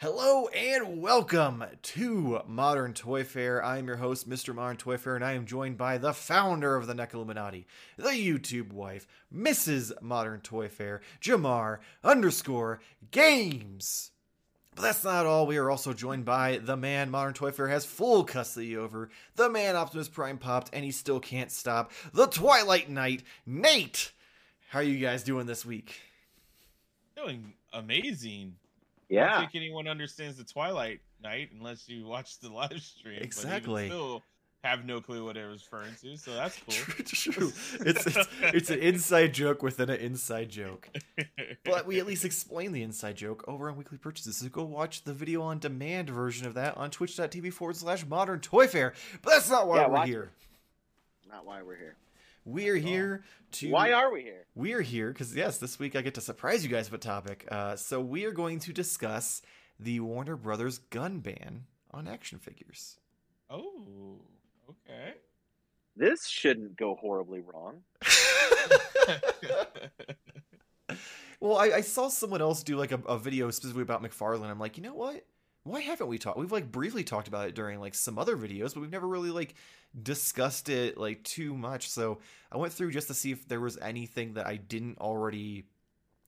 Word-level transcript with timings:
Hello 0.00 0.46
and 0.54 1.02
welcome 1.02 1.64
to 1.82 2.40
Modern 2.46 2.94
Toy 2.94 3.24
Fair. 3.24 3.60
I 3.64 3.78
am 3.78 3.88
your 3.88 3.96
host, 3.96 4.30
Mr. 4.30 4.54
Modern 4.54 4.76
Toy 4.76 4.96
Fair, 4.96 5.16
and 5.16 5.24
I 5.24 5.32
am 5.32 5.44
joined 5.44 5.76
by 5.76 5.98
the 5.98 6.12
founder 6.12 6.76
of 6.76 6.86
the 6.86 6.94
NECA 6.94 7.14
Illuminati, 7.14 7.66
the 7.96 8.10
YouTube 8.10 8.72
wife, 8.72 9.08
Mrs. 9.34 9.90
Modern 10.00 10.38
Toy 10.38 10.68
Fair, 10.68 11.00
Jamar 11.20 11.78
underscore 12.04 12.78
Games. 13.10 14.12
But 14.76 14.82
that's 14.82 15.02
not 15.02 15.26
all. 15.26 15.48
We 15.48 15.56
are 15.56 15.68
also 15.68 15.92
joined 15.92 16.24
by 16.24 16.58
the 16.58 16.76
man 16.76 17.10
Modern 17.10 17.34
Toy 17.34 17.50
Fair 17.50 17.66
has 17.66 17.84
full 17.84 18.22
custody 18.22 18.76
over, 18.76 19.10
the 19.34 19.50
man 19.50 19.74
Optimus 19.74 20.08
Prime 20.08 20.38
popped, 20.38 20.70
and 20.72 20.84
he 20.84 20.92
still 20.92 21.18
can't 21.18 21.50
stop, 21.50 21.90
the 22.12 22.28
Twilight 22.28 22.88
Knight, 22.88 23.24
Nate. 23.44 24.12
How 24.68 24.78
are 24.78 24.84
you 24.84 25.04
guys 25.04 25.24
doing 25.24 25.46
this 25.46 25.66
week? 25.66 26.02
Doing 27.16 27.54
amazing. 27.72 28.54
I 29.10 29.14
Yeah. 29.14 29.30
don't 29.30 29.40
think 29.40 29.54
anyone 29.54 29.88
understands 29.88 30.36
the 30.38 30.44
Twilight 30.44 31.00
Knight 31.22 31.50
unless 31.52 31.88
you 31.88 32.06
watch 32.06 32.38
the 32.40 32.48
live 32.50 32.80
stream. 32.82 33.16
but 33.16 33.24
Exactly. 33.24 33.86
still 33.86 34.22
have 34.64 34.84
no 34.84 35.00
clue 35.00 35.24
what 35.24 35.36
it 35.36 35.46
was 35.46 35.62
referring 35.64 35.94
to, 36.02 36.16
so 36.16 36.34
that's 36.34 36.58
cool. 36.66 36.74
True, 36.74 37.32
true. 37.32 37.52
It's, 37.86 38.06
it's 38.06 38.28
it's 38.42 38.70
an 38.70 38.80
inside 38.80 39.32
joke 39.32 39.62
within 39.62 39.88
an 39.88 40.00
inside 40.00 40.48
joke. 40.48 40.88
But 41.64 41.86
we 41.86 42.00
at 42.00 42.06
least 42.06 42.24
explain 42.24 42.72
the 42.72 42.82
inside 42.82 43.16
joke 43.16 43.44
over 43.46 43.70
on 43.70 43.76
weekly 43.76 43.98
purchases. 43.98 44.36
So 44.36 44.48
go 44.48 44.64
watch 44.64 45.04
the 45.04 45.12
video 45.14 45.42
on 45.42 45.58
demand 45.60 46.10
version 46.10 46.46
of 46.46 46.54
that 46.54 46.76
on 46.76 46.90
twitch.tv 46.90 47.52
forward 47.52 47.76
slash 47.76 48.04
modern 48.04 48.40
toy 48.40 48.66
fair. 48.66 48.94
But 49.22 49.30
that's 49.30 49.48
not 49.50 49.68
why 49.68 49.76
Yeah, 49.76 49.86
we're 49.86 49.92
watch 49.94 50.08
here. 50.08 50.30
Not 51.28 51.46
why 51.46 51.62
we're 51.62 51.76
here. 51.76 51.94
We're 52.48 52.76
here 52.76 53.24
to 53.52 53.70
Why 53.70 53.92
are 53.92 54.10
we 54.10 54.22
here? 54.22 54.46
we 54.54 54.72
are 54.72 54.80
here 54.80 55.12
because 55.12 55.36
yes, 55.36 55.58
this 55.58 55.78
week 55.78 55.94
I 55.94 56.00
get 56.00 56.14
to 56.14 56.22
surprise 56.22 56.64
you 56.64 56.70
guys 56.70 56.90
with 56.90 57.02
a 57.02 57.04
topic. 57.04 57.46
Uh, 57.50 57.76
so 57.76 58.00
we 58.00 58.24
are 58.24 58.32
going 58.32 58.58
to 58.60 58.72
discuss 58.72 59.42
the 59.78 60.00
Warner 60.00 60.34
Brothers 60.34 60.78
gun 60.78 61.18
ban 61.18 61.64
on 61.90 62.08
action 62.08 62.38
figures. 62.38 62.96
oh, 63.50 64.22
okay. 64.70 65.16
This 65.94 66.26
shouldn't 66.26 66.78
go 66.78 66.94
horribly 66.94 67.42
wrong. 67.42 67.82
well, 71.40 71.58
I, 71.58 71.64
I 71.66 71.80
saw 71.82 72.08
someone 72.08 72.40
else 72.40 72.62
do 72.62 72.78
like 72.78 72.92
a, 72.92 73.00
a 73.06 73.18
video 73.18 73.50
specifically 73.50 73.82
about 73.82 74.02
McFarlane. 74.02 74.48
I'm 74.48 74.58
like, 74.58 74.78
you 74.78 74.82
know 74.82 74.94
what? 74.94 75.22
Why 75.68 75.80
haven't 75.80 76.06
we 76.06 76.18
talked? 76.18 76.38
We've 76.38 76.50
like 76.50 76.72
briefly 76.72 77.04
talked 77.04 77.28
about 77.28 77.46
it 77.46 77.54
during 77.54 77.78
like 77.78 77.94
some 77.94 78.18
other 78.18 78.36
videos, 78.36 78.72
but 78.72 78.80
we've 78.80 78.90
never 78.90 79.06
really 79.06 79.30
like 79.30 79.54
discussed 80.02 80.68
it 80.70 80.96
like 80.96 81.22
too 81.24 81.54
much. 81.54 81.90
So 81.90 82.20
I 82.50 82.56
went 82.56 82.72
through 82.72 82.92
just 82.92 83.08
to 83.08 83.14
see 83.14 83.32
if 83.32 83.46
there 83.46 83.60
was 83.60 83.76
anything 83.78 84.34
that 84.34 84.46
I 84.46 84.56
didn't 84.56 84.98
already 84.98 85.66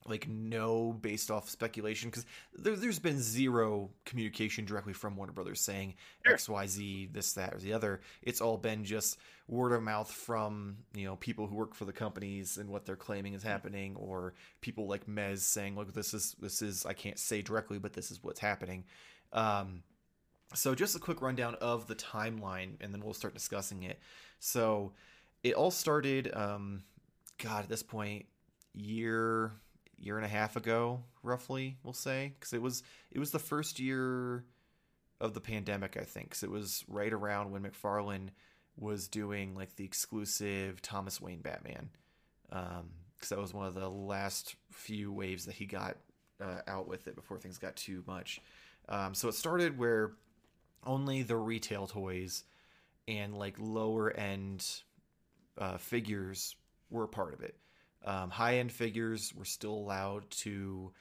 like 0.06 0.28
know 0.28 0.92
based 0.92 1.30
off 1.30 1.48
speculation 1.48 2.10
because 2.10 2.27
there, 2.55 2.74
there's 2.77 2.98
been 2.98 3.20
zero 3.20 3.91
communication 4.05 4.64
directly 4.64 4.92
from 4.92 5.16
Warner 5.16 5.32
Brothers 5.32 5.60
saying 5.60 5.94
Sure. 6.25 6.34
X 6.34 6.48
Y 6.48 6.66
Z 6.66 7.08
this 7.12 7.32
that 7.34 7.54
or 7.54 7.58
the 7.58 7.72
other. 7.72 8.00
It's 8.22 8.41
all 8.41 8.58
been 8.58 8.84
just 8.84 9.19
word 9.48 9.72
of 9.72 9.82
mouth 9.82 10.10
from 10.10 10.77
you 10.94 11.04
know 11.04 11.16
people 11.16 11.47
who 11.47 11.54
work 11.54 11.75
for 11.75 11.84
the 11.84 11.92
companies 11.92 12.58
and 12.58 12.69
what 12.69 12.84
they're 12.84 12.97
claiming 12.97 13.34
is 13.34 13.42
happening, 13.42 13.97
or 13.97 14.34
people 14.60 14.86
like 14.86 15.06
Mez 15.06 15.38
saying, 15.38 15.77
"Look, 15.77 15.92
this 15.92 16.14
is 16.14 16.36
this 16.41 16.62
is 16.62 16.84
I 16.84 16.92
can't 16.92 17.19
say 17.19 17.42
directly, 17.42 17.78
but 17.78 17.92
this 17.92 18.10
is 18.10 18.22
what's 18.22 18.41
happening." 18.41 18.84
Um, 19.33 19.83
so 20.55 20.75
just 20.75 20.97
a 20.97 20.98
quick 20.98 21.23
rundown 21.23 21.55
of 21.56 21.86
the 21.86 21.95
timeline, 21.95 22.73
and 22.81 22.92
then 22.92 23.03
we'll 23.03 23.14
start 23.14 23.34
discussing 23.34 23.84
it. 23.84 24.00
So 24.41 24.92
it 25.42 25.55
all 25.55 25.70
started, 25.70 26.31
um, 26.34 26.83
God, 27.39 27.64
at 27.64 27.69
this 27.69 27.83
point, 27.83 28.27
year 28.75 29.53
year 30.00 30.17
and 30.17 30.25
a 30.25 30.28
half 30.28 30.56
ago, 30.56 31.03
roughly, 31.22 31.77
we'll 31.83 31.92
say, 31.92 32.33
because 32.39 32.53
it 32.53 32.62
was 32.62 32.83
it 33.11 33.19
was 33.19 33.31
the 33.31 33.39
first 33.39 33.78
year 33.78 34.45
of 35.21 35.34
the 35.34 35.41
pandemic, 35.41 35.97
I 35.97 36.04
think. 36.04 36.31
Cause 36.31 36.43
it 36.43 36.50
was 36.50 36.84
right 36.88 37.12
around 37.12 37.50
when 37.50 37.62
McFarlane 37.62 38.31
was 38.77 39.09
doing 39.09 39.54
like 39.54 39.77
the 39.77 39.84
exclusive 39.84 40.81
Thomas 40.81 41.21
Wayne 41.21 41.43
Batman, 41.43 41.91
because 42.49 43.28
that 43.28 43.38
was 43.38 43.53
one 43.53 43.66
of 43.66 43.75
the 43.75 43.91
last 43.91 44.56
few 44.72 45.12
waves 45.12 45.44
that 45.44 45.54
he 45.54 45.66
got 45.66 45.99
uh, 46.41 46.60
out 46.66 46.88
with 46.88 47.06
it 47.06 47.15
before 47.15 47.38
things 47.38 47.59
got 47.59 47.77
too 47.77 48.03
much. 48.06 48.41
Um, 48.91 49.15
so 49.15 49.28
it 49.28 49.34
started 49.34 49.78
where 49.78 50.12
only 50.84 51.23
the 51.23 51.37
retail 51.37 51.87
toys 51.87 52.45
and 53.06 53.37
like 53.37 53.55
lower 53.59 54.11
end 54.11 54.67
uh, 55.59 55.78
figures 55.78 56.56
were 56.91 57.06
part 57.06 57.34
of 57.34 57.41
it. 57.41 57.56
Um, 58.05 58.31
high 58.31 58.59
end 58.59 58.73
figures 58.73 59.33
were 59.34 59.45
still 59.45 59.75
allowed 59.75 60.28
to 60.31 60.93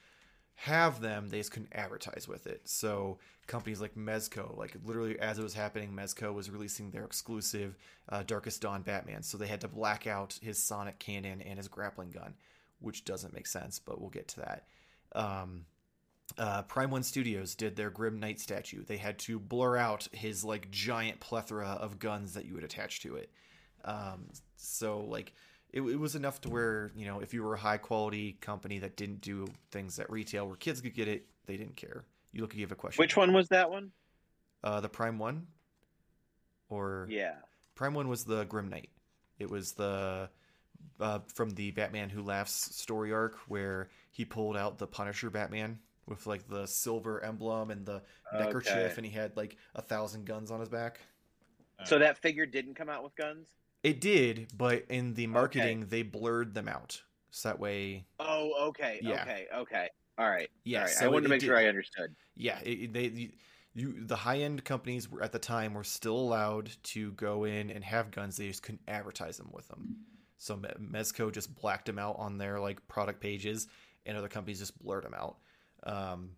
have 0.56 1.00
them, 1.00 1.30
they 1.30 1.38
just 1.38 1.54
couldn't 1.54 1.72
advertise 1.72 2.28
with 2.28 2.46
it. 2.46 2.62
So 2.66 3.18
companies 3.48 3.80
like 3.80 3.96
Mezco, 3.96 4.58
like 4.58 4.76
literally 4.84 5.18
as 5.18 5.40
it 5.40 5.44
was 5.44 5.54
happening, 5.54 5.94
Mezco 5.94 6.34
was 6.34 6.50
releasing 6.50 6.92
their 6.92 7.06
exclusive 7.06 7.78
uh, 8.10 8.24
Darkest 8.24 8.62
Dawn 8.62 8.82
Batman. 8.82 9.24
So 9.24 9.38
they 9.38 9.48
had 9.48 9.62
to 9.62 9.70
black 9.70 10.06
out 10.06 10.38
his 10.42 10.62
sonic 10.62 11.00
cannon 11.00 11.42
and 11.42 11.58
his 11.58 11.70
grappling 11.70 12.12
gun, 12.12 12.34
which 12.82 13.06
doesn't 13.06 13.34
make 13.34 13.48
sense, 13.48 13.80
but 13.80 14.02
we'll 14.02 14.10
get 14.10 14.28
to 14.30 14.42
that. 14.42 14.68
Um, 15.14 15.66
uh, 16.40 16.62
Prime 16.64 16.90
One 16.90 17.04
Studios 17.04 17.54
did 17.54 17.76
their 17.76 17.90
Grim 17.90 18.20
Knight 18.20 18.40
statue. 18.40 18.84
They 18.84 18.98
had 18.98 19.20
to 19.20 19.40
blur 19.40 19.76
out 19.78 20.08
his 20.14 20.44
like 20.44 20.72
giant 20.72 21.20
plethora 21.20 21.68
of 21.68 22.00
guns 22.00 22.34
that 22.34 22.46
you 22.46 22.56
would 22.56 22.64
attach 22.64 23.02
to 23.02 23.18
it. 23.18 23.30
Um, 23.84 24.30
so 24.56 25.02
like 25.02 25.34
it, 25.72 25.82
it 25.82 26.00
was 26.00 26.16
enough 26.16 26.42
to 26.42 26.50
where 26.50 26.92
you 26.96 27.06
know 27.06 27.20
if 27.20 27.34
you 27.34 27.44
were 27.44 27.56
a 27.56 27.60
high 27.60 27.78
quality 27.78 28.38
company 28.40 28.80
that 28.80 28.96
didn't 28.96 29.22
do 29.22 29.48
things 29.72 30.00
at 30.00 30.10
retail 30.10 30.48
where 30.48 30.56
kids 30.56 30.80
could 30.80 30.96
get 30.96 31.10
it, 31.10 31.28
they 31.46 31.58
didn't 31.58 31.76
care. 31.76 32.06
You 32.32 32.42
look, 32.42 32.56
you 32.56 32.62
have 32.62 32.72
a 32.72 32.76
question. 32.76 33.02
Which 33.02 33.18
one 33.18 33.34
was 33.34 33.50
that 33.50 33.70
one? 33.70 33.92
Uh, 34.64 34.80
the 34.80 34.90
Prime 34.90 35.20
One, 35.20 35.48
or 36.70 37.08
Yeah. 37.10 37.36
Prime 37.76 37.94
One 37.94 38.08
was 38.08 38.24
the 38.24 38.46
Grim 38.46 38.70
Knight. 38.70 38.90
It 39.40 39.50
was 39.50 39.74
the 39.74 40.30
uh, 41.00 41.20
from 41.34 41.50
the 41.52 41.72
Batman 41.72 42.10
Who 42.10 42.22
Laughs 42.24 42.76
story 42.76 43.12
arc 43.12 43.38
where 43.48 43.90
he 44.12 44.24
pulled 44.26 44.56
out 44.56 44.78
the 44.78 44.88
Punisher 44.88 45.30
Batman 45.30 45.80
with 46.10 46.26
like 46.28 46.48
the 46.48 46.66
silver 46.66 47.24
emblem 47.24 47.70
and 47.72 47.86
the 47.86 48.02
neckerchief, 48.34 48.74
Okay. 48.74 48.94
and 48.98 49.06
he 49.06 49.12
had 49.12 49.38
like 49.38 49.56
a 49.76 49.82
thousand 49.82 50.26
guns 50.26 50.52
on 50.52 50.60
his 50.60 50.70
back. 50.70 51.00
So 51.86 52.00
that 52.00 52.18
figure 52.18 52.46
didn't 52.46 52.74
come 52.76 52.90
out 52.90 53.04
with 53.04 53.16
guns? 53.16 53.48
It 53.84 54.02
did, 54.02 54.50
but 54.58 54.84
in 54.90 55.14
the 55.14 55.28
marketing 55.28 55.86
they 55.88 56.02
blurred 56.02 56.54
them 56.54 56.68
out, 56.68 57.02
so 57.32 57.50
that 57.50 57.60
way, 57.60 58.06
Oh, 58.20 58.68
okay. 58.70 59.00
Yeah. 59.02 59.22
Okay. 59.22 59.48
Okay. 59.56 59.90
All 60.18 60.30
right. 60.30 60.50
yeah. 60.66 60.80
All 60.80 60.86
right. 60.86 60.94
so 60.94 61.06
I 61.06 61.08
wanted 61.08 61.24
to 61.24 61.30
make 61.30 61.40
did- 61.40 61.46
sure 61.46 61.58
I 61.58 61.68
understood. 61.68 62.14
yeah, 62.36 62.60
it, 62.64 62.92
they 62.92 63.06
you, 63.08 63.30
you 63.74 64.06
the 64.06 64.18
high 64.18 64.40
end 64.40 64.66
companies 64.66 65.10
were 65.10 65.24
at 65.24 65.32
the 65.32 65.40
time 65.40 65.74
were 65.74 65.86
still 65.86 66.18
allowed 66.18 66.70
to 66.84 67.14
go 67.14 67.46
in 67.46 67.70
and 67.70 67.82
have 67.86 68.12
guns. 68.12 68.36
They 68.36 68.48
just 68.50 68.64
couldn't 68.64 68.82
advertise 68.90 69.38
them 69.38 69.50
with 69.54 69.68
them. 69.70 69.96
So 70.38 70.58
Mezco 70.58 71.32
just 71.32 71.54
blacked 71.56 71.86
them 71.86 72.00
out 72.00 72.16
on 72.18 72.38
their 72.38 72.60
like 72.60 72.86
product 72.90 73.22
pages, 73.22 73.68
and 74.06 74.18
other 74.18 74.28
companies 74.28 74.60
just 74.60 74.78
blurred 74.82 75.06
them 75.06 75.14
out. 75.14 75.38
Um, 75.84 76.32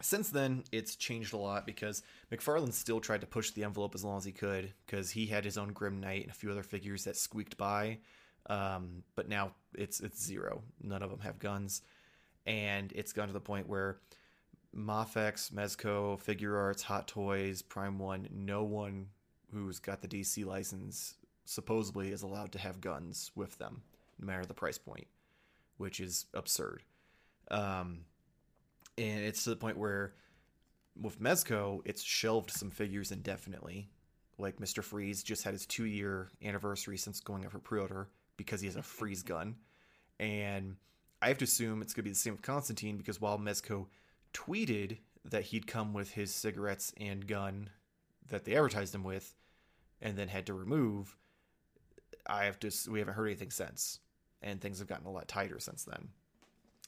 since 0.00 0.28
then, 0.28 0.64
it's 0.72 0.96
changed 0.96 1.32
a 1.32 1.38
lot 1.38 1.66
because 1.66 2.02
McFarlane 2.30 2.72
still 2.72 3.00
tried 3.00 3.20
to 3.22 3.26
push 3.26 3.50
the 3.52 3.64
envelope 3.64 3.94
as 3.94 4.04
long 4.04 4.18
as 4.18 4.24
he 4.24 4.32
could 4.32 4.72
because 4.84 5.10
he 5.10 5.26
had 5.26 5.44
his 5.44 5.56
own 5.56 5.72
Grim 5.72 6.00
Knight 6.00 6.22
and 6.22 6.30
a 6.30 6.34
few 6.34 6.50
other 6.50 6.62
figures 6.62 7.04
that 7.04 7.16
squeaked 7.16 7.56
by. 7.56 7.98
Um, 8.46 9.02
but 9.14 9.28
now 9.28 9.52
it's 9.74 10.00
it's 10.00 10.22
zero. 10.22 10.62
None 10.82 11.02
of 11.02 11.10
them 11.10 11.20
have 11.20 11.38
guns, 11.38 11.82
and 12.44 12.92
it's 12.94 13.12
gone 13.12 13.28
to 13.28 13.32
the 13.32 13.40
point 13.40 13.68
where 13.68 13.98
Mafex, 14.76 15.50
Mezco, 15.52 16.20
Figuarts, 16.22 16.82
Hot 16.82 17.08
Toys, 17.08 17.62
Prime 17.62 17.98
One, 17.98 18.28
no 18.30 18.64
one 18.64 19.08
who's 19.52 19.78
got 19.78 20.02
the 20.02 20.08
DC 20.08 20.44
license 20.44 21.14
supposedly 21.44 22.10
is 22.10 22.22
allowed 22.22 22.52
to 22.52 22.58
have 22.58 22.80
guns 22.80 23.30
with 23.34 23.56
them, 23.58 23.82
no 24.18 24.26
matter 24.26 24.44
the 24.44 24.54
price 24.54 24.78
point, 24.78 25.06
which 25.76 26.00
is 26.00 26.26
absurd. 26.34 26.82
Um, 27.50 28.00
and 28.96 29.20
it's 29.20 29.44
to 29.44 29.50
the 29.50 29.56
point 29.56 29.78
where 29.78 30.14
with 31.00 31.20
Mezco, 31.20 31.80
it's 31.84 32.02
shelved 32.02 32.50
some 32.50 32.70
figures 32.70 33.10
indefinitely. 33.10 33.90
Like 34.38 34.58
Mr. 34.58 34.82
Freeze 34.82 35.22
just 35.22 35.44
had 35.44 35.52
his 35.52 35.66
two 35.66 35.84
year 35.84 36.30
anniversary 36.42 36.96
since 36.96 37.20
going 37.20 37.44
up 37.44 37.52
for 37.52 37.58
pre 37.58 37.80
order 37.80 38.08
because 38.36 38.60
he 38.60 38.66
has 38.66 38.76
a 38.76 38.82
freeze 38.82 39.22
gun. 39.24 39.56
And 40.20 40.76
I 41.20 41.28
have 41.28 41.38
to 41.38 41.44
assume 41.44 41.82
it's 41.82 41.92
going 41.92 42.02
to 42.02 42.08
be 42.08 42.12
the 42.12 42.16
same 42.16 42.34
with 42.34 42.42
Constantine 42.42 42.96
because 42.96 43.20
while 43.20 43.38
Mezco 43.38 43.86
tweeted 44.32 44.98
that 45.24 45.44
he'd 45.44 45.66
come 45.66 45.92
with 45.92 46.10
his 46.12 46.32
cigarettes 46.32 46.92
and 46.98 47.26
gun 47.26 47.70
that 48.28 48.44
they 48.44 48.54
advertised 48.54 48.94
him 48.94 49.04
with 49.04 49.34
and 50.00 50.16
then 50.16 50.28
had 50.28 50.46
to 50.46 50.54
remove, 50.54 51.16
I 52.26 52.44
have 52.44 52.58
to 52.60 52.70
we 52.90 52.98
haven't 52.98 53.14
heard 53.14 53.26
anything 53.26 53.50
since. 53.50 54.00
And 54.42 54.60
things 54.60 54.78
have 54.78 54.88
gotten 54.88 55.06
a 55.06 55.10
lot 55.10 55.26
tighter 55.26 55.58
since 55.58 55.84
then. 55.84 56.08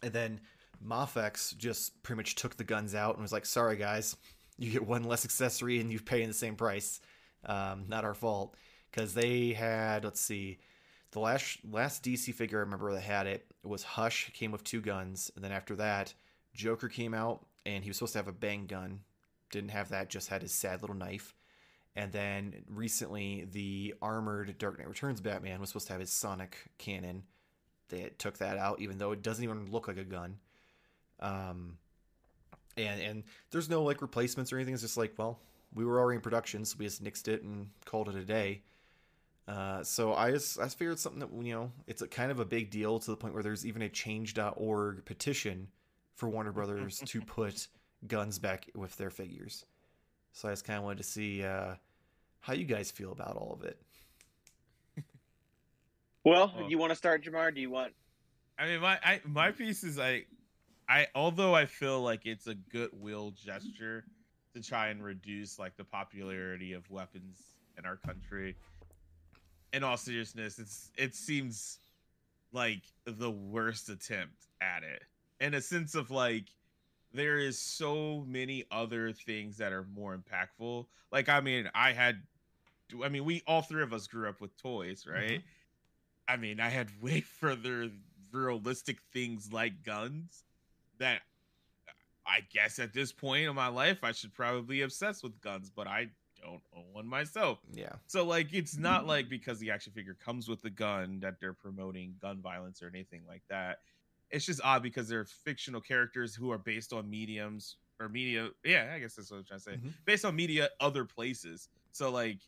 And 0.02 0.12
then 0.12 0.41
Mafex 0.84 1.56
just 1.56 2.02
pretty 2.02 2.17
much 2.17 2.34
took 2.34 2.56
the 2.56 2.64
guns 2.64 2.94
out 2.94 3.14
and 3.14 3.23
was 3.23 3.32
like, 3.32 3.46
"Sorry 3.46 3.76
guys, 3.76 4.17
you 4.58 4.70
get 4.70 4.87
one 4.87 5.05
less 5.05 5.25
accessory 5.25 5.81
and 5.81 5.90
you 5.90 6.00
pay 6.00 6.23
in 6.23 6.28
the 6.28 6.34
same 6.34 6.56
price. 6.56 7.00
Um, 7.44 7.84
not 7.88 8.05
our 8.05 8.14
fault." 8.14 8.56
Because 8.90 9.14
they 9.14 9.52
had, 9.52 10.05
let's 10.05 10.20
see, 10.20 10.58
the 11.11 11.20
last 11.20 11.58
last 11.70 12.02
DC 12.02 12.34
figure 12.34 12.58
I 12.58 12.61
remember 12.61 12.93
that 12.93 13.00
had 13.00 13.26
it 13.26 13.46
was 13.62 13.82
Hush 13.82 14.31
came 14.32 14.52
with 14.52 14.64
two 14.64 14.81
guns, 14.81 15.31
and 15.34 15.44
then 15.44 15.52
after 15.52 15.76
that, 15.76 16.14
Joker 16.55 16.88
came 16.88 17.14
out, 17.14 17.46
and 17.64 17.84
he 17.84 17.90
was 17.90 17.96
supposed 17.99 18.12
to 18.14 18.19
have 18.19 18.28
a 18.28 18.32
bang 18.32 18.67
gun. 18.67 19.00
Didn't 19.50 19.70
have 19.70 19.90
that, 19.90 20.11
just 20.11 20.28
had 20.28 20.43
his 20.43 20.52
sad 20.52 20.82
little 20.82 20.96
knife. 20.96 21.34
And 21.94 22.12
then 22.12 22.64
recently, 22.69 23.46
the 23.50 23.94
armored 24.02 24.58
Dark 24.58 24.78
Knight 24.78 24.88
Returns 24.88 25.20
Batman 25.20 25.61
was 25.61 25.70
supposed 25.70 25.87
to 25.87 25.94
have 25.94 26.00
his 26.00 26.12
sonic 26.12 26.58
cannon. 26.76 27.23
They 27.88 28.11
took 28.19 28.38
that 28.38 28.58
out, 28.58 28.81
even 28.81 28.99
though 28.99 29.12
it 29.12 29.23
doesn't 29.23 29.43
even 29.43 29.70
look 29.70 29.88
like 29.88 29.96
a 29.96 30.05
gun. 30.05 30.37
Um, 31.21 31.79
and 32.77 33.01
and 33.01 33.25
there's 33.51 33.69
no 33.69 33.83
like 33.83 34.03
replacements 34.03 34.53
or 34.53 34.57
anything. 34.57 34.75
It's 34.75 34.83
just 34.83 34.97
like, 34.97 35.15
well, 35.17 35.39
we 35.75 35.85
were 35.85 35.99
already 35.99 36.17
in 36.17 36.23
production, 36.23 36.65
so 36.65 36.77
we 36.79 36.85
just 36.87 37.03
nixed 37.03 37.29
it 37.29 37.43
and 37.43 37.69
called 37.85 38.09
it 38.09 38.15
a 38.15 38.25
day. 38.25 38.63
Uh, 39.49 39.83
so 39.85 40.13
I 40.13 40.31
just 40.33 40.59
I 40.59 40.65
just 40.65 40.79
figured 40.79 40.99
something 40.99 41.21
that 41.21 41.31
you 41.47 41.55
know 41.55 41.73
it's 41.87 42.03
a 42.03 42.09
kind 42.09 42.31
of 42.31 42.41
a 42.41 42.45
big 42.45 42.71
deal 42.71 42.99
to 42.99 43.11
the 43.11 43.17
point 43.17 43.33
where 43.35 43.43
there's 43.43 43.65
even 43.65 43.83
a 43.83 43.89
Change.org 43.89 45.05
petition 45.05 45.69
for 46.15 46.29
Warner 46.29 46.53
Brothers 46.53 46.99
to 47.07 47.21
put 47.27 47.69
guns 48.07 48.39
back 48.39 48.69
with 48.75 48.97
their 48.97 49.11
figures. 49.11 49.65
So 50.33 50.49
I 50.49 50.53
just 50.53 50.65
kind 50.65 50.77
of 50.79 50.85
wanted 50.85 50.99
to 50.99 51.05
see 51.05 51.45
uh, 51.45 51.77
how 52.41 52.53
you 52.53 52.65
guys 52.65 52.91
feel 52.91 53.12
about 53.12 53.37
all 53.37 53.53
of 53.59 53.65
it. 53.65 53.81
Well, 56.25 56.53
Well- 56.57 56.69
you 56.71 56.77
want 56.79 56.91
to 56.91 56.97
start, 56.97 57.25
Jamar? 57.25 57.55
Do 57.55 57.61
you 57.61 57.71
want? 57.71 57.93
I 58.59 58.67
mean, 58.67 58.81
my 58.81 58.99
I, 59.03 59.21
my 59.25 59.53
piece 59.53 59.85
is 59.85 59.97
like, 59.99 60.27
I 60.88 61.06
although 61.15 61.55
I 61.55 61.67
feel 61.67 62.00
like 62.00 62.27
it's 62.27 62.47
a 62.47 62.55
goodwill 62.55 63.33
gesture 63.33 64.05
to 64.55 64.62
try 64.62 64.88
and 64.88 65.03
reduce 65.03 65.59
like 65.59 65.77
the 65.77 65.85
popularity 65.85 66.73
of 66.73 66.88
weapons 66.91 67.38
in 67.77 67.85
our 67.85 67.97
country. 67.97 68.56
In 69.73 69.83
all 69.83 69.97
seriousness, 69.97 70.59
it's 70.59 70.91
it 70.97 71.15
seems 71.15 71.79
like 72.53 72.83
the 73.05 73.31
worst 73.31 73.88
attempt 73.88 74.47
at 74.61 74.83
it, 74.83 75.03
in 75.41 75.55
a 75.55 75.61
sense 75.61 75.94
of 75.94 76.11
like 76.11 76.47
there 77.12 77.38
is 77.38 77.59
so 77.59 78.25
many 78.27 78.65
other 78.71 79.12
things 79.12 79.56
that 79.59 79.73
are 79.73 79.87
more 79.94 80.17
impactful. 80.17 80.87
Like, 81.11 81.29
I 81.29 81.41
mean, 81.41 81.69
I 81.75 81.93
had, 81.93 82.23
I 83.03 83.09
mean, 83.09 83.25
we 83.25 83.43
all 83.47 83.62
three 83.62 83.83
of 83.83 83.93
us 83.93 84.06
grew 84.06 84.29
up 84.29 84.41
with 84.41 84.56
toys, 84.61 85.05
mm-hmm. 85.05 85.12
right? 85.12 85.43
I 86.29 86.37
mean, 86.37 86.61
I 86.61 86.69
had 86.69 86.91
way 87.00 87.21
further 87.41 87.91
realistic 88.33 88.99
things 89.12 89.53
like 89.53 89.83
guns 89.83 90.44
that 90.99 91.21
I 92.27 92.41
guess 92.53 92.79
at 92.79 92.93
this 92.93 93.13
point 93.13 93.47
in 93.49 93.55
my 93.55 93.69
life 93.69 93.99
I 94.03 94.13
should 94.13 94.35
probably 94.35 94.83
obsess 94.83 95.23
with 95.23 95.41
guns, 95.41 95.71
but 95.71 95.87
I 95.87 96.09
don't 96.43 96.61
own 96.77 96.85
one 96.93 97.07
myself. 97.07 97.59
Yeah. 97.73 97.93
So 98.07 98.25
like 98.25 98.53
it's 98.53 98.77
not 98.77 99.07
like 99.07 99.29
because 99.29 99.59
the 99.59 99.71
action 99.71 99.93
figure 99.93 100.15
comes 100.25 100.49
with 100.49 100.61
the 100.63 100.71
gun 100.71 101.21
that 101.21 101.41
they're 101.41 101.53
promoting 101.53 102.15
gun 102.21 102.41
violence 102.41 102.83
or 102.83 102.89
anything 102.89 103.23
like 103.29 103.43
that. 103.49 103.79
It's 104.31 104.45
just 104.45 104.61
odd 104.65 104.83
because 104.83 105.09
they're 105.09 105.25
fictional 105.25 105.81
characters 105.81 106.35
who 106.35 106.51
are 106.51 106.59
based 106.59 106.93
on 106.93 107.09
mediums 107.09 107.77
or 108.01 108.09
media. 108.09 108.51
Yeah, 108.65 108.91
I 108.95 108.99
guess 108.99 109.15
that's 109.15 109.31
what 109.31 109.39
I'm 109.39 109.45
trying 109.45 109.61
to 109.61 109.65
say. 109.65 109.73
Mhm. 109.77 109.93
Based 110.05 110.25
on 110.25 110.35
media 110.35 110.71
other 110.81 111.05
places. 111.05 111.69
So 111.93 112.11
like 112.11 112.39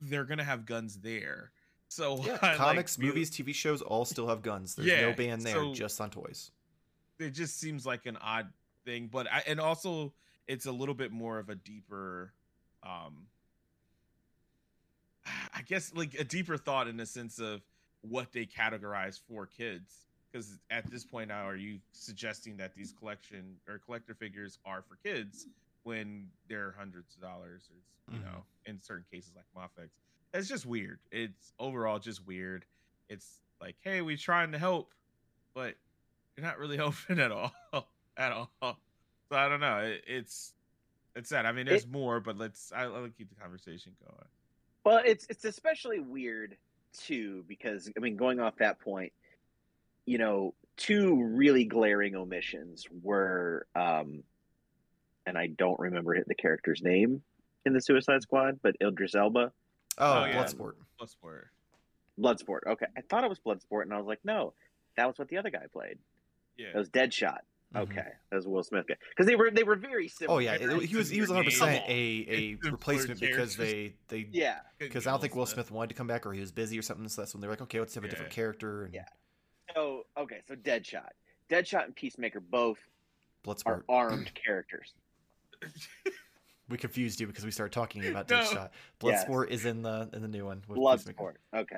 they're 0.00 0.24
gonna 0.24 0.44
have 0.44 0.66
guns 0.66 0.98
there. 1.00 1.50
So 1.88 2.22
Yeah, 2.24 2.38
I, 2.42 2.54
comics, 2.54 2.96
feel- 2.96 3.08
movies, 3.08 3.30
TV 3.30 3.54
shows 3.54 3.82
all 3.82 4.04
still 4.04 4.28
have 4.28 4.40
guns. 4.42 4.74
There's 4.76 4.88
Yeah, 4.88 5.02
no 5.02 5.12
ban 5.14 5.40
there, 5.40 5.54
so- 5.54 5.74
just 5.74 6.00
on 6.00 6.10
toys. 6.10 6.50
It 7.18 7.30
just 7.30 7.58
seems 7.60 7.86
like 7.86 8.06
an 8.06 8.16
odd 8.20 8.48
thing 8.84 9.08
but 9.10 9.26
I, 9.32 9.42
and 9.46 9.60
also 9.60 10.12
it's 10.46 10.66
a 10.66 10.72
little 10.72 10.94
bit 10.94 11.10
more 11.10 11.38
of 11.38 11.48
a 11.48 11.54
deeper 11.54 12.32
um 12.82 13.26
i 15.54 15.62
guess 15.62 15.92
like 15.94 16.14
a 16.18 16.24
deeper 16.24 16.58
thought 16.58 16.86
in 16.86 16.96
the 16.98 17.06
sense 17.06 17.38
of 17.38 17.62
what 18.02 18.32
they 18.32 18.44
categorize 18.44 19.18
for 19.26 19.46
kids 19.46 20.04
because 20.30 20.58
at 20.70 20.90
this 20.90 21.04
point 21.04 21.28
now 21.28 21.48
are 21.48 21.56
you 21.56 21.78
suggesting 21.92 22.58
that 22.58 22.74
these 22.74 22.92
collection 22.92 23.56
or 23.66 23.78
collector 23.78 24.14
figures 24.14 24.58
are 24.66 24.82
for 24.82 24.96
kids 25.02 25.46
when 25.84 26.28
they're 26.48 26.74
hundreds 26.76 27.14
of 27.14 27.22
dollars 27.22 27.70
or 27.70 27.76
you 28.14 28.18
Mhm. 28.20 28.24
know 28.24 28.44
in 28.66 28.82
certain 28.82 29.06
cases 29.10 29.32
like 29.34 29.46
Mafex 29.56 29.88
it's 30.34 30.48
just 30.48 30.66
weird. 30.66 30.98
It's 31.12 31.52
overall 31.60 32.00
just 32.00 32.26
weird. 32.26 32.66
It's 33.08 33.40
like 33.60 33.76
hey 33.82 34.02
we're 34.02 34.16
trying 34.16 34.50
to 34.52 34.58
help 34.58 34.92
but 35.54 35.76
you're 36.36 36.46
not 36.46 36.58
really 36.58 36.78
open 36.80 37.18
at 37.20 37.30
all 37.32 37.52
at 38.16 38.32
all 38.32 38.50
so 38.60 38.76
i 39.36 39.48
don't 39.48 39.60
know 39.60 39.78
it, 39.78 40.02
it's 40.06 40.54
it's 41.16 41.28
sad 41.28 41.46
i 41.46 41.52
mean 41.52 41.66
there's 41.66 41.84
It- 41.84 41.90
more 41.90 42.20
but 42.20 42.36
let's 42.38 42.72
I, 42.72 42.84
i'll 42.84 43.08
keep 43.16 43.28
the 43.28 43.40
conversation 43.40 43.92
going 44.04 44.28
Well, 44.84 45.00
it's 45.04 45.26
it's 45.30 45.44
especially 45.44 46.00
weird 46.00 46.56
too 46.92 47.44
because 47.48 47.90
I 47.96 48.00
mean, 48.00 48.16
going 48.16 48.38
off 48.38 48.54
that 48.58 48.78
point, 48.80 49.12
you 50.06 50.18
know, 50.18 50.54
two 50.76 51.24
really 51.24 51.64
glaring 51.64 52.14
omissions 52.14 52.86
were, 53.02 53.66
um, 53.74 54.22
and 55.26 55.36
I 55.38 55.46
don't 55.48 55.80
remember 55.80 56.22
the 56.24 56.34
character's 56.36 56.82
name 56.82 57.22
in 57.64 57.72
the 57.72 57.80
Suicide 57.80 58.22
Squad, 58.22 58.60
but 58.62 58.76
Idris 58.80 59.14
Elba, 59.16 59.50
Oh, 59.98 60.24
yeah. 60.24 60.36
Bloodsport. 60.44 60.74
plus 60.98 61.16
Bloodsport. 62.20 62.60
Okay, 62.68 62.86
I 62.96 63.00
thought 63.08 63.24
it 63.24 63.30
was 63.30 63.40
Bloodsport, 63.40 63.82
and 63.82 63.92
I 63.94 63.96
was 63.96 64.06
like, 64.06 64.20
no, 64.22 64.52
that 64.96 65.06
was 65.08 65.18
what 65.18 65.28
the 65.28 65.38
other 65.38 65.50
guy 65.50 65.64
played. 65.72 65.98
Yeah 66.56 66.68
That 66.72 66.78
was 66.78 66.88
Deadshot. 66.90 67.38
Mhm. 67.74 67.80
Okay, 67.82 68.06
that 68.30 68.36
was 68.36 68.46
Will 68.46 68.62
Smith 68.62 68.86
guy 68.86 68.94
because 69.10 69.26
they 69.26 69.34
were 69.34 69.50
they 69.50 69.64
were 69.64 69.74
very 69.74 70.06
similar. 70.06 70.36
Oh 70.36 70.38
yeah, 70.38 70.56
Very 70.58 70.84
it- 70.84 70.88
he 70.90 70.96
was 70.96 71.08
he 71.08 71.20
was 71.20 71.28
similar 71.28 71.44
100 71.44 71.50
percent 71.50 71.84
a 71.88 72.56
a 72.62 72.70
replacement 72.70 73.18
because 73.20 73.56
they 73.56 73.94
they 74.08 74.28
yeah. 74.30 74.60
because 74.78 75.08
I 75.08 75.10
don't 75.10 75.20
think 75.20 75.34
Will 75.34 75.44
Smith 75.46 75.72
wanted 75.72 75.88
to 75.88 75.94
come 75.96 76.06
back 76.06 76.24
or 76.24 76.32
he 76.32 76.40
was 76.40 76.52
busy 76.52 76.78
or 76.78 76.82
something. 76.82 77.08
So 77.08 77.22
that's 77.22 77.34
when 77.34 77.40
they 77.40 77.48
were 77.48 77.52
like, 77.54 77.62
okay, 77.62 77.80
let's 77.80 77.94
have 77.96 78.04
a 78.04 78.08
different 78.08 78.30
character. 78.30 78.84
And 78.84 78.94
Yeah. 78.94 79.04
So 79.74 80.06
okay, 80.16 80.40
so 80.46 80.54
Deadshot, 80.54 81.08
Deadshot 81.50 81.86
and 81.86 81.96
Peacemaker 81.96 82.38
both 82.38 82.78
Bloodsport. 83.44 83.66
are 83.66 83.80
Bloodsport. 83.80 83.84
armed 83.88 84.32
characters. 84.46 84.92
We 86.70 86.78
confused 86.78 87.20
you 87.20 87.26
because 87.26 87.44
we 87.44 87.50
started 87.50 87.72
talking 87.74 88.06
about 88.06 88.30
No. 88.30 88.38
Deadshot. 88.38 88.70
Yes. 89.02 89.24
Bloodsport 89.26 89.48
is 89.50 89.66
in 89.66 89.82
the 89.82 90.08
in 90.14 90.22
the 90.22 90.28
new 90.28 90.46
one. 90.46 90.62
With 90.66 90.78
Peacemaker. 90.78 91.34
Bloodsport. 91.54 91.58
Okay. 91.60 91.76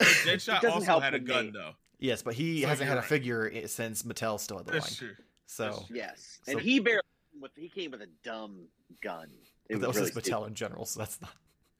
deadshot 0.00 0.64
also 0.70 1.00
had 1.00 1.14
a 1.14 1.18
gun 1.18 1.46
name. 1.46 1.52
though 1.54 1.72
Yes, 2.00 2.22
but 2.22 2.34
he 2.34 2.62
So 2.62 2.68
hasn't 2.68 2.86
you're 2.88 2.96
had 2.96 3.04
a 3.04 3.06
figure 3.06 3.66
since 3.68 4.02
Mattel 4.02 4.40
still 4.40 4.56
had 4.58 4.66
the 4.66 4.72
that's 4.72 5.00
line. 5.00 5.10
true 5.14 5.24
So 5.46 5.64
That's 5.64 5.86
true. 5.86 5.96
Yes, 5.96 6.38
So- 6.46 6.52
and 6.52 6.60
he 6.60 6.80
barely 6.80 7.02
with 7.40 7.52
he 7.56 7.68
came 7.68 7.90
with 7.92 8.02
a 8.02 8.08
dumb 8.24 8.66
gun. 9.02 9.30
It 9.68 9.74
but 9.74 9.80
that 9.82 9.86
was 9.88 9.96
really 9.98 10.10
just 10.10 10.26
Mattel 10.26 10.46
in 10.46 10.54
general. 10.54 10.84
So 10.86 10.98
that's 11.00 11.20
not. 11.20 11.30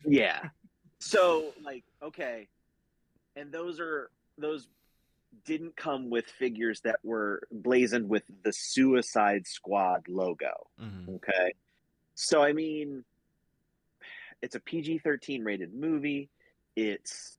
Yeah. 0.04 0.48
So 0.98 1.52
like 1.62 1.84
okay, 2.02 2.48
and 3.36 3.50
those 3.50 3.80
are 3.80 4.10
those 4.38 4.68
didn't 5.44 5.76
come 5.76 6.10
with 6.10 6.26
figures 6.26 6.80
that 6.82 6.98
were 7.04 7.42
blazoned 7.52 8.08
with 8.08 8.24
the 8.42 8.52
Suicide 8.52 9.46
Squad 9.46 10.08
logo. 10.08 10.68
Mhm. 10.80 11.16
Okay. 11.16 11.52
So 12.14 12.42
I 12.42 12.52
mean 12.52 13.04
it's 14.42 14.54
a 14.54 14.60
PG-13 14.60 15.44
rated 15.44 15.74
movie. 15.74 16.30
It's 16.74 17.36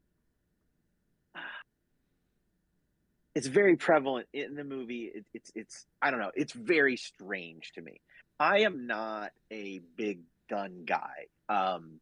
it's 3.35 3.47
very 3.47 3.75
prevalent 3.75 4.27
in 4.33 4.55
the 4.55 4.63
movie. 4.63 5.11
It, 5.13 5.25
it's 5.33 5.51
it's 5.55 5.85
I 6.01 6.11
don't 6.11 6.19
know. 6.19 6.31
It's 6.35 6.53
very 6.53 6.97
strange 6.97 7.71
to 7.73 7.81
me. 7.81 8.01
I 8.39 8.59
am 8.59 8.88
not 8.88 9.31
a 9.51 9.79
big 9.95 10.19
gun 10.50 10.83
guy. 10.85 11.27
Um, 11.50 12.00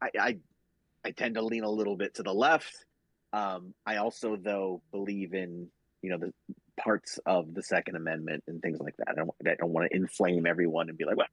I, 0.00 0.10
I 0.18 0.38
I 1.04 1.10
tend 1.12 1.36
to 1.36 1.42
lean 1.42 1.64
a 1.64 1.70
little 1.70 1.96
bit 1.96 2.14
to 2.14 2.22
the 2.22 2.34
left. 2.34 2.72
Um, 3.32 3.74
I 3.84 3.96
also 3.96 4.36
though 4.36 4.82
believe 4.92 5.34
in 5.34 5.68
you 6.02 6.10
know 6.10 6.18
the 6.18 6.32
parts 6.78 7.18
of 7.26 7.54
the 7.54 7.62
Second 7.62 7.96
Amendment 7.96 8.44
and 8.46 8.60
things 8.60 8.80
like 8.80 8.96
that. 8.98 9.08
I 9.10 9.14
don't 9.14 9.30
I 9.46 9.54
don't 9.54 9.70
want 9.70 9.90
to 9.90 9.96
inflame 9.96 10.46
everyone 10.46 10.88
and 10.88 10.98
be 10.98 11.04
like, 11.04 11.16
well, 11.16 11.26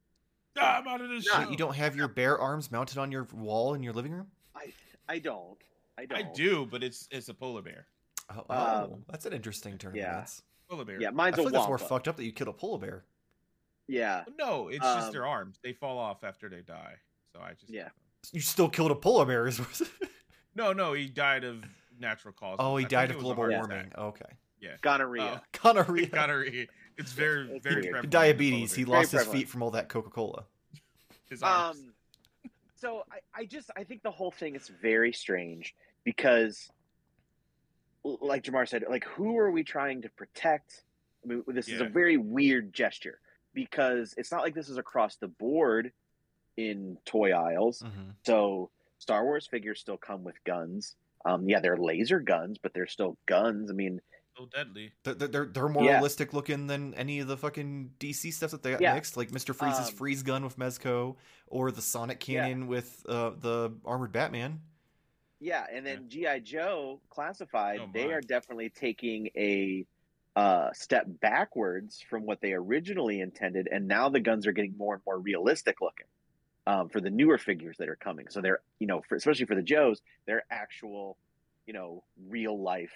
Ah, 0.60 0.78
i'm 0.80 0.88
out 0.88 1.02
of 1.02 1.10
this 1.10 1.26
Nah, 1.28 1.46
show 1.46 1.50
You 1.50 1.58
don't 1.58 1.76
have 1.76 1.96
your 1.96 2.08
bare 2.08 2.38
arms 2.38 2.72
mounted 2.72 2.98
on 3.00 3.12
your 3.12 3.28
wall 3.34 3.74
in 3.74 3.82
your 3.82 3.94
living 3.94 4.12
room? 4.12 4.28
I 4.56 4.72
I 5.10 5.20
don't. 5.20 5.58
I 5.98 6.06
don't. 6.06 6.20
i 6.20 6.22
do 6.34 6.68
but 6.70 6.84
it's 6.84 7.08
it's 7.12 7.30
a 7.30 7.34
polar 7.34 7.62
bear 7.62 7.88
Oh, 8.30 8.46
oh, 8.50 8.56
Um, 8.94 9.06
that's 9.10 9.26
an 9.26 9.34
interesting 9.34 9.78
turn. 9.78 9.92
of 9.92 9.96
yeah. 9.98 10.12
events. 10.14 10.44
polar 10.70 10.86
bear 10.86 11.02
Yeah, 11.02 11.10
I 11.10 11.12
mine's 11.12 11.36
feel 11.36 11.46
a 11.46 11.48
like 11.48 11.54
that's 11.54 11.68
more 11.68 11.78
fucked 11.78 12.08
up 12.08 12.16
that 12.18 12.24
you 12.26 12.32
killed 12.32 12.48
a 12.50 12.54
polar 12.54 12.80
bear. 12.80 13.04
Yeah. 13.88 14.24
no 14.40 14.70
it's 14.70 14.84
Um, 14.86 15.00
just 15.00 15.12
their 15.12 15.26
arms 15.28 15.60
they 15.64 15.74
fall 15.74 15.98
off 15.98 16.24
after 16.24 16.48
they 16.50 16.62
die 16.62 16.96
so 17.34 17.42
i 17.42 17.54
just 17.54 17.70
Yeah. 17.70 17.90
You 18.32 18.40
still 18.40 18.70
killed 18.70 18.92
a 18.92 18.96
polar 18.96 19.26
bear. 19.26 19.48
is- 19.48 19.60
no 20.56 20.72
no 20.74 20.94
he 20.94 21.08
died 21.08 21.44
of 21.44 21.64
natural 22.00 22.34
causes 22.34 22.58
oh, 22.60 22.78
he 22.78 22.86
I 22.86 22.88
died 22.88 23.12
of 23.12 23.20
global 23.20 23.44
warming. 23.48 23.78
attack. 23.78 23.98
Okay. 23.98 24.32
Yeah. 24.62 24.76
Gonorrhea. 24.82 25.42
Oh. 25.44 25.48
Gonorrhea. 25.64 26.08
gonorrhea. 26.12 26.68
It's 26.98 27.12
very, 27.12 27.50
It's 27.52 27.64
very 27.64 27.82
weird. 27.82 27.92
prevalent 27.92 28.10
Diabetes. 28.12 28.74
He 28.74 28.86
lost 28.86 29.12
his 29.12 29.26
feet 29.26 29.50
from 29.50 29.62
all 29.64 29.72
that 29.72 29.90
Coca 29.90 30.10
Cola. 30.10 30.46
His 31.30 31.44
arms. 31.44 31.80
Um, 31.80 31.94
so 32.76 33.04
I, 33.12 33.42
I 33.42 33.46
just 33.46 33.70
I 33.76 33.84
think 33.84 34.04
the 34.04 34.12
whole 34.12 34.32
thing 34.32 34.56
is 34.56 34.70
very 34.82 35.12
strange 35.12 35.76
because, 36.04 36.70
l- 36.70 36.76
like 38.04 38.44
Jamar 38.44 38.68
said, 38.68 38.84
like 38.90 39.06
who 39.06 39.38
are 39.38 39.52
we 39.52 39.64
trying 39.64 40.02
to 40.02 40.10
protect? 40.10 40.84
I 41.24 41.28
mean, 41.28 41.44
this 41.48 41.70
is 41.70 41.80
a 41.80 41.86
very 41.86 42.18
weird 42.18 42.74
gesture 42.74 43.20
because 43.54 44.14
it's 44.18 44.32
not 44.32 44.42
like 44.42 44.54
this 44.56 44.68
is 44.70 44.78
across 44.78 45.16
the 45.18 45.28
board 45.30 45.92
in 46.58 46.98
toy 47.06 47.32
aisles. 47.32 47.82
hmm 47.82 48.12
So 48.26 48.70
Star 49.00 49.24
Wars 49.24 49.48
figures 49.48 49.80
still 49.80 49.98
come 49.98 50.24
with 50.24 50.36
guns. 50.44 50.96
Um, 51.26 51.48
yeah, 51.48 51.60
they're 51.62 51.78
laser 51.78 52.20
guns, 52.20 52.58
but 52.62 52.74
they're 52.74 52.88
still 52.88 53.18
guns. 53.26 53.70
I 53.70 53.74
mean, 53.74 54.02
So 54.38 54.48
deadly. 54.54 54.92
They're, 55.04 55.14
they're, 55.14 55.46
they're 55.46 55.70
more 55.70 55.86
Yeah. 55.86 55.94
realistic 55.94 56.34
looking 56.34 56.68
than 56.68 56.94
any 56.96 57.20
of 57.20 57.28
the 57.28 57.38
fucking 57.38 57.92
DC 58.00 58.34
stuff 58.34 58.52
that 58.52 58.64
they 58.64 58.72
got 58.72 58.82
Yeah. 58.82 58.94
mixed, 58.96 59.16
like 59.16 59.32
Mister 59.32 59.54
Freeze's 59.54 59.90
Um, 59.90 59.96
freeze 59.96 60.24
gun 60.24 60.44
with 60.44 60.58
Mezco, 60.58 61.16
or 61.48 61.72
the 61.72 61.82
Sonic 61.82 62.28
Yeah. 62.28 62.42
cannon 62.42 62.68
with 62.68 63.06
uh, 63.08 63.30
the 63.32 63.78
armored 63.86 64.12
Batman. 64.12 64.62
Yeah, 65.44 65.66
and 65.70 65.86
then 65.86 66.06
GI 66.08 66.40
Joe 66.46 67.02
classified, 67.10 67.82
Oh, 67.84 67.90
they 67.94 68.14
are 68.14 68.22
definitely 68.22 68.70
taking 68.70 69.28
a 69.36 69.86
uh, 70.38 70.70
step 70.72 71.06
backwards 71.06 72.02
from 72.10 72.26
what 72.26 72.40
they 72.40 72.54
originally 72.54 73.20
intended, 73.20 73.68
and 73.70 73.86
now 73.86 74.08
the 74.08 74.22
guns 74.22 74.48
are 74.48 74.54
getting 74.54 74.74
more 74.78 74.94
and 74.94 75.04
more 75.06 75.20
realistic 75.20 75.82
looking 75.82 76.06
um, 76.66 76.88
for 76.88 77.02
the 77.02 77.10
newer 77.10 77.38
figures 77.38 77.76
that 77.80 77.90
are 77.90 77.98
coming. 77.98 78.28
So 78.30 78.40
they're, 78.40 78.62
you 78.80 78.88
know, 78.88 79.02
for, 79.02 79.16
especially 79.16 79.46
for 79.46 79.56
the 79.56 79.62
Joes, 79.62 80.02
they're 80.26 80.46
actual, 80.50 81.18
you 81.68 81.74
know, 81.74 82.06
real 82.30 82.58
life 82.58 82.94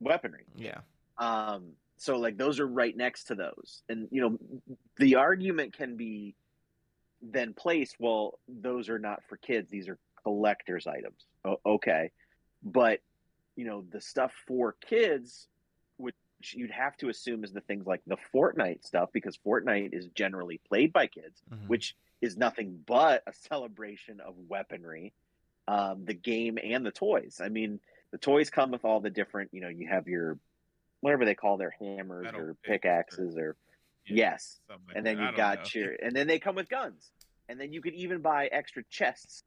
weaponry. 0.00 0.46
Yeah, 0.56 0.78
Um, 1.18 1.72
so 1.98 2.16
like 2.16 2.38
those 2.38 2.60
are 2.60 2.66
right 2.66 2.96
next 2.96 3.24
to 3.24 3.34
those, 3.34 3.82
and 3.90 4.08
you 4.10 4.22
know, 4.22 4.76
the 4.96 5.16
argument 5.16 5.76
can 5.76 5.96
be 5.96 6.34
then 7.20 7.52
placed. 7.52 7.96
Well, 7.98 8.38
those 8.48 8.88
are 8.88 8.98
not 8.98 9.22
for 9.28 9.36
kids; 9.36 9.70
these 9.70 9.86
are 9.86 9.98
collectors' 10.22 10.86
items. 10.86 11.26
O- 11.44 11.60
okay, 11.66 12.10
but 12.62 13.00
you 13.56 13.64
know, 13.66 13.84
the 13.90 14.00
stuff 14.00 14.32
for 14.46 14.76
kids, 14.80 15.46
which 15.98 16.14
you'd 16.54 16.70
have 16.70 16.96
to 16.96 17.08
assume 17.10 17.44
is 17.44 17.52
the 17.52 17.60
things 17.60 17.86
like 17.86 18.00
the 18.06 18.16
Fortnite 18.34 18.82
stuff, 18.84 19.10
because 19.12 19.36
Fortnite 19.46 19.92
is 19.92 20.06
generally 20.14 20.58
played 20.66 20.92
by 20.92 21.06
kids, 21.06 21.42
Mhm. 21.50 21.68
which 21.68 21.94
is 22.22 22.36
nothing 22.36 22.82
but 22.86 23.22
a 23.26 23.32
celebration 23.32 24.20
of 24.20 24.34
weaponry, 24.48 25.12
um, 25.68 26.04
the 26.06 26.14
game 26.14 26.58
and 26.62 26.84
the 26.86 26.90
toys. 26.92 27.40
I 27.42 27.48
mean, 27.48 27.78
the 28.10 28.18
toys 28.18 28.48
come 28.50 28.70
with 28.70 28.84
all 28.84 29.00
the 29.00 29.10
different, 29.10 29.52
you 29.52 29.60
know, 29.60 29.68
you 29.68 29.86
have 29.88 30.08
your 30.08 30.38
whatever 31.00 31.24
they 31.24 31.34
call 31.34 31.56
their 31.56 31.70
hammers 31.78 32.24
Metal 32.24 32.40
or 32.40 32.54
picks 32.54 32.68
or- 32.68 32.72
pickaxes 32.72 33.36
or 33.36 33.56
Yeah, 34.06 34.16
yes, 34.16 34.60
something 34.68 34.96
and 34.96 35.04
then 35.04 35.18
you've 35.18 35.34
got 35.36 35.58
know. 35.74 35.80
your 35.80 35.92
and 36.02 36.14
then 36.16 36.26
they 36.26 36.38
come 36.38 36.54
with 36.54 36.68
guns, 36.68 37.12
and 37.48 37.60
then 37.60 37.72
you 37.72 37.82
could 37.82 37.94
even 37.94 38.20
buy 38.22 38.46
extra 38.46 38.82
chests 38.84 39.44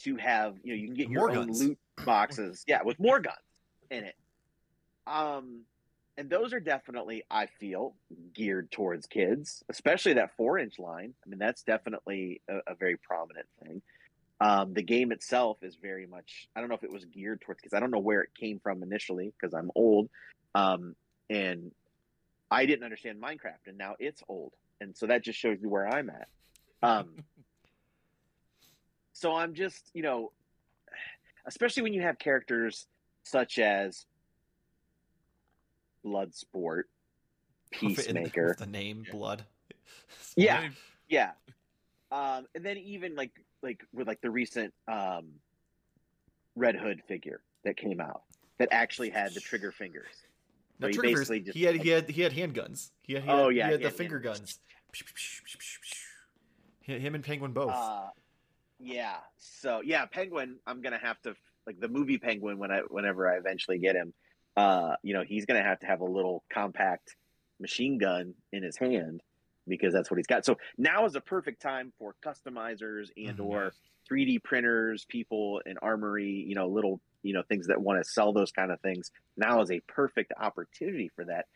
to 0.00 0.16
have, 0.16 0.56
you 0.62 0.74
know, 0.74 0.80
you 0.80 0.86
can 0.86 0.96
get 0.96 1.08
your 1.08 1.28
More 1.28 1.30
own 1.30 1.46
guns. 1.46 1.62
loot 1.62 1.78
boxes, 2.04 2.64
yeah, 2.66 2.82
with 2.82 2.98
more 2.98 3.20
guns 3.20 3.36
in 3.90 4.04
it. 4.04 4.16
Um, 5.06 5.62
and 6.16 6.30
those 6.30 6.52
are 6.52 6.60
definitely, 6.60 7.24
I 7.30 7.46
feel, 7.46 7.94
geared 8.34 8.70
towards 8.70 9.06
kids, 9.06 9.64
especially 9.68 10.14
that 10.14 10.36
four 10.36 10.58
inch 10.58 10.78
line. 10.78 11.14
I 11.24 11.28
mean, 11.28 11.38
that's 11.38 11.62
definitely 11.62 12.40
a, 12.48 12.72
a 12.72 12.74
very 12.74 12.96
prominent 12.96 13.46
thing. 13.62 13.82
Um, 14.40 14.74
the 14.74 14.82
game 14.82 15.12
itself 15.12 15.58
is 15.62 15.76
very 15.76 16.06
much, 16.06 16.48
I 16.54 16.60
don't 16.60 16.68
know 16.68 16.74
if 16.74 16.84
it 16.84 16.92
was 16.92 17.04
geared 17.04 17.40
towards 17.40 17.60
kids. 17.60 17.74
I 17.74 17.80
don't 17.80 17.90
know 17.90 17.98
where 17.98 18.22
it 18.22 18.30
came 18.38 18.60
from 18.60 18.82
initially 18.82 19.32
because 19.38 19.54
I'm 19.54 19.70
old. 19.74 20.08
Um, 20.54 20.94
and 21.30 21.72
I 22.50 22.66
didn't 22.66 22.84
understand 22.84 23.20
Minecraft, 23.20 23.66
and 23.66 23.78
now 23.78 23.94
it's 23.98 24.22
old. 24.28 24.52
And 24.80 24.96
so 24.96 25.06
that 25.06 25.22
just 25.22 25.38
shows 25.38 25.58
you 25.60 25.68
where 25.68 25.88
I'm 25.88 26.10
at. 26.10 26.28
Um, 26.82 27.10
so 29.14 29.34
I'm 29.34 29.54
just, 29.54 29.90
you 29.94 30.02
know, 30.02 30.30
especially 31.46 31.82
when 31.84 31.94
you 31.94 32.02
have 32.02 32.18
characters 32.18 32.86
such 33.22 33.58
as 33.58 34.04
Bloodsport, 36.04 36.82
With 36.84 37.96
Peacemaker, 37.96 38.48
with 38.48 38.58
the 38.58 38.66
name 38.66 39.06
Blood. 39.10 39.44
Yeah. 40.36 40.60
Maybe- 40.62 40.74
yeah, 41.08 41.30
um, 42.10 42.46
and 42.54 42.64
then 42.64 42.76
even 42.78 43.14
like 43.14 43.30
like 43.62 43.84
with 43.92 44.06
like 44.08 44.20
the 44.20 44.30
recent 44.30 44.72
um, 44.88 45.26
Red 46.56 46.76
Hood 46.76 47.02
figure 47.06 47.40
that 47.64 47.76
came 47.76 48.00
out 48.00 48.22
that 48.58 48.68
actually 48.72 49.10
had 49.10 49.32
the 49.34 49.40
trigger 49.40 49.70
fingers. 49.70 50.06
No, 50.80 50.86
So 50.86 50.88
he 50.88 50.94
Trigger's- 50.94 51.20
basically 51.20 51.40
just- 51.40 51.56
he 51.58 51.64
had 51.64 51.76
he 51.76 51.88
had 51.90 52.08
he 52.10 52.22
had 52.22 52.32
handguns. 52.32 52.90
He 53.02 53.12
had, 53.14 53.22
he 53.22 53.28
Oh, 53.30 53.48
yeah, 53.48 53.66
he 53.66 53.70
had 53.72 53.80
he 53.80 53.84
the 53.84 53.90
had 53.90 53.96
finger 53.98 54.18
handguns. 54.20 54.24
guns. 54.24 54.60
Him 56.80 57.14
and 57.14 57.24
Penguin 57.24 57.52
both. 57.52 57.70
Uh, 57.70 58.06
yeah. 58.78 59.16
So 59.38 59.80
yeah, 59.84 60.06
Penguin. 60.06 60.58
I'm 60.66 60.80
gonna 60.80 60.98
have 60.98 61.20
to 61.22 61.34
like 61.66 61.80
the 61.80 61.88
movie 61.88 62.18
Penguin 62.18 62.58
when 62.58 62.70
I 62.70 62.80
whenever 62.88 63.30
I 63.32 63.36
eventually 63.36 63.78
get 63.78 63.96
him. 63.96 64.12
Uh, 64.56 64.94
you 65.02 65.14
know, 65.14 65.22
he's 65.26 65.46
gonna 65.46 65.62
have 65.62 65.80
to 65.80 65.86
have 65.86 66.00
a 66.00 66.04
little 66.04 66.44
compact 66.52 67.16
machine 67.60 67.98
gun 67.98 68.34
in 68.52 68.62
his 68.62 68.76
hand 68.76 69.22
because 69.66 69.92
that's 69.92 70.10
what 70.10 70.18
he's 70.18 70.26
got. 70.26 70.44
So 70.44 70.58
now 70.76 71.06
is 71.06 71.14
a 71.14 71.20
perfect 71.20 71.62
time 71.62 71.92
for 71.98 72.14
customizers 72.22 73.08
and 73.16 73.38
Mhm. 73.38 73.44
or 73.46 73.72
3D 74.10 74.38
printers, 74.42 75.06
people 75.06 75.60
in 75.64 75.78
armory, 75.78 76.44
you 76.46 76.54
know, 76.54 76.68
little 76.68 77.00
you 77.22 77.32
know 77.32 77.42
things 77.42 77.68
that 77.68 77.80
want 77.80 78.04
to 78.04 78.08
sell 78.10 78.32
those 78.32 78.52
kind 78.52 78.70
of 78.70 78.80
things. 78.80 79.10
Now 79.36 79.60
is 79.62 79.70
a 79.70 79.80
perfect 79.80 80.32
opportunity 80.38 81.08
for 81.08 81.24
that. 81.24 81.46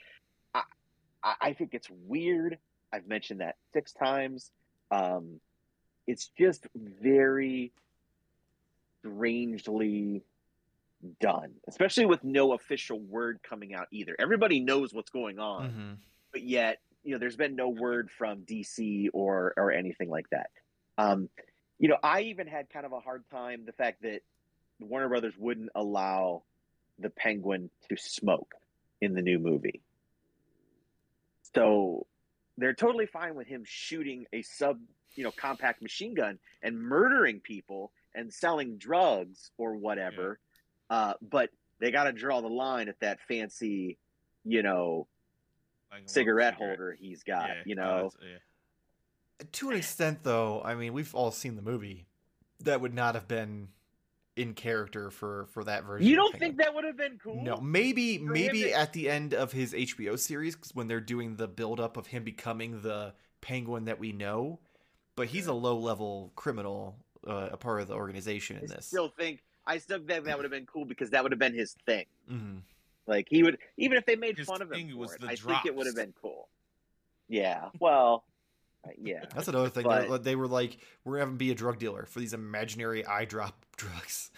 I 0.54 0.62
I 1.22 1.34
I 1.40 1.52
think 1.52 1.74
it's 1.74 1.90
weird. 1.90 2.58
I've 2.92 3.06
mentioned 3.06 3.40
that 3.42 3.56
six 3.74 3.92
times. 3.92 4.50
Um, 4.90 5.40
it's 6.08 6.28
just 6.38 6.66
very 6.74 7.70
strangely 9.00 10.22
done, 11.20 11.54
especially 11.68 12.06
with 12.06 12.24
no 12.24 12.54
official 12.54 12.98
word 12.98 13.40
coming 13.42 13.74
out 13.74 13.86
either. 13.92 14.16
Everybody 14.18 14.58
knows 14.58 14.92
what's 14.92 15.10
going 15.10 15.38
on, 15.38 15.70
Mhm. 15.70 15.96
but 16.32 16.42
yet 16.42 16.80
you 17.04 17.12
know 17.12 17.18
there's 17.18 17.36
been 17.36 17.54
no 17.54 17.68
word 17.68 18.10
from 18.10 18.42
DC 18.44 19.08
or 19.12 19.54
or 19.56 19.70
anything 19.70 20.08
like 20.10 20.28
that. 20.30 20.50
Um, 20.96 21.28
you 21.78 21.88
know, 21.88 21.98
I 22.02 22.22
even 22.22 22.48
had 22.48 22.68
kind 22.70 22.84
of 22.84 22.92
a 22.92 23.00
hard 23.00 23.28
time 23.30 23.64
the 23.64 23.72
fact 23.72 24.02
that 24.02 24.22
Warner 24.80 25.08
Brothers 25.08 25.36
wouldn't 25.38 25.70
allow 25.74 26.42
the 26.98 27.10
Penguin 27.10 27.70
to 27.88 27.96
smoke 27.96 28.54
in 29.00 29.14
the 29.14 29.22
new 29.22 29.38
movie. 29.38 29.80
So 31.54 32.06
they're 32.58 32.74
totally 32.74 33.06
fine 33.06 33.34
with 33.34 33.46
him 33.46 33.62
shooting 33.64 34.26
a 34.32 34.42
sub, 34.42 34.78
you 35.14 35.24
know, 35.24 35.30
compact 35.30 35.80
machine 35.80 36.14
gun 36.14 36.38
and 36.62 36.78
murdering 36.78 37.40
people 37.40 37.92
and 38.14 38.32
selling 38.32 38.76
drugs 38.76 39.52
or 39.56 39.76
whatever. 39.76 40.40
Uh, 40.90 41.14
but 41.22 41.50
they 41.80 41.90
got 41.90 42.04
to 42.04 42.12
draw 42.12 42.40
the 42.40 42.48
line 42.48 42.88
at 42.88 42.98
that 43.00 43.20
fancy, 43.28 43.96
you 44.44 44.62
know, 44.62 45.06
like 45.90 46.02
cigarette 46.06 46.54
cigarette. 46.54 46.54
holder 46.54 46.96
he's 46.98 47.22
got. 47.22 47.48
Yeah, 47.48 47.62
you 47.64 47.76
oh, 47.78 47.82
know, 47.82 47.96
that's- 47.96 48.18
yeah. 48.22 48.38
To 49.52 49.70
an 49.70 49.76
extent, 49.76 50.24
though, 50.24 50.60
I 50.64 50.74
mean, 50.74 50.92
we've 50.92 51.14
all 51.14 51.30
seen 51.30 51.54
the 51.54 51.62
movie. 51.62 52.06
That 52.64 52.80
would 52.80 52.92
not 52.92 53.14
have 53.14 53.28
been 53.28 53.68
in 54.38 54.54
character 54.54 55.10
for 55.10 55.46
for 55.46 55.64
that 55.64 55.84
version. 55.84 56.06
you 56.06 56.16
don't 56.16 56.38
think 56.38 56.56
that 56.58 56.74
would 56.74 56.84
have 56.84 56.96
been 56.96 57.18
cool? 57.22 57.42
No, 57.42 57.60
maybe 57.60 58.18
maybe 58.18 58.62
to- 58.64 58.72
at 58.72 58.92
the 58.92 59.08
end 59.10 59.34
of 59.34 59.52
his 59.52 59.74
HBO 59.74 60.16
series 60.16 60.54
'cause 60.56 60.74
when 60.74 60.86
they're 60.88 61.00
doing 61.00 61.36
the 61.36 61.48
build 61.48 61.80
up 61.80 61.96
of 61.96 62.06
him 62.08 62.24
becoming 62.24 62.82
the 62.82 63.14
penguin 63.40 63.84
that 63.86 63.98
we 63.98 64.12
know, 64.12 64.60
but 65.16 65.28
he's 65.28 65.46
a 65.46 65.52
low 65.52 65.76
level 65.78 66.32
criminal, 66.36 66.96
uh, 67.26 67.48
a 67.52 67.56
part 67.56 67.80
of 67.82 67.88
the 67.88 67.94
organization 67.94 68.56
in 68.56 68.64
I 68.70 68.76
this. 68.76 68.86
still 68.86 69.08
think 69.08 69.42
I 69.66 69.78
still 69.78 69.98
think 69.98 70.24
that 70.24 70.36
would 70.36 70.44
have 70.44 70.52
been 70.52 70.66
cool 70.66 70.84
because 70.86 71.10
that 71.10 71.22
would 71.22 71.32
have 71.32 71.38
been 71.38 71.54
his 71.54 71.74
thing. 71.84 72.06
Mhm. 72.30 72.62
Like 73.06 73.26
he 73.28 73.42
would, 73.42 73.58
even 73.76 73.96
if 73.98 74.06
they 74.06 74.16
made 74.16 74.38
His 74.38 74.46
fun 74.46 74.62
of 74.62 74.70
him 74.72 74.90
for 74.90 74.96
was 74.96 75.14
it, 75.14 75.20
the 75.20 75.26
I 75.28 75.36
think 75.36 75.66
it 75.66 75.74
would 75.74 75.86
have 75.86 75.96
been 75.96 76.14
cool. 76.20 76.48
Yeah. 77.28 77.70
Well. 77.80 78.24
Uh, 78.86 78.90
yeah. 79.00 79.24
That's 79.34 79.48
another 79.48 79.68
thing. 79.68 79.84
But- 79.84 80.08
They- 80.08 80.30
they 80.30 80.36
were 80.36 80.46
like, 80.48 80.78
"We're 81.04 81.14
gonna 81.14 81.22
have 81.22 81.28
him 81.30 81.36
be 81.36 81.50
a 81.50 81.54
drug 81.54 81.78
dealer 81.78 82.06
for 82.06 82.20
these 82.20 82.32
imaginary 82.34 83.04
eye 83.06 83.24
drop 83.24 83.64
drugs." 83.76 84.30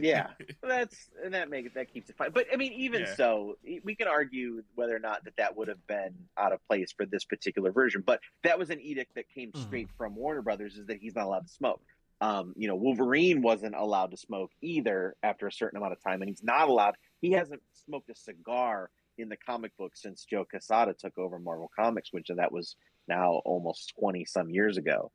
yeah 0.00 0.26
that's 0.64 1.10
and 1.24 1.32
that 1.32 1.48
makes 1.48 1.72
that 1.74 1.92
keeps 1.92 2.10
it 2.10 2.16
fine 2.16 2.32
but 2.32 2.44
i 2.52 2.56
mean 2.56 2.72
even 2.72 3.02
Yeah. 3.02 3.14
so 3.14 3.56
we 3.84 3.94
can 3.94 4.08
argue 4.08 4.64
whether 4.74 4.96
or 4.96 4.98
not 4.98 5.22
that 5.22 5.36
that 5.36 5.56
would 5.56 5.68
have 5.68 5.86
been 5.86 6.12
out 6.36 6.50
of 6.52 6.58
place 6.66 6.90
for 6.90 7.06
this 7.06 7.22
particular 7.24 7.70
version 7.70 8.02
but 8.04 8.18
that 8.42 8.58
was 8.58 8.70
an 8.70 8.80
edict 8.80 9.14
that 9.14 9.28
came 9.28 9.52
Mhm. 9.52 9.62
straight 9.62 9.88
from 9.96 10.16
warner 10.16 10.42
brothers 10.42 10.76
is 10.76 10.86
that 10.86 10.98
he's 10.98 11.14
not 11.14 11.26
allowed 11.26 11.46
to 11.46 11.52
smoke 11.52 11.80
um, 12.20 12.52
you 12.56 12.66
know 12.66 12.74
wolverine 12.74 13.42
wasn't 13.42 13.76
allowed 13.76 14.10
to 14.10 14.16
smoke 14.16 14.50
either 14.60 15.14
after 15.22 15.46
a 15.46 15.52
certain 15.52 15.76
amount 15.76 15.92
of 15.92 16.02
time 16.02 16.20
and 16.20 16.28
he's 16.28 16.42
not 16.42 16.68
allowed 16.68 16.96
he 17.20 17.30
hasn't 17.30 17.62
smoked 17.72 18.10
a 18.10 18.14
cigar 18.16 18.90
in 19.18 19.28
the 19.28 19.36
comic 19.36 19.76
book 19.76 19.92
since 19.94 20.24
Joe 20.24 20.44
Quesada 20.44 20.94
took 20.94 21.16
over 21.16 21.38
marvel 21.38 21.70
comics 21.76 22.12
which 22.12 22.26
that 22.34 22.50
was 22.50 22.74
now 23.10 23.42
almost 23.44 23.92
20 23.98 24.24
some 24.24 24.48
years 24.50 24.76
ago 24.78 25.10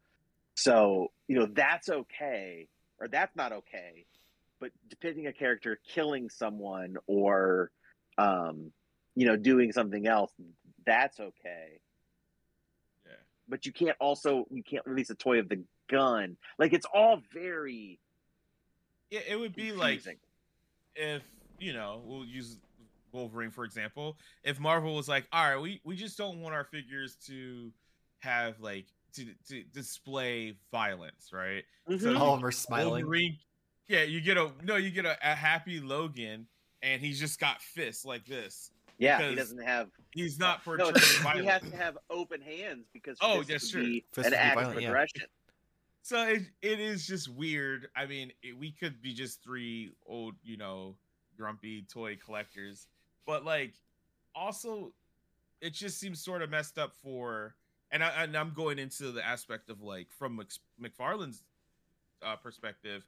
so 0.55 1.07
you 1.27 1.37
know 1.39 1.47
that's 1.51 1.89
okay 1.89 2.67
or 2.99 3.07
that's 3.07 3.35
not 3.35 3.51
okay 3.51 4.05
but 4.59 4.71
depicting 4.89 5.27
a 5.27 5.33
character 5.33 5.79
killing 5.93 6.29
someone 6.29 6.95
or 7.07 7.71
um 8.17 8.71
you 9.15 9.25
know 9.25 9.35
doing 9.37 9.71
something 9.71 10.05
else 10.07 10.31
that's 10.85 11.19
okay 11.19 11.79
Yeah. 13.05 13.13
but 13.47 13.65
you 13.65 13.71
can't 13.71 13.97
also 13.99 14.45
you 14.51 14.63
can't 14.63 14.85
release 14.85 15.09
a 15.09 15.15
toy 15.15 15.39
of 15.39 15.49
the 15.49 15.63
gun 15.89 16.37
like 16.59 16.73
it's 16.73 16.87
all 16.93 17.21
very 17.33 17.99
Yeah, 19.09 19.21
it 19.27 19.39
would 19.39 19.55
be 19.55 19.71
like 19.71 20.01
if 20.95 21.23
you 21.59 21.73
know 21.73 22.01
we'll 22.05 22.25
use 22.25 22.57
Wolverine 23.11 23.51
for 23.51 23.63
example. 23.63 24.17
If 24.43 24.59
Marvel 24.59 24.93
was 24.93 25.07
like, 25.07 25.25
all 25.31 25.49
right, 25.49 25.61
we 25.61 25.79
we 25.85 25.95
just 25.95 26.17
don't 26.17 26.41
want 26.41 26.53
our 26.53 26.65
figures 26.65 27.15
to 27.27 27.71
have 28.25 28.59
like 28.59 28.85
to 29.13 29.25
to 29.47 29.63
display 29.73 30.57
violence, 30.71 31.29
right? 31.31 31.63
Mhm. 31.89 32.01
So 32.01 32.17
All 32.17 32.33
of 32.33 32.39
them 32.41 32.47
are 32.47 32.51
smiling. 32.51 33.05
Wolverine, 33.05 33.37
yeah, 33.87 34.03
you 34.03 34.19
get 34.19 34.35
a 34.37 34.51
no, 34.63 34.75
you 34.75 34.91
get 34.91 35.05
a, 35.05 35.17
a 35.23 35.33
happy 35.35 35.79
Logan, 35.79 36.47
and 36.81 37.01
he's 37.01 37.19
just 37.19 37.39
got 37.39 37.61
fists 37.61 38.03
like 38.03 38.25
this. 38.25 38.71
Yeah, 38.97 39.29
he 39.29 39.35
doesn't 39.35 39.61
have. 39.61 39.89
He's 40.11 40.39
not 40.39 40.59
No, 40.59 40.63
portraying 40.77 40.89
it's- 40.95 41.37
he 41.37 41.45
has 41.45 41.61
to 41.69 41.75
have 41.75 41.97
open 42.09 42.41
hands 42.41 42.85
because 42.93 43.17
Oh, 43.21 43.37
fists 43.43 43.51
that's 43.51 43.73
would 43.73 43.81
true. 43.81 43.89
be 43.91 44.05
Fists 44.13 44.17
an 44.17 44.31
would 44.31 44.31
be 44.31 44.35
act 44.37 44.55
violent, 44.55 44.77
of 44.77 44.81
yeah. 44.83 44.87
aggression. 44.89 45.21
So 46.01 46.27
it, 46.27 46.43
it 46.61 46.79
is 46.79 47.05
just 47.07 47.27
weird. 47.29 47.87
I 47.95 48.05
mean, 48.05 48.31
it, 48.43 48.57
we 48.57 48.71
could 48.71 49.01
be 49.01 49.13
just 49.13 49.43
three 49.43 49.91
old, 50.05 50.35
you 50.43 50.55
know, 50.55 50.95
grumpy 51.35 51.81
toy 51.91 52.15
collectors, 52.23 52.87
but 53.25 53.43
like, 53.43 53.73
also, 54.33 54.93
it 55.61 55.73
just 55.73 55.99
seems 55.99 56.21
sort 56.23 56.41
of 56.41 56.49
messed 56.49 56.77
up 56.77 56.93
for. 56.95 57.55
And, 57.95 58.03
I, 58.03 58.23
and 58.23 58.35
I'm 58.35 58.51
going 58.53 58.77
into 58.77 59.13
the 59.13 59.25
aspect 59.25 59.69
of 59.69 59.81
like 59.81 60.11
from 60.11 60.35
Mc, 60.35 60.49
McFarlane's 60.81 61.43
uh, 62.21 62.35
perspective, 62.35 63.05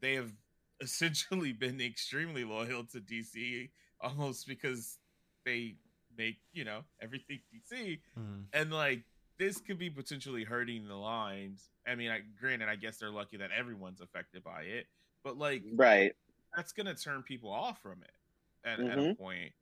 they 0.00 0.14
have 0.14 0.32
essentially 0.80 1.52
been 1.52 1.78
extremely 1.78 2.42
loyal 2.42 2.84
to 2.84 3.00
DC, 3.00 3.68
almost 4.00 4.48
because 4.48 4.98
they 5.44 5.76
make 6.16 6.38
you 6.54 6.64
know 6.64 6.84
everything 7.02 7.40
DC 7.52 8.00
Mhm. 8.16 8.44
and 8.54 8.72
like 8.72 9.02
this 9.38 9.60
could 9.60 9.78
be 9.78 9.90
potentially 9.90 10.42
hurting 10.42 10.88
the 10.88 10.94
lines. 10.94 11.68
I 11.86 11.94
mean, 11.94 12.10
I 12.10 12.20
granted, 12.40 12.70
I 12.70 12.76
guess 12.76 12.96
they're 12.96 13.10
lucky 13.10 13.36
that 13.36 13.50
everyone's 13.50 14.00
affected 14.00 14.42
by 14.42 14.62
it, 14.62 14.86
but 15.22 15.36
like 15.36 15.64
Right. 15.76 16.14
that's 16.56 16.72
gonna 16.72 16.94
turn 16.94 17.22
people 17.24 17.50
off 17.52 17.82
from 17.82 18.02
it 18.02 18.66
at, 18.66 18.78
at 18.88 18.98
a 18.98 19.02
Mhm. 19.02 19.18
point. 19.18 19.52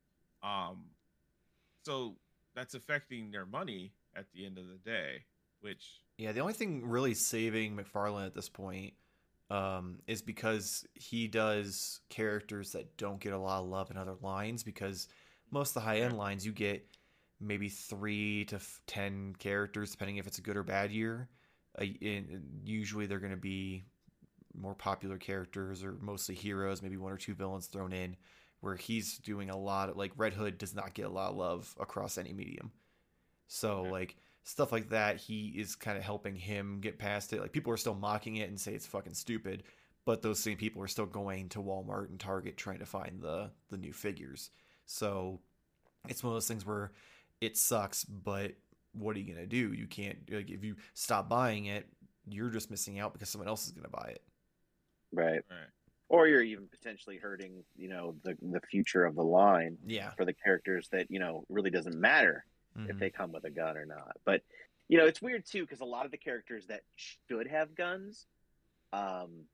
Um, 0.44 0.84
so 1.84 2.14
that's 2.54 2.74
affecting 2.74 3.32
their 3.32 3.46
money 3.46 3.92
at 4.16 4.26
the 4.32 4.46
end 4.46 4.58
of 4.58 4.68
the 4.68 4.78
day, 4.78 5.24
which 5.60 6.02
Yeah, 6.18 6.32
the 6.32 6.40
only 6.40 6.52
thing 6.52 6.86
really 6.86 7.14
saving 7.14 7.76
McFarlane 7.76 8.26
at 8.26 8.34
this 8.34 8.48
point 8.48 8.94
um, 9.50 9.98
is 10.06 10.22
because 10.22 10.86
he 10.94 11.28
does 11.28 12.00
characters 12.08 12.72
that 12.72 12.96
don't 12.96 13.20
get 13.20 13.32
a 13.32 13.38
lot 13.38 13.60
of 13.60 13.68
love 13.68 13.90
in 13.90 13.96
other 13.96 14.14
lines. 14.22 14.62
Because 14.62 15.08
most 15.50 15.70
of 15.70 15.74
the 15.74 15.80
high 15.80 16.00
end 16.00 16.16
lines, 16.16 16.44
you 16.46 16.52
get 16.52 16.86
maybe 17.40 17.68
three 17.68 18.44
to 18.46 18.56
f- 18.56 18.80
ten 18.86 19.34
characters, 19.38 19.90
depending 19.90 20.16
if 20.16 20.26
it's 20.26 20.38
a 20.38 20.42
good 20.42 20.56
or 20.56 20.62
bad 20.62 20.90
year. 20.90 21.28
Uh, 21.78 21.84
in, 21.84 22.42
usually, 22.64 23.06
they're 23.06 23.18
going 23.18 23.30
to 23.30 23.36
be 23.36 23.84
more 24.54 24.74
popular 24.74 25.16
characters 25.16 25.82
or 25.82 25.96
mostly 26.00 26.34
heroes, 26.34 26.82
maybe 26.82 26.96
one 26.96 27.12
or 27.12 27.16
two 27.16 27.34
villains 27.34 27.66
thrown 27.66 27.92
in. 27.92 28.16
Where 28.60 28.76
he's 28.76 29.18
doing 29.18 29.50
a 29.50 29.56
lot 29.56 29.88
of 29.88 29.96
like 29.96 30.12
Red 30.16 30.34
Hood 30.34 30.56
does 30.56 30.74
not 30.74 30.94
get 30.94 31.06
a 31.06 31.10
lot 31.10 31.30
of 31.30 31.36
love 31.36 31.74
across 31.80 32.16
any 32.16 32.32
medium. 32.32 32.70
So 33.52 33.84
Okay. 33.84 33.92
like 33.92 34.16
stuff 34.44 34.72
like 34.72 34.88
that, 34.90 35.18
he 35.18 35.48
is 35.48 35.76
kind 35.76 35.98
of 35.98 36.04
helping 36.04 36.34
him 36.36 36.80
get 36.80 36.98
past 36.98 37.32
it. 37.32 37.40
Like 37.40 37.52
people 37.52 37.72
are 37.72 37.76
still 37.76 37.94
mocking 37.94 38.36
it 38.36 38.48
and 38.48 38.58
say 38.60 38.72
it's 38.74 38.86
fucking 38.86 39.14
stupid, 39.14 39.64
but 40.04 40.22
those 40.22 40.40
same 40.40 40.56
people 40.56 40.82
are 40.82 40.88
still 40.88 41.06
going 41.06 41.48
to 41.50 41.58
Walmart 41.62 42.08
and 42.08 42.18
Target 42.18 42.56
trying 42.56 42.78
to 42.78 42.86
find 42.86 43.20
the 43.20 43.50
the 43.68 43.76
new 43.76 43.92
figures. 43.92 44.50
So 44.86 45.40
it's 46.08 46.24
one 46.24 46.32
of 46.32 46.36
those 46.36 46.48
things 46.48 46.66
where 46.66 46.92
it 47.40 47.56
sucks, 47.56 48.04
but 48.04 48.52
what 48.92 49.16
are 49.16 49.20
you 49.20 49.32
gonna 49.34 49.46
do? 49.46 49.72
You 49.74 49.86
can't 49.86 50.18
like 50.30 50.50
if 50.50 50.64
you 50.64 50.76
stop 50.94 51.28
buying 51.28 51.66
it, 51.66 51.88
you're 52.28 52.50
just 52.50 52.70
missing 52.70 52.98
out 53.00 53.12
because 53.14 53.30
someone 53.30 53.48
else 53.48 53.66
is 53.66 53.72
gonna 53.72 53.88
buy 53.88 54.10
it. 54.14 54.22
Right. 55.12 55.42
right. 55.50 55.68
Or 56.08 56.26
you're 56.26 56.42
even 56.42 56.68
potentially 56.68 57.16
hurting, 57.18 57.64
you 57.76 57.88
know, 57.88 58.16
the 58.22 58.36
the 58.42 58.60
future 58.70 59.04
of 59.04 59.14
the 59.14 59.22
line 59.24 59.78
Yeah. 59.84 60.14
for 60.16 60.24
the 60.24 60.34
characters 60.34 60.88
that 60.92 61.06
you 61.10 61.18
know 61.18 61.44
really 61.48 61.70
doesn't 61.70 61.98
matter 61.98 62.44
if 62.76 62.96
Mhm. 62.96 62.98
they 62.98 63.10
come 63.10 63.32
with 63.32 63.44
a 63.44 63.50
gun 63.50 63.76
or 63.76 63.86
not. 63.86 64.16
But 64.24 64.42
you 64.88 64.98
know, 64.98 65.06
it's 65.06 65.22
weird 65.22 65.46
too 65.46 65.62
because 65.62 65.80
a 65.80 65.86
lot 65.86 66.04
of 66.04 66.10
the 66.10 66.18
characters 66.18 66.66
that 66.66 66.82
should 66.96 67.46
have 67.46 67.74
guns, 67.74 68.26
um, 68.92 69.48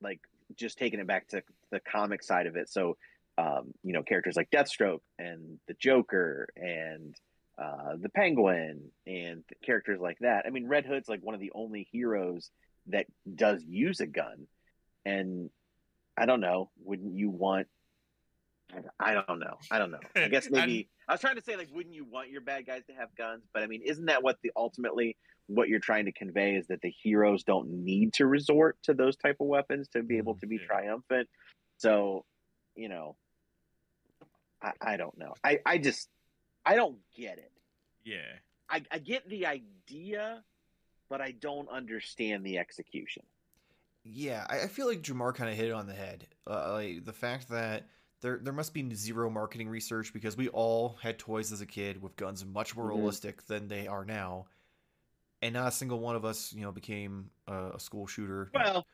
like 0.00 0.20
just 0.56 0.78
taking 0.78 1.00
it 1.00 1.06
back 1.06 1.28
to 1.28 1.42
the 1.70 1.80
comic 1.80 2.22
side 2.22 2.46
of 2.46 2.56
it. 2.56 2.68
So, 2.68 2.96
um, 3.38 3.72
you 3.82 3.92
know, 3.92 4.02
characters 4.02 4.36
like 4.36 4.50
Deathstroke 4.50 5.00
and 5.18 5.58
the 5.68 5.74
Joker 5.74 6.48
and 6.56 7.14
uh, 7.56 7.96
the 7.96 8.08
Penguin 8.10 8.92
and 9.06 9.44
characters 9.64 10.00
like 10.00 10.18
that. 10.20 10.44
I 10.46 10.50
mean, 10.50 10.66
Red 10.66 10.86
Hood's 10.86 11.08
like 11.08 11.22
one 11.22 11.34
of 11.34 11.40
the 11.40 11.52
only 11.54 11.88
heroes 11.90 12.50
that 12.86 13.06
does 13.32 13.62
use 13.64 14.00
a 14.00 14.06
gun, 14.06 14.46
and 15.04 15.50
I 16.16 16.26
don't 16.26 16.40
know. 16.40 16.70
Wouldn't 16.84 17.14
you 17.14 17.30
want? 17.30 17.68
I 19.00 19.14
don't 19.14 19.38
know. 19.38 19.58
I 19.70 19.78
don't 19.78 19.90
know. 19.90 20.00
I 20.14 20.28
guess 20.30 20.48
maybe 20.50 20.88
I 21.08 21.12
was 21.12 21.20
trying 21.20 21.36
to 21.36 21.42
say 21.42 21.56
like, 21.56 21.68
wouldn't 21.72 21.94
you 21.94 22.04
want 22.04 22.30
your 22.30 22.40
bad 22.40 22.66
guys 22.66 22.82
to 22.88 22.92
have 22.94 23.14
guns? 23.16 23.44
But 23.52 23.62
I 23.62 23.66
mean, 23.66 23.82
isn't 23.84 24.06
that 24.06 24.22
what 24.22 24.38
the 24.42 24.52
ultimately 24.56 25.16
what 25.46 25.68
you're 25.68 25.80
trying 25.80 26.04
to 26.04 26.12
convey 26.12 26.56
is 26.56 26.66
that 26.66 26.82
the 26.82 26.90
heroes 26.90 27.42
don't 27.42 27.68
need 27.84 28.12
to 28.14 28.26
resort 28.26 28.76
to 28.82 28.92
those 28.92 29.16
type 29.16 29.36
of 29.40 29.46
weapons 29.46 29.88
to 29.88 30.02
be 30.02 30.18
able 30.18 30.34
to 30.36 30.46
be 30.46 30.56
Yeah. 30.56 30.66
triumphant? 30.66 31.28
So, 31.78 32.24
you 32.76 32.88
know, 32.88 33.16
I, 34.62 34.72
I 34.80 34.96
don't 34.96 35.16
know. 35.16 35.34
I 35.42 35.60
I 35.64 35.78
just 35.78 36.08
I 36.66 36.74
don't 36.76 36.98
get 37.16 37.38
it. 37.38 37.52
Yeah. 38.04 38.18
I, 38.68 38.82
I 38.90 38.98
get 38.98 39.26
the 39.28 39.46
idea, 39.46 40.44
but 41.08 41.22
I 41.22 41.30
don't 41.30 41.70
understand 41.70 42.44
the 42.44 42.58
execution. 42.58 43.22
Yeah, 44.04 44.46
I, 44.48 44.60
I 44.62 44.66
feel 44.66 44.86
like 44.86 45.00
Jamar 45.02 45.34
kind 45.34 45.50
of 45.50 45.56
hit 45.56 45.68
it 45.68 45.72
on 45.72 45.86
the 45.86 45.94
head. 45.94 46.26
Uh, 46.46 46.72
like 46.74 47.04
the 47.04 47.12
fact 47.12 47.48
that 47.48 47.86
there 48.20 48.38
there 48.42 48.52
must 48.52 48.74
be 48.74 48.94
zero 48.94 49.30
marketing 49.30 49.68
research 49.68 50.12
because 50.12 50.36
we 50.36 50.48
all 50.48 50.96
had 51.02 51.18
toys 51.18 51.52
as 51.52 51.60
a 51.60 51.66
kid 51.66 52.02
with 52.02 52.16
guns 52.16 52.44
much 52.44 52.76
more 52.76 52.86
Mhm. 52.86 52.96
realistic 52.96 53.46
than 53.46 53.68
they 53.68 53.86
are 53.86 54.04
now, 54.04 54.46
and 55.42 55.54
not 55.54 55.68
a 55.68 55.72
single 55.72 56.00
one 56.00 56.16
of 56.16 56.24
us, 56.24 56.52
you 56.52 56.62
know, 56.62 56.72
became 56.72 57.30
a, 57.46 57.70
a 57.74 57.80
school 57.80 58.06
shooter. 58.06 58.50
Well, 58.54 58.86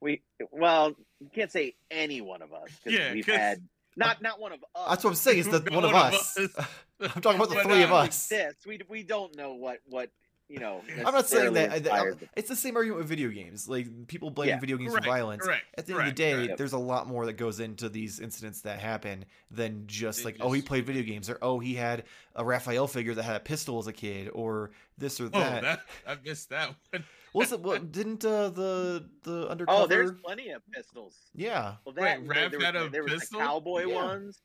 we 0.00 0.22
well, 0.52 0.94
you 1.20 1.28
can't 1.34 1.50
say 1.50 1.76
any 1.90 2.20
one 2.20 2.42
of 2.42 2.52
us 2.52 2.68
because 2.84 2.98
Yeah, 2.98 3.12
we've 3.12 3.26
'cause- 3.26 3.36
had 3.36 3.68
not 3.96 4.22
not 4.22 4.38
one 4.38 4.52
of 4.52 4.62
us. 4.74 4.88
that's 4.88 5.04
what 5.04 5.10
I'm 5.10 5.16
saying. 5.16 5.38
It's 5.40 5.48
the 5.48 5.60
Not 5.70 5.72
one 5.72 5.84
of 5.84 5.92
one 5.92 6.06
of 6.08 6.14
us. 6.14 6.36
us. 6.38 6.50
I'm 7.00 7.22
talking 7.22 7.36
about 7.40 7.48
the 7.48 7.54
But, 7.56 7.64
three 7.64 7.82
of 7.82 7.92
uh, 7.92 7.96
us. 7.96 8.28
this. 8.28 8.54
We 8.66 8.80
we 8.88 9.02
don't 9.02 9.34
know 9.36 9.54
what 9.54 9.80
what 9.86 10.10
you 10.48 10.58
know. 10.58 10.82
I'm 11.04 11.14
not 11.14 11.28
saying 11.28 11.52
that. 11.54 11.86
I- 11.92 12.08
I- 12.08 12.12
it's 12.36 12.48
the 12.48 12.56
same 12.56 12.76
argument 12.76 12.98
with 12.98 13.08
video 13.08 13.28
games. 13.28 13.68
Like 13.68 14.06
people 14.08 14.30
blame 14.30 14.48
Yeah, 14.48 14.60
video 14.60 14.76
games 14.76 14.90
correct, 14.92 15.04
for 15.06 15.10
violence. 15.10 15.44
correct, 15.44 15.64
At 15.76 15.86
the 15.86 15.92
end 15.92 16.00
of 16.02 16.06
the 16.08 16.12
day, 16.12 16.32
correct. 16.46 16.58
there's 16.58 16.72
a 16.72 16.78
lot 16.78 17.06
more 17.06 17.26
that 17.26 17.34
goes 17.34 17.60
into 17.60 17.88
these 17.88 18.20
incidents 18.20 18.62
that 18.62 18.80
happen 18.80 19.24
than 19.50 19.86
just 19.86 20.20
It 20.20 20.24
like, 20.24 20.36
oh, 20.40 20.52
he 20.52 20.62
played 20.62 20.86
video 20.86 21.02
games, 21.02 21.28
or 21.30 21.38
oh, 21.42 21.58
he 21.58 21.74
had 21.74 22.04
a 22.34 22.44
Raphael 22.44 22.86
figure 22.86 23.14
that 23.14 23.22
had 23.24 23.36
a 23.36 23.40
pistol 23.40 23.78
as 23.78 23.86
a 23.86 23.92
kid, 23.92 24.30
or 24.32 24.70
this 24.96 25.20
or 25.20 25.26
Oh, 25.26 25.28
that. 25.40 25.62
that 25.62 25.80
I 26.06 26.16
missed 26.24 26.50
that 26.50 26.74
one. 26.92 27.04
Was 27.34 27.52
it? 27.52 27.60
What 27.60 27.92
didn't 27.92 28.24
uh, 28.24 28.48
the 28.48 29.04
the 29.22 29.48
undercover? 29.48 29.82
Oh, 29.82 29.86
there's 29.86 30.12
plenty 30.24 30.48
of 30.50 30.62
pistols. 30.72 31.14
yeah, 31.34 31.74
Well, 31.84 31.94
Wait, 31.94 32.04
that 32.04 32.20
Raph 32.24 32.50
there, 32.52 32.60
had 32.60 32.74
was, 32.74 32.86
a 32.86 32.88
there 32.88 33.02
was 33.04 33.28
the 33.28 33.36
cowboy 33.36 33.84
Yeah. 33.86 33.94
ones. 33.94 34.40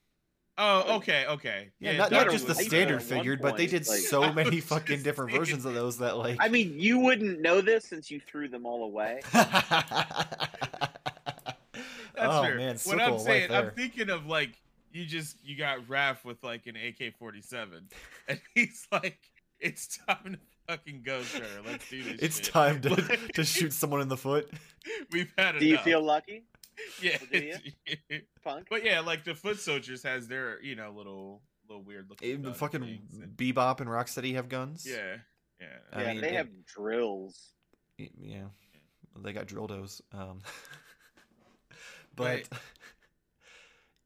Oh, 0.56 0.98
okay, 0.98 1.26
okay. 1.28 1.72
yeah, 1.80 1.98
not, 1.98 2.12
not 2.12 2.30
just 2.30 2.46
the 2.46 2.54
standard 2.54 2.96
at 2.96 3.00
one 3.00 3.10
figured, 3.10 3.42
but 3.42 3.58
they 3.58 3.66
did 3.66 3.88
like- 3.88 4.00
so 4.00 4.32
many 4.34 4.60
fucking 4.60 5.02
different 5.02 5.32
saying. 5.32 5.40
versions 5.42 5.66
of 5.66 5.74
those 5.74 5.98
that 5.98 6.18
like. 6.18 6.38
I 6.40 6.48
mean, 6.48 6.76
you 6.80 7.00
wouldn't 7.00 7.42
know 7.42 7.60
this 7.60 7.86
since 7.86 8.12
you 8.12 8.20
threw 8.20 8.48
them 8.48 8.66
all 8.66 8.84
away. 8.84 9.22
That's 12.16 12.36
oh 12.36 12.44
fair. 12.44 12.58
man, 12.58 12.78
what 12.84 13.02
I'm 13.02 13.14
of 13.14 13.16
life 13.16 13.26
saying, 13.26 13.52
I'm 13.52 13.72
thinking 13.72 14.10
of 14.12 14.28
like 14.28 14.52
you 14.92 15.06
just 15.06 15.38
you 15.44 15.58
got 15.58 15.80
Raph 15.88 16.24
with 16.24 16.44
like 16.44 16.68
an 16.68 16.76
AK-47, 16.76 17.82
and 18.28 18.40
he's 18.54 18.88
like, 18.92 19.18
"It's 19.60 19.98
time 19.98 20.38
to 20.38 20.40
fucking 20.68 21.02
go, 21.04 21.24
sir. 21.24 21.44
Let's 21.66 21.90
do 21.90 22.04
this." 22.04 22.20
It's 22.22 22.36
shit." 22.38 22.46
time 22.46 22.82
to, 22.82 23.18
to 23.34 23.44
shoot 23.44 23.74
someone 23.74 24.02
in 24.02 24.08
the 24.08 24.18
foot. 24.18 24.50
We've 25.12 25.34
had 25.38 25.52
enough. 25.52 25.60
Do 25.62 25.66
you 25.66 25.78
feel 25.80 26.04
lucky, 26.04 26.44
Yeah. 27.02 27.18
do 27.32 27.38
you? 27.40 28.22
Punk? 28.44 28.68
but 28.70 28.84
yeah, 28.86 29.00
like 29.02 29.24
the 29.24 29.36
Foot 29.36 29.60
Soldiers 29.60 30.04
has 30.04 30.28
their 30.28 30.62
you 30.62 30.76
know 30.76 30.92
little 30.96 31.42
little 31.68 31.84
weird 31.84 32.10
looking. 32.10 32.30
Even 32.30 32.42
gun 32.44 32.54
fucking 32.54 32.82
things 32.82 33.18
and- 33.20 33.36
Bebop 33.38 33.80
and 33.80 33.90
Rocksteady 33.90 34.36
have 34.36 34.50
guns. 34.50 34.86
yeah, 34.90 35.18
yeah. 35.60 35.68
I 35.92 36.02
yeah, 36.02 36.14
mean, 36.14 36.22
they 36.22 36.30
it- 36.30 36.34
have 36.36 36.50
drills. 36.66 37.54
Y- 38.00 38.10
yeah, 38.20 38.46
they 39.22 39.34
got 39.34 39.48
dildos. 39.48 40.02
Um, 40.12 40.40
but 42.16 42.24
Right. 42.26 42.50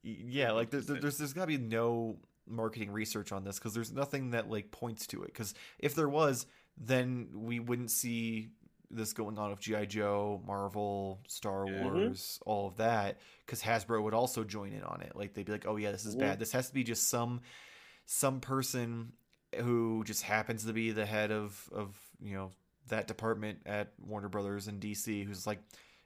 yeah, 0.04 0.52
like 0.52 0.70
there, 0.70 0.82
there- 0.82 1.00
there's 1.02 1.18
there's 1.18 1.34
got 1.34 1.42
to 1.42 1.48
be 1.48 1.58
no 1.58 2.18
marketing 2.50 2.92
research 2.92 3.32
on 3.32 3.44
this 3.44 3.58
because 3.60 3.74
there's 3.74 3.92
nothing 3.92 4.32
that 4.32 4.50
like 4.50 4.72
points 4.72 5.08
to 5.08 5.24
it. 5.24 5.28
Because 5.28 5.54
if 5.80 5.96
there 5.96 6.10
was, 6.10 6.46
then 6.78 7.30
we 7.34 7.60
wouldn't 7.60 7.92
see 7.92 8.50
this 8.90 9.14
going 9.14 9.38
on 9.38 9.50
with 9.52 9.60
GI 9.60 9.86
Joe, 9.88 10.42
Marvel, 10.46 11.20
Star 11.28 11.66
Yeah. 11.68 11.74
Mhm. 11.74 11.84
Wars, 11.84 12.40
all 12.46 12.68
of 12.68 12.78
that. 12.78 13.20
Because 13.46 13.62
Hasbro 13.62 14.02
would 14.04 14.14
also 14.14 14.44
join 14.44 14.72
in 14.74 14.84
on 14.84 15.02
it. 15.02 15.16
Like 15.16 15.34
they'd 15.34 15.46
be 15.46 15.52
like, 15.52 15.66
"Oh 15.66 15.76
yeah, 15.76 15.92
this 15.92 16.06
is 16.06 16.16
Mhm. 16.16 16.20
bad. 16.20 16.40
This 16.40 16.52
has 16.54 16.68
to 16.70 16.74
be 16.74 16.84
just 16.84 17.10
some 17.10 17.42
some 18.06 18.40
person 18.40 19.12
who 19.60 20.04
just 20.06 20.24
happens 20.24 20.64
to 20.66 20.74
be 20.74 20.92
the 20.92 21.06
head 21.06 21.32
of 21.32 21.70
of 21.74 22.00
you 22.22 22.34
know 22.34 22.52
that 22.88 23.08
department 23.08 23.60
at 23.66 23.94
Warner 24.00 24.30
Brothers 24.30 24.68
and 24.68 24.82
DC 24.82 25.24
who's 25.24 25.46
like 25.46 25.60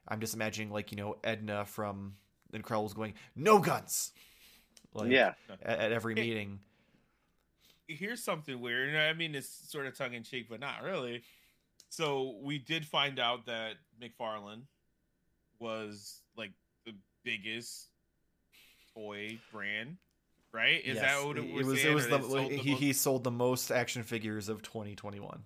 I'm 0.07 0.19
just 0.19 0.33
imagining 0.33 0.71
like 0.71 0.91
you 0.91 0.97
know 0.97 1.19
Edna 1.23 1.65
from 1.65 2.17
Incredibles 2.53 2.95
going 2.95 3.13
no 3.35 3.59
guns 3.59 4.11
like 4.93 5.11
yeah, 5.11 5.35
at, 5.61 5.61
at 5.79 5.91
every 5.91 6.15
Hey. 6.15 6.21
meeting 6.21 6.59
here's 7.87 8.23
something 8.23 8.59
weird. 8.61 8.95
I 8.95 9.13
mean, 9.13 9.35
it's 9.35 9.49
sort 9.69 9.85
of 9.85 9.97
tongue 9.97 10.13
in 10.13 10.23
cheek, 10.23 10.47
but 10.49 10.59
not 10.61 10.81
really. 10.81 11.23
So 11.91 12.37
we 12.41 12.57
did 12.57 12.85
find 12.85 13.19
out 13.19 13.45
that 13.47 13.73
McFarlane 14.01 14.61
was 15.59 16.21
like 16.37 16.51
the 16.85 16.93
biggest 17.25 17.89
toy 18.93 19.37
brand, 19.51 19.97
right? 20.53 20.81
Is 20.85 20.95
Yes, 20.95 21.01
that 21.01 21.27
what 21.27 21.37
it, 21.37 21.43
it 21.43 21.53
was? 21.53 21.67
was? 21.67 21.83
It 21.83 21.93
was 21.93 22.07
the, 22.07 22.21
sold 22.21 22.49
he, 22.49 22.75
he 22.75 22.93
sold 22.93 23.25
the 23.25 23.31
most 23.31 23.71
action 23.71 24.03
figures 24.03 24.47
of 24.47 24.61
2021. 24.61 25.43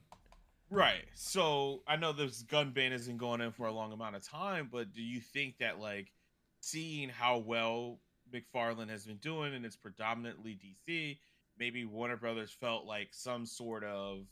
Right. 0.69 1.05
So 1.15 1.81
I 1.87 1.95
know 1.95 2.11
this 2.11 2.43
gun 2.43 2.69
ban 2.69 2.93
isn't 2.93 3.17
going 3.17 3.41
in 3.41 3.51
for 3.51 3.65
a 3.65 3.71
long 3.71 3.91
amount 3.91 4.15
of 4.15 4.23
time, 4.23 4.69
but 4.71 4.93
do 4.93 5.01
you 5.01 5.21
think 5.21 5.57
that 5.57 5.79
like 5.79 6.11
seeing 6.59 7.09
how 7.09 7.39
well 7.39 7.97
McFarlane 8.31 8.89
has 8.89 9.07
been 9.07 9.17
doing 9.17 9.55
and 9.55 9.65
it's 9.65 9.75
predominantly 9.75 10.59
DC, 10.63 11.17
maybe 11.57 11.85
Warner 11.85 12.17
Brothers 12.17 12.51
felt 12.51 12.85
like 12.85 13.07
some 13.13 13.47
sort 13.47 13.83
of 13.83 14.27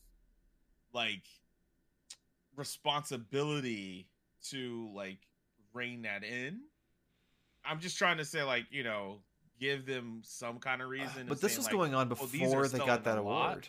like 0.93 1.23
responsibility 2.55 4.07
to 4.49 4.89
like 4.93 5.19
rein 5.73 6.03
that 6.03 6.23
in? 6.23 6.61
I'm 7.65 7.79
just 7.79 7.97
trying 7.97 8.17
to 8.17 8.25
say 8.25 8.43
like, 8.43 8.65
you 8.71 8.83
know, 8.83 9.19
give 9.59 9.85
them 9.85 10.21
some 10.23 10.59
kind 10.59 10.81
of 10.81 10.89
reason. 10.89 11.27
But 11.27 11.41
this 11.41 11.57
was 11.57 11.65
like, 11.67 11.73
going 11.73 11.95
on 11.95 12.09
"Well, 12.09 12.27
these 12.27 12.41
before 12.41 12.67
they 12.67 12.79
got 12.79 13.05
that 13.05 13.17
a 13.17 13.21
lot." 13.21 13.49
award. 13.49 13.67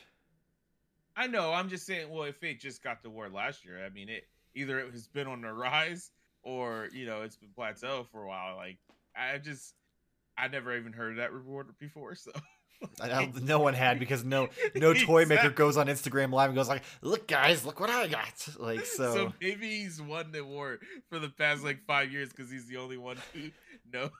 I 1.16 1.26
know. 1.28 1.52
I'm 1.52 1.68
just 1.68 1.86
saying. 1.86 2.10
Well, 2.10 2.24
if 2.24 2.42
it 2.42 2.60
just 2.60 2.82
got 2.82 3.02
the 3.02 3.08
award 3.08 3.32
last 3.32 3.64
year, 3.64 3.84
I 3.84 3.90
mean, 3.90 4.08
it 4.08 4.26
either 4.54 4.80
it 4.80 4.92
has 4.92 5.06
been 5.06 5.26
on 5.26 5.42
the 5.42 5.52
rise 5.52 6.10
or 6.42 6.88
you 6.92 7.06
know 7.06 7.22
it's 7.22 7.36
been 7.36 7.50
plateau 7.54 8.06
for 8.10 8.22
a 8.22 8.28
while. 8.28 8.56
Like 8.56 8.78
I 9.16 9.38
just, 9.38 9.74
I 10.36 10.48
never 10.48 10.76
even 10.76 10.92
heard 10.92 11.18
that 11.18 11.32
reward 11.32 11.68
before. 11.78 12.14
So 12.14 12.32
no 13.42 13.58
one 13.60 13.74
had 13.74 13.98
because 13.98 14.24
no 14.24 14.48
no 14.74 14.92
toy 14.94 15.24
maker 15.24 15.50
goes 15.50 15.76
on 15.76 15.86
Instagram 15.86 16.32
live 16.32 16.50
and 16.50 16.56
goes 16.56 16.68
like, 16.68 16.82
"Look, 17.02 17.26
guys, 17.26 17.64
look 17.64 17.80
what 17.80 17.90
I 17.90 18.06
got!" 18.08 18.46
Like 18.58 18.84
so. 18.86 19.14
so 19.14 19.32
maybe 19.40 19.68
he's 19.82 20.00
won 20.00 20.32
the 20.32 20.40
award 20.40 20.80
for 21.08 21.18
the 21.18 21.28
past 21.28 21.64
like 21.64 21.84
five 21.86 22.12
years 22.12 22.28
because 22.30 22.50
he's 22.50 22.66
the 22.66 22.76
only 22.76 22.96
one 22.98 23.16
who 23.32 23.50
knows. 23.92 24.10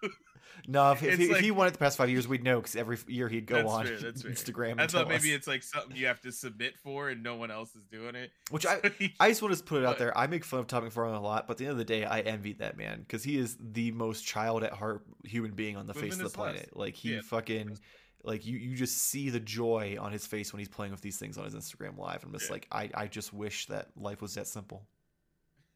no, 0.69 0.93
if, 0.93 1.03
if, 1.03 1.19
he, 1.19 1.25
if 1.27 1.41
he 1.41 1.51
won 1.51 1.67
it 1.67 1.73
the 1.73 1.79
past 1.79 1.97
five 1.99 2.09
years, 2.09 2.29
we'd 2.29 2.43
know 2.45 2.61
because 2.61 2.77
every 2.77 2.97
year 3.07 3.29
he'd 3.29 3.47
go 3.47 3.67
on 3.69 3.87
fair. 3.87 3.97
Instagram. 4.13 4.73
And 4.73 4.81
I 4.83 4.87
thought 4.87 5.09
maybe 5.09 5.31
us. 5.33 5.37
it's 5.39 5.47
like 5.47 5.63
something 5.63 5.97
you 5.97 6.07
have 6.07 6.21
to 6.23 6.33
submit 6.33 6.79
for 6.79 7.09
and 7.09 7.23
no 7.23 7.35
one 7.37 7.51
else 7.51 7.75
is 7.75 7.85
doing 7.91 8.15
it. 8.15 8.31
which 8.51 8.65
I 8.67 8.81
I 9.21 9.29
just 9.31 9.43
want 9.43 9.55
to 9.57 9.63
put 9.65 9.83
it 9.83 9.87
out 9.87 9.99
there. 9.99 10.17
I 10.17 10.27
make 10.27 10.45
fun 10.45 10.61
of 10.61 10.67
Tommy 10.69 10.89
McFarlane 10.91 11.17
a 11.17 11.21
lot, 11.21 11.47
but 11.47 11.53
at 11.55 11.59
the 11.59 11.65
end 11.65 11.73
of 11.73 11.79
the 11.79 11.85
day, 11.85 12.05
I 12.05 12.21
envy 12.21 12.53
that 12.55 12.77
man 12.77 13.01
because 13.01 13.25
he 13.25 13.37
is 13.37 13.57
the 13.61 13.91
most 13.93 14.25
child 14.25 14.63
at 14.65 14.73
heart 14.73 15.05
human 15.25 15.53
being 15.53 15.77
on 15.77 15.87
the 15.87 15.93
Living 15.93 16.11
face 16.11 16.21
of 16.21 16.33
the 16.33 16.41
life. 16.41 16.55
planet. 16.55 16.71
Like 16.77 16.95
he 16.95 17.15
Yeah. 17.15 17.21
fucking, 17.23 17.79
like 18.25 18.47
you 18.47 18.57
you 18.59 18.75
just 18.75 18.97
see 18.99 19.31
the 19.31 19.41
joy 19.41 19.97
on 20.01 20.13
his 20.13 20.27
face 20.27 20.53
when 20.53 20.59
he's 20.59 20.69
playing 20.69 20.93
with 20.93 21.01
these 21.03 21.19
things 21.19 21.39
on 21.39 21.45
his 21.45 21.55
Instagram 21.55 21.97
live. 21.99 22.25
I'm 22.25 22.33
just 22.33 22.47
Yeah. 22.47 22.53
like, 22.53 22.69
I 22.73 22.91
I 22.95 23.07
just 23.07 23.33
wish 23.33 23.67
that 23.67 23.97
life 23.97 24.21
was 24.23 24.35
that 24.35 24.47
simple. 24.47 24.87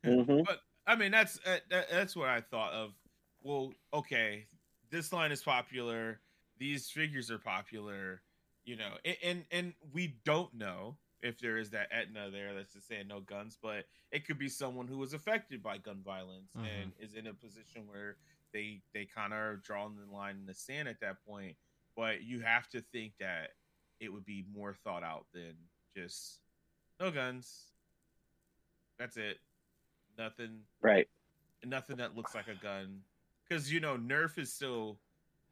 Mhm. 0.05 0.45
But 0.45 0.61
I 0.87 0.95
mean, 0.97 1.11
that's 1.13 1.39
uh, 1.47 1.59
that's 1.71 2.17
what 2.17 2.29
I 2.29 2.41
thought 2.41 2.73
of. 2.73 2.95
Well, 3.43 3.73
okay, 3.93 4.47
this 4.91 5.13
line 5.13 5.33
is 5.33 5.43
popular. 5.43 6.21
These 6.59 6.91
figures 6.91 7.31
are 7.31 7.39
popular. 7.39 8.23
You 8.65 8.77
know, 8.77 8.99
and 9.05 9.17
and, 9.23 9.45
and 9.51 9.75
we 9.93 10.19
don't 10.25 10.53
know 10.55 10.99
if 11.23 11.39
there 11.39 11.57
is 11.57 11.71
that 11.71 11.89
Edna 11.91 12.31
there 12.31 12.55
that's 12.55 12.75
just 12.75 12.87
saying 12.87 13.09
no 13.09 13.21
guns, 13.21 13.59
but 13.61 13.87
it 14.13 14.27
could 14.27 14.39
be 14.39 14.49
someone 14.49 14.87
who 14.87 14.99
was 14.99 15.15
affected 15.15 15.63
by 15.63 15.79
gun 15.79 16.03
violence 16.05 16.53
and 16.55 16.93
is 16.99 17.15
in 17.15 17.27
a 17.27 17.35
position 17.35 17.87
where 17.87 18.17
they 18.53 18.83
they 18.93 19.05
kind 19.05 19.33
of 19.33 19.39
are 19.39 19.57
drawing 19.57 19.97
the 19.97 20.05
line 20.15 20.37
in 20.37 20.47
the 20.47 20.55
sand 20.55 20.87
at 20.89 21.01
that 21.01 21.25
point. 21.27 21.57
But 21.99 22.23
you 22.23 22.39
have 22.41 22.69
to 22.71 22.81
think 22.93 23.15
that 23.19 23.51
it 23.99 24.13
would 24.13 24.25
be 24.25 24.45
more 24.55 24.73
thought 24.85 25.03
out 25.03 25.27
than 25.35 25.55
just 25.97 26.39
no 27.01 27.11
guns. 27.11 27.73
That's 29.01 29.17
it. 29.17 29.39
Nothing 30.17 30.61
Right. 30.81 31.09
nothing 31.65 31.97
that 31.97 32.17
looks 32.17 32.37
like 32.37 32.47
a 32.47 32.55
gun 32.55 33.01
because 33.49 33.73
you 33.73 33.81
know 33.81 33.97
nerf 33.99 34.39
is 34.39 34.53
still 34.53 35.01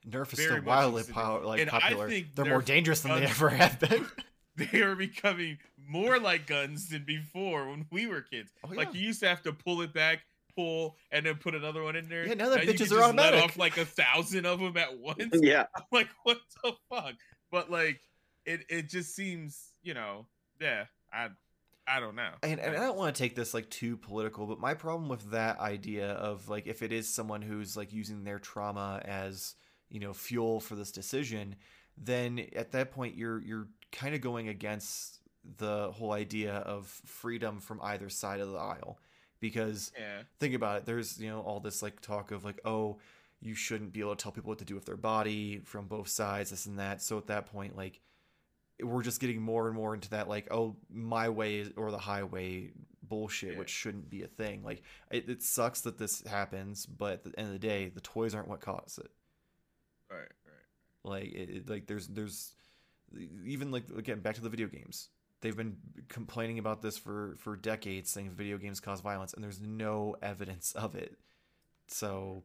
Nerf 0.08 0.32
is 0.32 0.38
still 0.40 0.62
wildly 0.62 1.00
existed. 1.00 1.20
like 1.44 1.60
And 1.60 1.70
I 1.70 1.80
popular. 1.80 2.08
think 2.08 2.34
They're 2.36 2.44
more 2.44 2.62
dangerous 2.62 3.00
than 3.00 3.18
they 3.18 3.26
ever 3.26 3.48
have 3.48 3.80
been. 3.80 4.06
they 4.56 4.82
are 4.82 4.94
becoming 4.94 5.58
more 5.76 6.20
like 6.20 6.46
guns 6.46 6.90
than 6.90 7.02
before 7.04 7.68
when 7.68 7.86
we 7.90 8.06
were 8.06 8.20
kids 8.20 8.52
Oh, 8.62 8.68
like 8.68 8.94
you 8.94 9.00
used 9.00 9.18
to 9.20 9.28
have 9.28 9.42
to 9.42 9.52
pull 9.52 9.82
it 9.82 9.92
back 9.92 10.20
pull 10.56 10.96
and 11.12 11.26
then 11.26 11.36
put 11.36 11.54
another 11.54 11.82
one 11.82 11.94
in 11.94 12.08
there. 12.08 12.26
Yeah, 12.26 12.34
now 12.34 12.48
that 12.48 12.64
you 12.64 12.72
bitches 12.72 12.88
can 12.88 12.98
are 12.98 13.12
just 13.12 13.14
let 13.16 13.34
off 13.34 13.56
like 13.56 13.76
a 13.76 13.84
thousand 13.84 14.46
of 14.46 14.58
them 14.58 14.76
at 14.76 14.98
once. 14.98 15.34
Yeah. 15.34 15.66
I'm 15.76 15.84
like 15.92 16.08
what 16.24 16.38
the 16.62 16.72
fuck? 16.90 17.14
But 17.50 17.70
like 17.70 18.00
it 18.44 18.64
it 18.68 18.88
just 18.88 19.14
seems 19.14 19.72
you 19.82 19.94
know 19.94 20.26
yeah 20.60 20.84
i 21.12 21.28
i 21.86 22.00
don't 22.00 22.16
know. 22.16 22.30
And, 22.42 22.58
and 22.58 22.76
I 22.76 22.80
don't 22.80 22.96
want 22.96 23.14
to 23.14 23.22
take 23.22 23.36
this 23.36 23.54
like 23.54 23.70
too 23.70 23.96
political, 23.96 24.46
but 24.46 24.58
my 24.58 24.74
problem 24.74 25.08
with 25.08 25.30
that 25.30 25.60
idea 25.60 26.12
of 26.12 26.48
like 26.48 26.66
if 26.66 26.82
it 26.82 26.92
is 26.92 27.12
someone 27.12 27.42
who's 27.42 27.76
like 27.76 27.92
using 27.92 28.24
their 28.24 28.38
trauma 28.38 29.00
as 29.04 29.54
you 29.88 30.00
know 30.00 30.12
fuel 30.12 30.60
for 30.60 30.74
this 30.74 30.90
decision, 30.90 31.56
then 31.96 32.46
at 32.56 32.72
that 32.72 32.90
point 32.90 33.14
you're 33.14 33.40
you're 33.40 33.68
kind 33.92 34.14
of 34.14 34.20
going 34.20 34.48
against 34.48 35.20
the 35.58 35.92
whole 35.92 36.12
idea 36.12 36.54
of 36.54 36.86
freedom 37.04 37.60
from 37.60 37.80
either 37.82 38.08
side 38.08 38.40
of 38.40 38.50
the 38.50 38.58
aisle 38.58 38.98
because 39.40 39.92
yeah. 39.98 40.22
think 40.38 40.54
about 40.54 40.78
it 40.78 40.86
there's 40.86 41.20
you 41.20 41.28
know 41.28 41.40
all 41.40 41.60
this 41.60 41.82
like 41.82 42.00
talk 42.00 42.30
of 42.30 42.44
like 42.44 42.60
oh 42.64 42.98
you 43.40 43.54
shouldn't 43.54 43.92
be 43.92 44.00
able 44.00 44.16
to 44.16 44.22
tell 44.22 44.32
people 44.32 44.48
what 44.48 44.58
to 44.58 44.64
do 44.64 44.74
with 44.74 44.86
their 44.86 44.96
body 44.96 45.60
from 45.64 45.86
both 45.86 46.08
sides 46.08 46.50
this 46.50 46.66
and 46.66 46.78
that. 46.78 47.02
So 47.02 47.18
at 47.18 47.26
that 47.26 47.46
point 47.46 47.76
like 47.76 48.00
we're 48.82 49.02
just 49.02 49.20
getting 49.20 49.40
more 49.40 49.66
and 49.66 49.76
more 49.76 49.94
into 49.94 50.10
that 50.10 50.28
like 50.28 50.48
oh 50.50 50.76
my 50.90 51.28
way 51.28 51.66
or 51.76 51.90
the 51.90 51.98
highway 51.98 52.72
bullshit 53.02 53.52
Yeah. 53.52 53.58
which 53.58 53.70
shouldn't 53.70 54.10
be 54.10 54.22
a 54.22 54.26
thing. 54.26 54.62
Like 54.64 54.82
it, 55.10 55.28
it 55.28 55.42
sucks 55.42 55.82
that 55.82 55.98
this 55.98 56.22
happens 56.26 56.86
but 56.86 57.12
at 57.12 57.24
the 57.24 57.38
end 57.38 57.48
of 57.48 57.52
the 57.52 57.58
day 57.58 57.88
the 57.88 58.00
toys 58.00 58.34
aren't 58.34 58.48
what 58.48 58.60
caused 58.60 58.98
it. 58.98 59.10
Right 60.10 60.18
right. 60.20 61.04
Like 61.04 61.32
it, 61.34 61.68
like 61.68 61.86
there's 61.86 62.08
there's 62.08 62.52
even 63.44 63.70
like 63.70 63.84
again 63.96 64.20
back 64.20 64.34
to 64.36 64.40
the 64.40 64.48
video 64.48 64.66
games 64.66 65.10
they've 65.46 65.56
been 65.56 65.76
complaining 66.08 66.58
about 66.58 66.82
this 66.82 66.98
for 66.98 67.36
for 67.38 67.54
decades 67.56 68.10
saying 68.10 68.30
video 68.30 68.58
games 68.58 68.80
cause 68.80 69.00
violence 69.00 69.32
and 69.32 69.44
there's 69.44 69.60
no 69.60 70.16
evidence 70.20 70.72
of 70.72 70.96
it. 70.96 71.16
So 71.86 72.42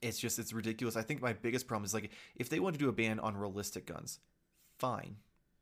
it's 0.00 0.18
just 0.18 0.38
it's 0.38 0.54
ridiculous. 0.54 0.96
I 0.96 1.02
think 1.02 1.20
my 1.20 1.34
biggest 1.34 1.66
problem 1.66 1.84
is 1.84 1.92
like 1.92 2.10
if 2.36 2.48
they 2.48 2.58
want 2.58 2.74
to 2.74 2.78
do 2.78 2.88
a 2.88 2.92
ban 2.92 3.20
on 3.20 3.36
realistic 3.36 3.86
guns 3.86 4.18
fine. 4.78 5.16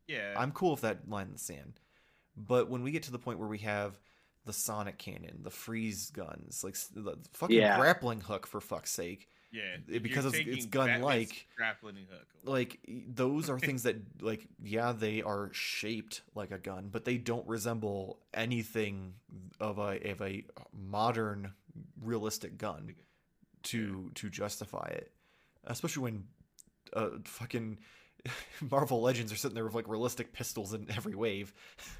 Yeah. 0.06 0.34
I'm 0.36 0.52
cool 0.52 0.72
with 0.72 0.82
that 0.82 1.08
line 1.08 1.26
in 1.26 1.32
the 1.32 1.38
sand. 1.38 1.80
But 2.36 2.70
when 2.70 2.82
we 2.82 2.92
get 2.92 3.02
to 3.04 3.12
the 3.12 3.18
point 3.18 3.38
where 3.40 3.48
we 3.48 3.58
have 3.58 3.98
the 4.44 4.52
sonic 4.52 4.98
cannon 4.98 5.38
the 5.42 5.50
freeze 5.50 6.10
guns 6.10 6.62
like 6.62 6.76
the 6.94 7.18
fucking 7.32 7.56
Yeah. 7.56 7.78
grappling 7.78 8.20
hook 8.20 8.46
for 8.46 8.60
fuck's 8.60 8.90
sake 8.90 9.28
yeah 9.54 9.76
it- 9.88 10.02
because 10.02 10.26
it's- 10.26 10.42
it's 10.46 10.66
gun-like. 10.66 11.46
Grappling 11.56 11.96
hook 12.10 12.26
like 12.44 12.78
those 12.88 13.48
are 13.48 13.58
things 13.58 13.82
that 13.88 13.96
like 14.20 14.46
yeah 14.62 14.92
they 14.92 15.22
are 15.22 15.50
shaped 15.52 16.22
like 16.34 16.50
a 16.50 16.58
gun 16.58 16.88
but 16.90 17.04
they 17.04 17.16
don't 17.16 17.46
resemble 17.46 18.18
anything 18.34 19.14
of 19.60 19.78
a 19.78 20.10
of 20.10 20.20
a 20.20 20.44
modern 20.72 21.52
realistic 22.02 22.58
gun 22.58 22.94
to 23.62 24.10
to 24.14 24.28
justify 24.28 24.86
it 24.92 25.10
especially 25.64 26.02
when 26.02 26.24
uh 26.92 27.10
fucking 27.24 27.78
Marvel 28.70 29.00
Legends 29.02 29.32
are 29.32 29.36
sitting 29.36 29.54
there 29.54 29.64
with 29.66 29.74
like 29.74 29.86
realistic 29.88 30.32
pistols 30.32 30.72
in 30.74 30.86
every 30.96 31.14
wave. 31.14 31.52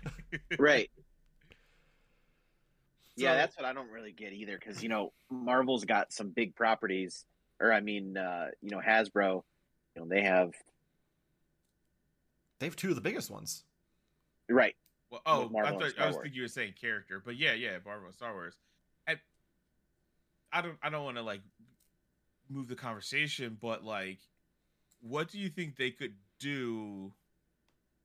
Right. 0.58 0.90
yeah, 3.16 3.34
that's 3.34 3.56
what 3.56 3.64
I 3.66 3.72
don't 3.72 3.90
really 3.90 4.12
get 4.12 4.32
either 4.32 4.58
because 4.58 4.82
you 4.82 4.88
know 4.88 5.12
Marvel's 5.30 5.84
got 5.84 6.12
some 6.12 6.30
big 6.30 6.54
properties, 6.56 7.24
or 7.60 7.72
I 7.72 7.80
mean, 7.80 8.16
uh, 8.16 8.48
you 8.60 8.70
know 8.70 8.80
Hasbro, 8.80 9.42
you 9.94 10.02
know 10.02 10.08
they 10.08 10.22
have 10.22 10.52
They 12.58 12.66
have 12.66 12.76
two 12.76 12.90
of 12.90 12.94
the 12.94 13.00
biggest 13.00 13.30
ones. 13.30 13.64
right. 14.48 14.74
Well, 15.10 15.20
oh, 15.26 15.48
Marvel 15.48 15.76
I 15.76 15.90
thought 15.90 15.98
I 15.98 16.06
was 16.06 16.14
Wars. 16.14 16.24
thinking 16.24 16.36
you 16.36 16.42
were 16.42 16.48
saying 16.48 16.74
character, 16.80 17.22
but 17.24 17.36
yeah, 17.36 17.52
yeah, 17.52 17.76
Marvel 17.84 18.06
and 18.06 18.14
Star 18.14 18.32
Wars. 18.32 18.56
I, 19.06 19.16
I 20.52 20.62
don't, 20.62 20.76
I 20.82 20.90
don't 20.90 21.04
want 21.04 21.18
to 21.18 21.22
like 21.22 21.42
move 22.48 22.68
the 22.68 22.74
conversation, 22.74 23.56
but 23.60 23.84
like, 23.84 24.18
what 25.00 25.30
do 25.30 25.38
you 25.38 25.50
think 25.50 25.76
they 25.76 25.90
could 25.90 26.14
do 26.40 27.12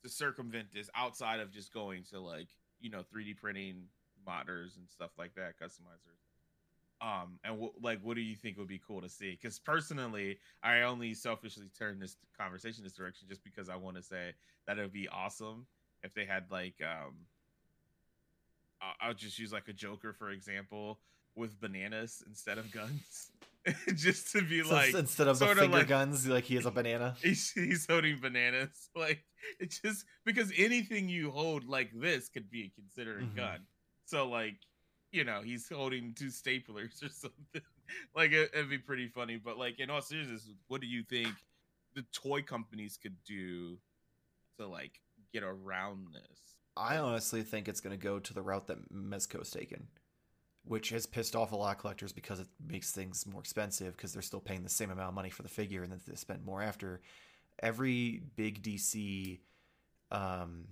to 0.03 0.09
circumvent 0.09 0.67
this 0.73 0.89
outside 0.95 1.39
of 1.39 1.51
just 1.51 1.73
going 1.73 2.03
to 2.12 2.19
like, 2.19 2.49
you 2.79 2.89
know, 2.89 3.03
3D 3.15 3.38
printing 3.38 3.83
modders 4.27 4.77
and 4.77 4.88
stuff 4.89 5.12
like 5.17 5.33
that, 5.35 5.59
customizers? 5.59 6.28
Um, 7.01 7.39
and 7.45 7.62
wh- 7.62 7.81
like, 7.83 7.99
what 8.01 8.15
do 8.15 8.21
you 8.21 8.35
think 8.35 8.57
would 8.57 8.67
be 8.67 8.81
cool 8.85 9.01
to 9.01 9.07
see? 9.09 9.31
Because 9.31 9.57
personally, 9.57 10.38
I 10.62 10.81
only 10.81 11.13
selfishly 11.13 11.69
turn 11.77 11.97
this 11.99 12.17
conversation 12.38 12.83
this 12.83 12.93
direction 12.93 13.27
just 13.29 13.43
because 13.43 13.69
I 13.69 13.75
want 13.77 13.95
to 13.95 14.03
say 14.03 14.33
that 14.67 14.77
it 14.77 14.81
would 14.81 14.91
be 14.93 15.07
awesome 15.07 15.65
if 16.03 16.13
they 16.13 16.25
had 16.25 16.45
like 16.51 16.75
um 16.83 17.13
I- 18.81 18.93
I'll 19.07 19.13
just 19.13 19.38
use 19.39 19.51
like 19.51 19.67
a 19.67 19.73
Joker 19.73 20.13
for 20.13 20.29
example 20.31 20.99
with 21.35 21.59
bananas 21.59 22.23
instead 22.27 22.57
of 22.57 22.69
guns, 22.71 23.31
just 23.95 24.31
to 24.33 24.41
be 24.41 24.63
So 24.63 24.73
like 24.73 24.93
instead 24.93 25.27
of 25.27 25.39
the 25.39 25.47
finger 25.47 25.77
like- 25.77 25.88
guns, 25.88 26.27
like 26.27 26.43
he 26.45 26.55
has 26.55 26.65
a 26.65 26.71
banana. 26.71 27.15
he's, 27.21 27.51
he's 27.51 27.85
holding 27.89 28.19
bananas. 28.19 28.89
Like 28.95 29.23
it's 29.59 29.79
just 29.79 30.05
because 30.25 30.51
anything 30.57 31.07
you 31.07 31.31
hold 31.31 31.63
like 31.65 31.91
this 31.93 32.27
could 32.29 32.49
be 32.49 32.71
considered 32.75 33.21
a 33.21 33.25
Mhm. 33.25 33.35
gun. 33.38 33.59
So 34.05 34.27
like 34.27 34.55
you 35.11 35.23
know 35.23 35.41
he's 35.41 35.67
holding 35.69 36.13
two 36.13 36.27
staplers 36.27 37.03
or 37.03 37.09
something. 37.09 37.61
like 38.15 38.31
it, 38.31 38.51
would 38.55 38.69
be 38.69 38.77
pretty 38.77 39.07
funny. 39.07 39.37
But 39.37 39.57
like 39.57 39.79
in 39.79 39.89
all 39.89 40.01
seriousness, 40.01 40.47
what 40.67 40.81
do 40.81 40.87
you 40.87 41.03
think 41.03 41.29
the 41.95 42.03
toy 42.13 42.41
companies 42.41 42.97
could 43.01 43.15
do 43.25 43.77
to 44.57 44.67
like 44.67 44.99
get 45.33 45.43
around 45.43 46.07
this? 46.13 46.39
I 46.77 46.97
honestly 46.97 47.41
think 47.41 47.67
it's 47.67 47.81
going 47.81 47.97
to 47.97 48.01
go 48.03 48.19
to 48.19 48.33
the 48.33 48.41
route 48.41 48.67
that 48.67 48.93
Mezco's 48.93 49.51
taken, 49.51 49.87
which 50.63 50.89
has 50.89 51.05
pissed 51.05 51.35
off 51.35 51.51
a 51.51 51.55
lot 51.55 51.75
of 51.75 51.81
collectors 51.81 52.13
because 52.13 52.39
it 52.39 52.47
makes 52.65 52.91
things 52.91 53.25
more 53.25 53.41
expensive 53.41 53.97
because 53.97 54.13
they're 54.13 54.21
still 54.21 54.39
paying 54.39 54.63
the 54.63 54.69
same 54.69 54.89
amount 54.89 55.09
of 55.09 55.13
money 55.13 55.29
for 55.29 55.43
the 55.43 55.49
figure 55.49 55.83
and 55.83 55.91
then 55.91 55.99
they 56.07 56.15
spend 56.15 56.45
more 56.45 56.61
after. 56.61 57.01
Every 57.61 58.21
big 58.37 58.63
DC 58.63 59.39
um, 60.11 60.69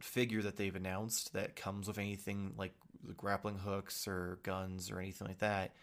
figure 0.00 0.42
that 0.42 0.56
they've 0.56 0.74
announced 0.74 1.32
that 1.34 1.54
comes 1.54 1.86
with 1.86 1.98
anything 1.98 2.54
like 2.56 2.74
grappling 3.12 3.58
hooks 3.58 4.08
or 4.08 4.38
guns 4.42 4.90
or 4.90 4.98
anything 4.98 5.28
like 5.28 5.38
that, 5.38 5.74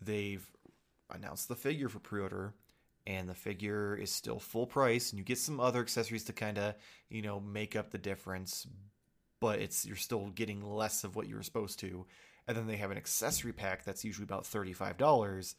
they've 0.00 0.46
announced 1.10 1.48
the 1.48 1.56
figure 1.56 1.88
for 1.88 1.98
pre-order 1.98 2.54
and 3.06 3.28
the 3.28 3.34
figure 3.34 3.94
is 3.96 4.10
still 4.10 4.38
full 4.38 4.66
price 4.66 5.10
and 5.10 5.18
you 5.18 5.24
get 5.24 5.36
some 5.36 5.60
other 5.60 5.80
accessories 5.80 6.24
to 6.24 6.32
kind 6.32 6.56
of 6.56 6.74
you 7.10 7.20
know 7.20 7.40
make 7.40 7.76
up 7.76 7.90
the 7.90 7.98
difference 7.98 8.66
but 9.42 9.58
it's 9.58 9.84
you're 9.84 9.96
still 9.96 10.28
getting 10.28 10.64
less 10.64 11.02
of 11.02 11.16
what 11.16 11.28
you 11.28 11.34
were 11.34 11.42
supposed 11.42 11.80
to. 11.80 12.06
And 12.46 12.56
then 12.56 12.68
they 12.68 12.76
have 12.76 12.92
an 12.92 12.96
accessory 12.96 13.52
pack 13.52 13.82
that's 13.82 14.04
usually 14.04 14.22
about 14.22 14.44
$35 14.44 15.56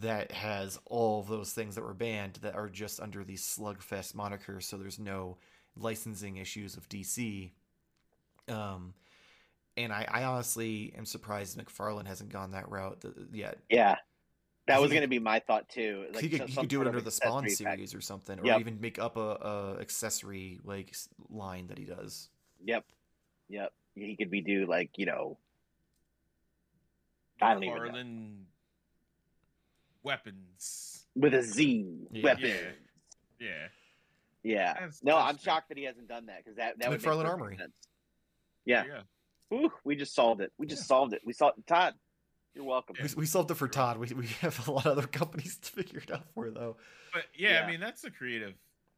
that 0.00 0.30
has 0.30 0.78
all 0.84 1.20
of 1.20 1.28
those 1.28 1.54
things 1.54 1.74
that 1.74 1.84
were 1.84 1.94
banned 1.94 2.34
that 2.42 2.54
are 2.54 2.68
just 2.68 3.00
under 3.00 3.24
the 3.24 3.36
slugfest 3.36 4.14
moniker 4.14 4.60
so 4.60 4.76
there's 4.76 4.98
no 4.98 5.38
licensing 5.76 6.36
issues 6.36 6.76
of 6.76 6.88
dc 6.88 7.52
um 8.48 8.92
and 9.76 9.92
I, 9.92 10.06
I 10.10 10.24
honestly 10.24 10.94
am 10.96 11.04
surprised 11.04 11.58
McFarlane 11.58 12.06
hasn't 12.06 12.30
gone 12.30 12.52
that 12.52 12.68
route 12.70 13.04
yet. 13.32 13.58
Yeah, 13.68 13.96
that 14.66 14.80
was 14.80 14.90
going 14.90 15.02
to 15.02 15.08
be 15.08 15.18
my 15.18 15.40
thought 15.40 15.68
too. 15.68 16.06
Like, 16.12 16.22
he 16.22 16.28
could, 16.28 16.48
he 16.48 16.56
could 16.56 16.68
do 16.68 16.80
it 16.80 16.86
under 16.86 17.00
the 17.00 17.10
Spawn 17.10 17.48
series 17.48 17.90
pack. 17.92 17.98
or 17.98 18.00
something, 18.00 18.38
or 18.38 18.46
yep. 18.46 18.60
even 18.60 18.80
make 18.80 18.98
up 18.98 19.16
a, 19.16 19.20
a 19.20 19.78
accessory 19.80 20.60
like 20.64 20.94
line 21.28 21.66
that 21.68 21.78
he 21.78 21.84
does. 21.84 22.30
Yep, 22.64 22.84
yep. 23.48 23.72
He 23.94 24.16
could 24.16 24.30
be 24.30 24.40
do 24.40 24.66
like 24.66 24.90
you 24.96 25.06
know. 25.06 25.38
I 27.42 27.54
don't 27.54 27.64
even 27.64 27.92
know. 27.92 28.30
weapons 30.02 31.04
with 31.14 31.34
a 31.34 31.42
Z 31.42 32.06
yeah. 32.12 32.22
weapon. 32.22 32.44
Yeah. 33.40 33.46
Yeah. 33.46 33.68
yeah. 34.42 34.74
That's, 34.80 35.02
no, 35.02 35.16
I'm 35.16 35.36
shocked 35.36 35.68
that 35.68 35.78
he 35.78 35.84
hasn't 35.84 36.08
done 36.08 36.26
that 36.26 36.44
because 36.44 36.56
that 36.56 36.78
that 36.78 36.90
would 36.90 37.00
McFarlane 37.00 37.26
Armory. 37.26 37.56
Sense. 37.56 37.76
Yeah. 38.64 38.84
Yeah. 39.54 39.66
Ooh, 39.66 39.72
we 39.84 39.96
just 39.96 40.14
solved 40.14 40.40
it. 40.40 40.52
We 40.58 40.66
just 40.66 40.82
yeah. 40.82 40.86
solved 40.86 41.12
it. 41.14 41.22
We 41.24 41.32
saw 41.32 41.52
Todd. 41.66 41.94
You're 42.54 42.64
welcome. 42.64 42.96
We, 43.02 43.08
we 43.16 43.26
solved 43.26 43.50
it 43.50 43.54
for 43.54 43.66
Todd. 43.66 43.98
We, 43.98 44.08
we 44.14 44.26
have 44.40 44.68
a 44.68 44.70
lot 44.70 44.86
of 44.86 44.98
other 44.98 45.06
companies 45.06 45.58
to 45.62 45.70
figure 45.70 46.00
it 46.00 46.10
out 46.10 46.24
for, 46.34 46.50
though. 46.50 46.76
But 47.12 47.24
yeah, 47.34 47.54
yeah. 47.54 47.64
I 47.64 47.70
mean, 47.70 47.80
that's 47.80 48.02
the 48.02 48.10
creative. 48.10 48.54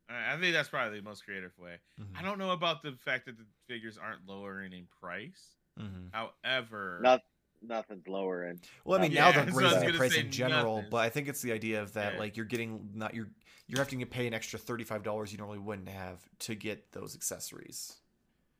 I 0.08 0.36
think 0.38 0.54
that's 0.54 0.68
probably 0.68 0.98
the 0.98 1.04
most 1.04 1.24
creative 1.24 1.52
way. 1.58 1.76
Mm-hmm. 2.00 2.16
I 2.16 2.22
don't 2.22 2.38
know 2.38 2.52
about 2.52 2.82
the 2.82 2.92
fact 3.04 3.26
that 3.26 3.36
the 3.38 3.44
figures 3.66 3.98
aren't 3.98 4.20
lowering 4.26 4.72
in 4.72 4.86
price. 5.00 5.56
Mm-hmm. 5.80 6.16
However, 6.44 7.00
Not, 7.02 7.22
nothing's 7.60 8.06
lowering. 8.06 8.60
Well, 8.84 8.98
I 8.98 9.02
mean, 9.02 9.14
now 9.14 9.32
they're 9.32 9.44
raising 9.46 9.92
the 9.92 9.98
price 9.98 10.16
in 10.16 10.30
general, 10.30 10.76
nothing. 10.76 10.90
but 10.90 10.98
I 10.98 11.08
think 11.08 11.28
it's 11.28 11.42
the 11.42 11.52
idea 11.52 11.82
of 11.82 11.94
that, 11.94 12.14
yeah. 12.14 12.18
like, 12.18 12.36
you're 12.36 12.46
getting 12.46 12.90
not 12.94 13.14
you're 13.14 13.28
you're 13.66 13.80
having 13.80 13.98
to 13.98 14.06
pay 14.06 14.26
an 14.26 14.34
extra 14.34 14.58
thirty 14.58 14.84
five 14.84 15.02
dollars 15.02 15.32
you 15.32 15.38
normally 15.38 15.58
wouldn't 15.58 15.88
have 15.88 16.20
to 16.40 16.54
get 16.54 16.92
those 16.92 17.16
accessories. 17.16 17.96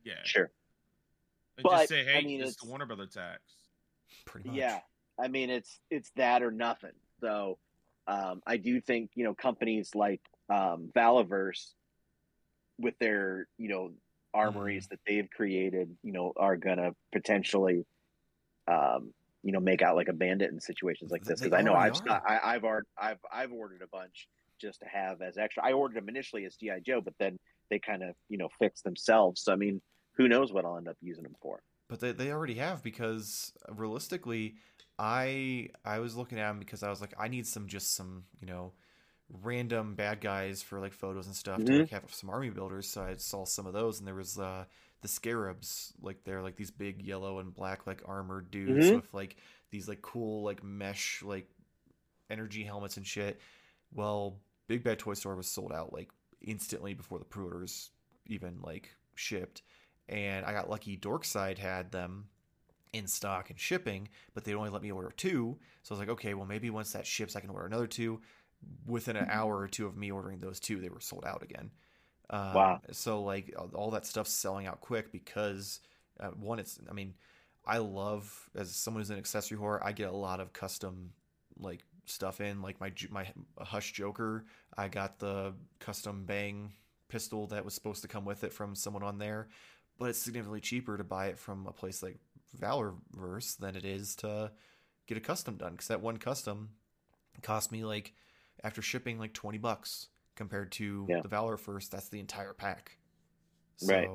Yeah, 0.03 0.15
sure. 0.23 0.51
And 1.57 1.63
but 1.63 1.77
just 1.77 1.89
say, 1.89 2.03
hey, 2.03 2.17
I 2.17 2.21
mean, 2.21 2.41
it's, 2.41 2.51
it's 2.51 2.61
the 2.63 2.69
Warner 2.69 2.85
Brother 2.85 3.07
tax. 3.07 3.41
Pretty 4.25 4.49
much. 4.49 4.57
Yeah, 4.57 4.79
I 5.19 5.27
mean, 5.27 5.49
it's 5.49 5.79
it's 5.89 6.11
that 6.15 6.43
or 6.43 6.51
nothing. 6.51 6.91
So 7.19 7.57
um, 8.07 8.41
I 8.45 8.57
do 8.57 8.79
think 8.79 9.11
you 9.15 9.23
know 9.23 9.33
companies 9.33 9.95
like 9.95 10.21
um, 10.49 10.89
Valaverse, 10.95 11.71
with 12.77 12.97
their 12.99 13.47
you 13.57 13.69
know 13.69 13.91
armories 14.33 14.85
mm. 14.85 14.89
that 14.89 14.99
they've 15.07 15.29
created, 15.29 15.95
you 16.03 16.11
know, 16.11 16.33
are 16.37 16.57
gonna 16.57 16.91
potentially, 17.11 17.85
um, 18.67 19.13
you 19.43 19.51
know, 19.51 19.59
make 19.59 19.81
out 19.81 19.95
like 19.95 20.09
a 20.09 20.13
bandit 20.13 20.51
in 20.51 20.59
situations 20.59 21.11
like 21.11 21.23
this. 21.23 21.41
Because 21.41 21.57
I 21.57 21.61
know 21.61 21.73
I've 21.73 21.99
I, 22.07 22.39
I've 22.43 22.65
I've 22.97 23.19
I've 23.31 23.51
ordered 23.51 23.81
a 23.81 23.87
bunch 23.87 24.27
just 24.61 24.79
to 24.81 24.85
have 24.87 25.21
as 25.21 25.37
extra. 25.37 25.65
I 25.65 25.73
ordered 25.73 25.97
them 25.97 26.09
initially 26.09 26.45
as 26.45 26.55
GI 26.55 26.81
Joe, 26.85 27.01
but 27.01 27.13
then 27.19 27.37
they 27.69 27.79
kind 27.79 28.03
of 28.03 28.15
you 28.29 28.37
know 28.37 28.49
fix 28.59 28.81
themselves. 28.81 29.41
So 29.41 29.51
I 29.51 29.55
mean, 29.55 29.81
who 30.17 30.27
knows 30.27 30.51
what 30.51 30.65
I'll 30.65 30.77
end 30.77 30.87
up 30.87 30.97
using 31.01 31.23
them 31.23 31.35
for? 31.41 31.61
But 31.87 31.99
they 31.99 32.11
they 32.11 32.31
already 32.31 32.55
have 32.55 32.83
because 32.83 33.53
realistically, 33.69 34.55
I 34.99 35.69
I 35.85 35.99
was 35.99 36.15
looking 36.15 36.39
at 36.39 36.49
them 36.49 36.59
because 36.59 36.83
I 36.83 36.89
was 36.89 37.01
like, 37.01 37.13
I 37.17 37.27
need 37.27 37.47
some 37.47 37.67
just 37.67 37.95
some 37.95 38.23
you 38.39 38.47
know 38.47 38.73
random 39.43 39.95
bad 39.95 40.21
guys 40.21 40.61
for 40.61 40.79
like 40.79 40.93
photos 40.93 41.27
and 41.27 41.35
stuff 41.35 41.59
mm-hmm. 41.59 41.73
to 41.73 41.79
like, 41.81 41.89
have 41.91 42.13
some 42.13 42.29
army 42.29 42.49
builders. 42.49 42.89
So 42.89 43.01
I 43.01 43.15
saw 43.17 43.45
some 43.45 43.65
of 43.65 43.73
those, 43.73 43.99
and 43.99 44.07
there 44.07 44.15
was 44.15 44.37
uh, 44.37 44.65
the 45.01 45.07
scarabs, 45.07 45.93
like 46.01 46.23
they're 46.23 46.41
like 46.41 46.55
these 46.55 46.71
big 46.71 47.01
yellow 47.01 47.39
and 47.39 47.53
black 47.53 47.87
like 47.87 48.01
armored 48.05 48.51
dudes 48.51 48.87
mm-hmm. 48.87 48.95
with 48.95 49.13
like 49.13 49.37
these 49.71 49.87
like 49.87 50.01
cool 50.01 50.43
like 50.43 50.63
mesh 50.63 51.21
like 51.23 51.49
energy 52.29 52.63
helmets 52.63 52.97
and 52.97 53.05
shit. 53.05 53.39
Well, 53.93 54.37
Big 54.67 54.83
Bad 54.83 54.99
Toy 54.99 55.13
Store 55.13 55.35
was 55.35 55.47
sold 55.47 55.71
out 55.71 55.93
like 55.93 56.09
instantly 56.41 56.93
before 56.93 57.19
the 57.19 57.25
pre-orders 57.25 57.91
even 58.25 58.59
like 58.61 58.89
shipped, 59.15 59.61
and 60.09 60.45
I 60.45 60.53
got 60.53 60.69
lucky. 60.69 60.97
Dorkside 60.97 61.57
had 61.57 61.91
them 61.91 62.25
in 62.93 63.07
stock 63.07 63.49
and 63.49 63.59
shipping, 63.59 64.07
but 64.33 64.43
they 64.43 64.53
only 64.53 64.69
let 64.69 64.81
me 64.81 64.91
order 64.91 65.11
two. 65.15 65.57
So 65.83 65.93
I 65.93 65.97
was 65.97 65.99
like, 65.99 66.15
okay, 66.15 66.33
well 66.33 66.45
maybe 66.45 66.69
once 66.69 66.93
that 66.93 67.05
ships, 67.05 67.35
I 67.35 67.41
can 67.41 67.49
order 67.49 67.65
another 67.65 67.87
two. 67.87 68.21
Within 68.87 69.15
an 69.15 69.27
hour 69.29 69.57
or 69.57 69.67
two 69.67 69.85
of 69.85 69.95
me 69.95 70.11
ordering 70.11 70.39
those 70.39 70.59
two, 70.59 70.79
they 70.79 70.89
were 70.89 70.99
sold 70.99 71.25
out 71.25 71.43
again. 71.43 71.69
Um, 72.29 72.53
wow. 72.53 72.81
So 72.91 73.21
like 73.21 73.53
all 73.73 73.91
that 73.91 74.05
stuff's 74.05 74.31
selling 74.31 74.65
out 74.67 74.81
quick 74.81 75.11
because 75.11 75.79
uh, 76.19 76.29
one, 76.29 76.59
it's 76.59 76.79
I 76.89 76.93
mean, 76.93 77.13
I 77.65 77.77
love 77.77 78.49
as 78.55 78.73
someone 78.75 79.01
who's 79.01 79.09
an 79.09 79.17
accessory 79.17 79.57
whore, 79.57 79.79
I 79.83 79.91
get 79.91 80.09
a 80.09 80.15
lot 80.15 80.39
of 80.39 80.53
custom 80.53 81.11
like 81.59 81.83
stuff 82.05 82.41
in 82.41 82.61
like 82.61 82.79
my 82.79 82.91
my 83.09 83.27
Hush 83.59 83.93
Joker. 83.93 84.45
I 84.77 84.87
got 84.87 85.19
the 85.19 85.53
custom 85.79 86.25
bang 86.25 86.71
pistol 87.09 87.47
that 87.47 87.63
was 87.63 87.73
supposed 87.73 88.01
to 88.01 88.07
come 88.07 88.25
with 88.25 88.43
it 88.43 88.53
from 88.53 88.75
someone 88.75 89.03
on 89.03 89.17
there, 89.17 89.47
but 89.97 90.09
it's 90.09 90.19
significantly 90.19 90.61
cheaper 90.61 90.97
to 90.97 91.03
buy 91.03 91.27
it 91.27 91.37
from 91.37 91.65
a 91.67 91.71
place 91.71 92.03
like 92.03 92.17
Valaverse 92.59 93.57
than 93.57 93.75
it 93.75 93.85
is 93.85 94.15
to 94.17 94.51
get 95.05 95.17
a 95.17 95.21
custom 95.21 95.55
done 95.55 95.73
because 95.73 95.87
that 95.87 96.01
one 96.01 96.17
custom 96.17 96.69
cost 97.41 97.71
me 97.71 97.83
like 97.83 98.13
after 98.63 98.81
shipping 98.81 99.19
like 99.19 99.33
20 99.33 99.57
bucks 99.57 100.07
compared 100.35 100.71
to 100.71 101.05
yeah. 101.09 101.21
the 101.21 101.29
Valaverse 101.29 101.89
that's 101.89 102.09
the 102.09 102.19
entire 102.19 102.53
pack 102.53 102.97
so 103.77 103.93
right. 103.93 104.09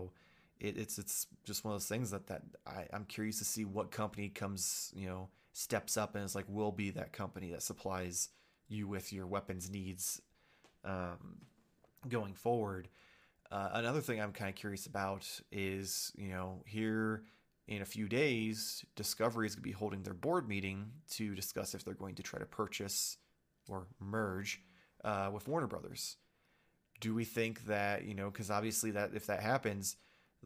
it, 0.60 0.76
it's 0.76 0.98
it's 0.98 1.26
just 1.44 1.64
one 1.64 1.72
of 1.72 1.80
those 1.80 1.88
things 1.88 2.10
that 2.10 2.26
that 2.26 2.42
I, 2.66 2.86
I'm 2.92 3.04
curious 3.04 3.38
to 3.38 3.44
see 3.44 3.64
what 3.64 3.90
company 3.90 4.28
comes 4.28 4.92
you 4.94 5.08
know 5.08 5.28
steps 5.52 5.96
up 5.96 6.14
and 6.14 6.24
is 6.24 6.34
like 6.34 6.46
will 6.48 6.72
be 6.72 6.90
that 6.90 7.12
company 7.12 7.50
that 7.50 7.62
supplies 7.62 8.30
you 8.68 8.88
with 8.88 9.12
your 9.12 9.26
weapons 9.26 9.70
needs 9.70 10.20
um, 10.84 11.38
going 12.08 12.34
forward 12.34 12.88
uh, 13.52 13.70
another 13.74 14.00
thing 14.00 14.20
I'm 14.20 14.32
kind 14.32 14.48
of 14.48 14.56
curious 14.56 14.86
about 14.86 15.28
is 15.52 16.12
you 16.16 16.28
know 16.28 16.62
here 16.66 17.22
in 17.68 17.82
a 17.82 17.86
few 17.86 18.08
days, 18.08 18.84
Discovery 18.96 19.46
is 19.46 19.54
going 19.54 19.62
to 19.62 19.68
be 19.68 19.72
holding 19.72 20.02
their 20.02 20.14
board 20.14 20.48
meeting 20.48 20.90
to 21.12 21.34
discuss 21.34 21.74
if 21.74 21.84
they're 21.84 21.94
going 21.94 22.16
to 22.16 22.22
try 22.22 22.38
to 22.38 22.46
purchase 22.46 23.18
or 23.68 23.86
merge 24.00 24.60
uh, 25.04 25.30
with 25.32 25.46
Warner 25.46 25.66
Brothers. 25.66 26.16
Do 27.00 27.14
we 27.14 27.24
think 27.24 27.66
that 27.66 28.04
you 28.04 28.14
know? 28.14 28.30
Because 28.30 28.50
obviously, 28.50 28.90
that 28.92 29.10
if 29.14 29.26
that 29.26 29.40
happens, 29.40 29.96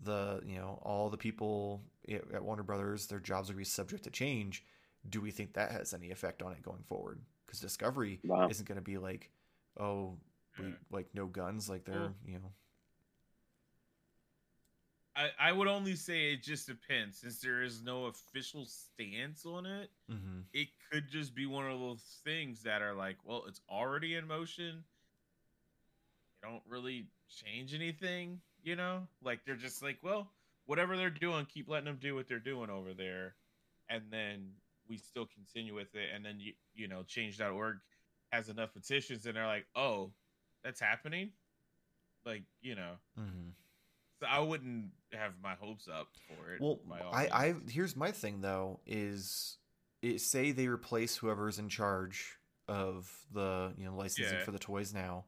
the 0.02 0.40
you 0.44 0.56
know 0.56 0.78
all 0.82 1.10
the 1.10 1.16
people 1.16 1.82
at 2.08 2.42
Warner 2.42 2.62
Brothers, 2.62 3.06
their 3.06 3.20
jobs 3.20 3.48
are 3.48 3.52
going 3.52 3.64
to 3.64 3.68
be 3.68 3.70
subject 3.70 4.04
to 4.04 4.10
change. 4.10 4.64
Do 5.08 5.20
we 5.20 5.30
think 5.30 5.54
that 5.54 5.70
has 5.70 5.94
any 5.94 6.10
effect 6.10 6.42
on 6.42 6.52
it 6.52 6.62
going 6.62 6.82
forward? 6.88 7.20
Because 7.46 7.60
Discovery 7.60 8.20
wow. 8.24 8.48
isn't 8.48 8.66
going 8.66 8.76
to 8.76 8.82
be 8.82 8.98
like, 8.98 9.30
oh, 9.78 10.16
we 10.58 10.74
like 10.90 11.06
no 11.14 11.26
guns, 11.26 11.68
like 11.68 11.84
they're 11.84 12.12
you 12.26 12.34
know 12.34 12.52
I, 15.16 15.48
I 15.48 15.52
would 15.52 15.66
only 15.66 15.96
say 15.96 16.32
it 16.32 16.42
just 16.42 16.66
depends 16.66 17.18
since 17.18 17.40
there 17.40 17.62
is 17.62 17.82
no 17.82 18.06
official 18.06 18.66
stance 18.66 19.46
on 19.46 19.64
it. 19.64 19.90
Mm-hmm. 20.12 20.40
It 20.52 20.68
could 20.92 21.08
just 21.08 21.34
be 21.34 21.46
one 21.46 21.66
of 21.66 21.80
those 21.80 22.20
things 22.22 22.62
that 22.64 22.82
are 22.82 22.94
like, 22.94 23.16
well, 23.24 23.44
it's 23.48 23.62
already 23.70 24.14
in 24.14 24.26
motion. 24.26 24.84
They 26.42 26.48
don't 26.48 26.62
really 26.68 27.06
change 27.28 27.74
anything, 27.74 28.40
you 28.62 28.76
know? 28.76 29.08
Like 29.22 29.40
they're 29.46 29.56
just 29.56 29.82
like, 29.82 29.98
well, 30.02 30.30
whatever 30.66 30.98
they're 30.98 31.08
doing, 31.08 31.46
keep 31.46 31.68
letting 31.68 31.86
them 31.86 31.98
do 31.98 32.14
what 32.14 32.28
they're 32.28 32.38
doing 32.38 32.68
over 32.68 32.92
there, 32.92 33.36
and 33.88 34.02
then 34.10 34.50
we 34.88 34.98
still 34.98 35.26
continue 35.26 35.74
with 35.74 35.94
it, 35.94 36.10
and 36.14 36.24
then 36.24 36.36
you 36.38 36.52
you 36.74 36.88
know, 36.88 37.02
change.org 37.04 37.78
has 38.32 38.48
enough 38.48 38.74
petitions, 38.74 39.24
and 39.24 39.34
they're 39.34 39.46
like, 39.46 39.66
oh, 39.74 40.10
that's 40.62 40.80
happening, 40.80 41.30
like 42.26 42.42
you 42.60 42.74
know. 42.74 42.92
Mm-hmm 43.18 43.50
so 44.20 44.26
I 44.28 44.40
wouldn't 44.40 44.90
have 45.12 45.32
my 45.42 45.54
hopes 45.54 45.88
up 45.88 46.08
for 46.28 46.52
it. 46.52 46.60
Well, 46.60 46.80
I, 47.12 47.26
I 47.28 47.54
here's 47.70 47.96
my 47.96 48.10
thing 48.12 48.40
though 48.40 48.80
is 48.86 49.58
it, 50.02 50.20
say 50.20 50.52
they 50.52 50.68
replace 50.68 51.16
whoever's 51.16 51.58
in 51.58 51.68
charge 51.68 52.38
of 52.68 53.10
the 53.32 53.72
you 53.76 53.84
know 53.84 53.94
licensing 53.94 54.38
Yeah. 54.38 54.44
for 54.44 54.52
the 54.52 54.58
toys 54.58 54.92
now, 54.94 55.24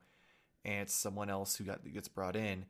and 0.65 0.83
it's 0.83 0.95
someone 0.95 1.31
else 1.31 1.57
who 1.57 1.65
got 1.65 1.81
gets 1.93 2.09
brought 2.09 2.37
in. 2.37 2.67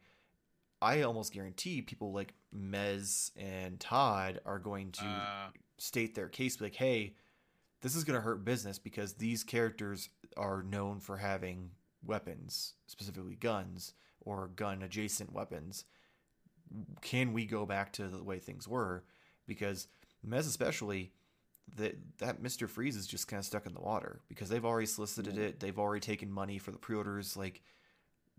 I 0.81 1.03
almost 1.03 1.33
guarantee 1.33 1.83
people 1.83 2.13
like 2.13 2.35
Mez 2.55 3.33
and 3.37 3.81
Todd 3.81 4.41
are 4.47 4.61
going 4.61 4.93
to 4.93 5.05
Uh, 5.05 5.49
state 5.79 6.15
their 6.15 6.29
case, 6.29 6.61
like, 6.61 6.77
hey, 6.77 7.17
this 7.81 7.97
is 7.97 8.05
going 8.05 8.15
to 8.17 8.21
hurt 8.21 8.45
business 8.45 8.79
because 8.79 9.15
these 9.15 9.43
characters 9.43 10.09
are 10.37 10.63
known 10.63 11.01
for 11.01 11.17
having 11.17 11.73
weapons, 12.05 12.75
specifically 12.87 13.35
guns 13.35 13.93
or 14.21 14.49
gun 14.49 14.83
adjacent 14.83 15.33
weapons. 15.33 15.85
Can 17.03 17.33
we 17.33 17.47
go 17.47 17.67
back 17.67 17.93
to 17.95 18.09
the 18.09 18.23
way 18.23 18.39
things 18.39 18.67
were? 18.69 19.05
Because 19.47 19.89
Mez, 20.27 20.41
especially, 20.41 21.13
that 21.77 21.97
that 22.19 22.43
Mister 22.43 22.67
Freeze 22.69 22.97
is 22.97 23.07
just 23.07 23.29
kind 23.29 23.39
of 23.39 23.45
stuck 23.47 23.67
in 23.67 23.75
the 23.75 23.81
water 23.81 24.21
because 24.29 24.49
they've 24.49 24.65
already 24.65 24.87
solicited 24.87 25.37
Yeah. 25.37 25.45
it. 25.45 25.61
They've 25.61 25.79
already 25.79 26.01
taken 26.01 26.31
money 26.31 26.59
for 26.59 26.71
the 26.71 26.79
pre-orders. 26.79 27.37
Like, 27.37 27.63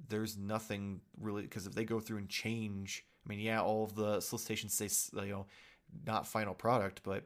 there's 0.07 0.37
nothing 0.37 1.01
really 1.19 1.43
because 1.43 1.67
if 1.67 1.73
they 1.73 1.85
go 1.85 1.99
through 1.99 2.17
and 2.19 2.29
change, 2.29 3.05
I 3.25 3.29
mean, 3.29 3.39
yeah, 3.39 3.61
all 3.61 3.83
of 3.83 3.95
the 3.95 4.19
solicitations 4.21 4.73
say 4.73 4.89
you 5.25 5.31
know 5.31 5.45
not 6.05 6.27
final 6.27 6.53
product, 6.53 7.01
but 7.03 7.23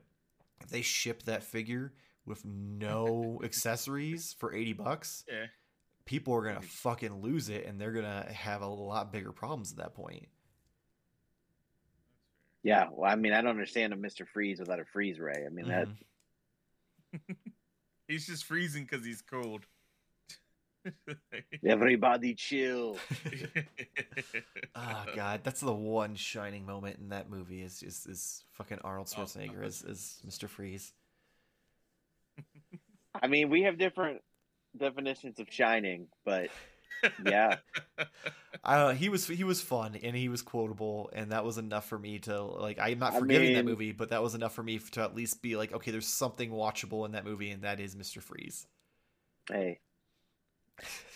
if 0.61 0.69
they 0.69 0.81
ship 0.81 1.23
that 1.23 1.43
figure 1.43 1.93
with 2.25 2.45
no 2.45 3.41
accessories 3.43 4.33
for 4.39 4.53
80 4.53 4.73
bucks, 4.73 5.25
yeah. 5.29 5.47
people 6.05 6.33
are 6.33 6.41
going 6.41 6.55
to 6.55 6.61
fucking 6.61 7.21
lose 7.21 7.49
it 7.49 7.65
and 7.65 7.79
they're 7.79 7.91
going 7.91 8.05
to 8.05 8.31
have 8.31 8.61
a 8.61 8.67
lot 8.67 9.11
bigger 9.11 9.33
problems 9.33 9.71
at 9.71 9.77
that 9.79 9.93
point. 9.93 10.27
Yeah, 12.63 12.87
well, 12.91 13.11
I 13.11 13.15
mean, 13.15 13.33
I 13.33 13.41
don't 13.41 13.51
understand 13.51 13.93
a 13.93 13.95
Mister 13.97 14.25
Freeze 14.25 14.59
without 14.59 14.79
a 14.79 14.85
freeze 14.85 15.19
ray. 15.19 15.43
I 15.45 15.49
mean, 15.49 15.67
that 15.67 15.87
Mhm. 15.87 17.35
He's 18.07 18.25
just 18.27 18.45
freezing 18.45 18.83
because 18.83 19.05
he's 19.05 19.21
cold. 19.21 19.65
everybody 21.65 22.33
chill. 22.33 22.97
Oh 24.75 25.05
god, 25.15 25.41
that's 25.43 25.61
the 25.61 25.73
one 25.73 26.15
shining 26.15 26.65
moment 26.65 26.99
in 26.99 27.09
that 27.09 27.29
movie 27.29 27.61
is 27.61 27.81
is, 27.81 28.05
is 28.05 28.43
fucking 28.53 28.79
Arnold 28.83 29.13
Oh, 29.15 29.21
Schwarzenegger 29.21 29.61
oh, 29.63 29.65
as, 29.65 29.83
as 29.87 30.19
Mr. 30.27 30.49
Freeze. 30.49 30.93
I 33.21 33.27
mean, 33.27 33.49
we 33.49 33.61
have 33.61 33.77
different 33.77 34.21
definitions 34.75 35.39
of 35.39 35.47
shining, 35.49 36.07
but 36.25 36.49
yeah, 37.25 37.57
Uh, 38.63 38.93
he 38.93 39.09
was 39.09 39.27
he 39.27 39.43
was 39.43 39.61
fun 39.61 39.97
and 40.01 40.15
he 40.15 40.29
was 40.29 40.41
quotable 40.41 41.09
and 41.11 41.33
that 41.33 41.43
was 41.43 41.57
enough 41.57 41.85
for 41.85 41.99
me 41.99 42.17
to 42.17 42.41
like 42.41 42.79
I'm 42.79 42.97
not 42.97 43.13
I 43.13 43.19
forgiving 43.19 43.55
that 43.55 43.65
movie, 43.65 43.91
but 43.91 44.09
that 44.11 44.23
was 44.23 44.35
enough 44.35 44.53
for 44.53 44.63
me 44.63 44.79
to 44.79 45.01
at 45.01 45.13
least 45.13 45.41
be 45.41 45.57
like, 45.57 45.73
okay, 45.73 45.91
there's 45.91 46.07
something 46.07 46.49
watchable 46.49 47.05
in 47.05 47.11
that 47.11 47.25
movie 47.25 47.51
and 47.51 47.63
that 47.63 47.81
is 47.81 47.93
Mr. 47.93 48.21
Freeze. 48.21 48.65
hey, 49.51 49.81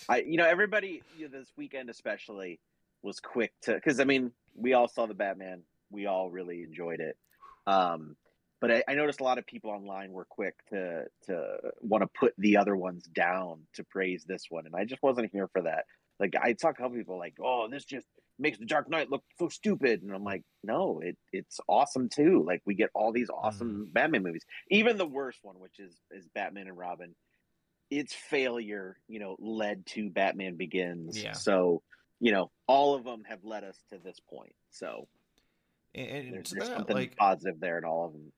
I 0.10 0.20
you 0.20 0.36
know 0.36 0.46
everybody 0.46 1.04
you 1.18 1.30
know, 1.30 1.40
this 1.40 1.54
weekend 1.56 1.90
especially 1.90 2.60
was 3.02 3.22
quick 3.22 3.54
to 3.62 3.76
because 3.76 4.02
I 4.02 4.04
mean 4.04 4.34
we 4.54 4.74
all 4.74 4.90
saw 4.90 5.06
the 5.06 5.14
Batman, 5.14 5.62
we 5.90 6.06
all 6.06 6.30
really 6.30 6.64
enjoyed 6.64 7.00
it. 7.00 7.18
Um, 7.66 8.18
but 8.60 8.72
I, 8.72 8.84
I 8.88 8.96
noticed 8.96 9.20
a 9.20 9.24
lot 9.24 9.38
of 9.38 9.46
people 9.46 9.72
online 9.72 10.12
were 10.12 10.26
quick 10.26 10.56
to 10.70 11.06
to 11.26 11.58
want 11.82 12.04
to 12.04 12.10
put 12.20 12.34
the 12.38 12.58
other 12.58 12.76
ones 12.76 13.04
down 13.06 13.62
to 13.74 13.84
praise 13.84 14.24
this 14.26 14.46
one, 14.50 14.66
and 14.66 14.76
I 14.76 14.86
just 14.86 15.04
wasn't 15.04 15.32
here 15.32 15.48
for 15.54 15.64
that. 15.64 15.86
Like 16.20 16.34
I 16.42 16.56
saw 16.60 16.70
a 16.70 16.74
couple 16.74 16.98
people 16.98 17.18
like, 17.18 17.36
"Oh, 17.42 17.68
this 17.70 17.86
just 17.86 18.08
makes 18.40 18.58
the 18.58 18.66
Dark 18.66 18.90
Knight 18.90 19.10
look 19.12 19.24
so 19.40 19.50
stupid," 19.50 20.02
and 20.02 20.14
I'm 20.14 20.24
like, 20.24 20.44
"No, 20.64 21.00
it 21.04 21.18
it's 21.32 21.60
awesome 21.68 22.10
too. 22.10 22.44
Like 22.46 22.62
we 22.66 22.74
get 22.74 22.90
all 22.94 23.12
these 23.12 23.30
awesome 23.30 23.88
mm. 23.88 23.94
Batman 23.94 24.24
movies, 24.24 24.46
even 24.70 24.98
the 24.98 25.06
worst 25.06 25.40
one, 25.44 25.60
which 25.60 25.80
is 25.80 25.96
is 26.12 26.28
Batman 26.34 26.68
and 26.68 26.78
Robin. 26.78 27.16
Its 27.90 28.14
failure, 28.14 28.98
you 29.08 29.20
know, 29.20 29.38
led 29.40 29.86
to 29.86 30.10
Batman 30.10 30.56
Begins. 30.58 31.22
Yeah. 31.22 31.32
So 31.34 31.84
you 32.20 32.32
know, 32.32 32.52
all 32.68 32.96
of 32.96 33.04
them 33.04 33.24
have 33.30 33.44
led 33.44 33.64
us 33.64 33.78
to 33.92 34.00
this 34.00 34.20
point. 34.20 34.56
So 34.72 35.08
And, 35.94 36.08
and 36.08 36.34
there's, 36.34 36.50
to 36.50 36.56
there's 36.56 36.70
that, 36.70 36.78
something 36.78 36.96
like 36.96 37.16
positive 37.16 37.60
there 37.60 37.78
in 37.78 37.86
all 37.86 38.08
of 38.08 38.14
them. 38.14 38.32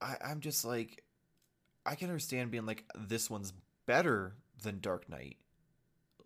I, 0.00 0.16
I'm 0.24 0.40
just 0.40 0.64
like, 0.64 1.02
I 1.86 1.94
can 1.94 2.08
understand 2.08 2.50
being 2.50 2.66
like, 2.66 2.84
this 2.96 3.28
one's 3.30 3.52
better 3.86 4.34
than 4.62 4.80
Dark 4.80 5.08
Knight. 5.08 5.36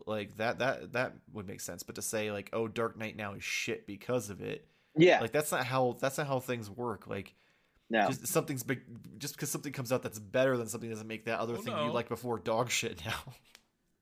Like 0.06 0.36
that, 0.36 0.58
that, 0.60 0.92
that 0.92 1.14
would 1.32 1.46
make 1.46 1.60
sense. 1.60 1.82
But 1.82 1.96
to 1.96 2.02
say 2.02 2.30
like, 2.32 2.50
oh, 2.52 2.68
Dark 2.68 2.96
Knight 2.96 3.16
now 3.16 3.34
is 3.34 3.42
shit 3.44 3.86
because 3.86 4.30
of 4.30 4.40
it, 4.40 4.66
Yeah. 4.96 5.20
like 5.20 5.32
that's 5.32 5.52
not 5.52 5.64
how 5.66 5.96
that's 6.00 6.18
not 6.18 6.26
how 6.26 6.40
things 6.40 6.70
work. 6.70 7.06
Like, 7.06 7.34
no. 7.90 8.06
just 8.08 8.26
something's 8.26 8.62
big, 8.62 8.80
just 9.18 9.34
because 9.34 9.50
something 9.50 9.72
comes 9.72 9.92
out 9.92 10.02
that's 10.02 10.18
better 10.18 10.56
than 10.56 10.68
something 10.68 10.88
doesn't 10.88 11.06
make 11.08 11.24
that 11.26 11.40
other 11.40 11.54
Well, 11.54 11.62
thing 11.62 11.74
no. 11.74 11.86
you 11.86 11.92
liked 11.92 12.08
before 12.08 12.38
dog 12.38 12.70
shit 12.70 13.04
now. 13.04 13.18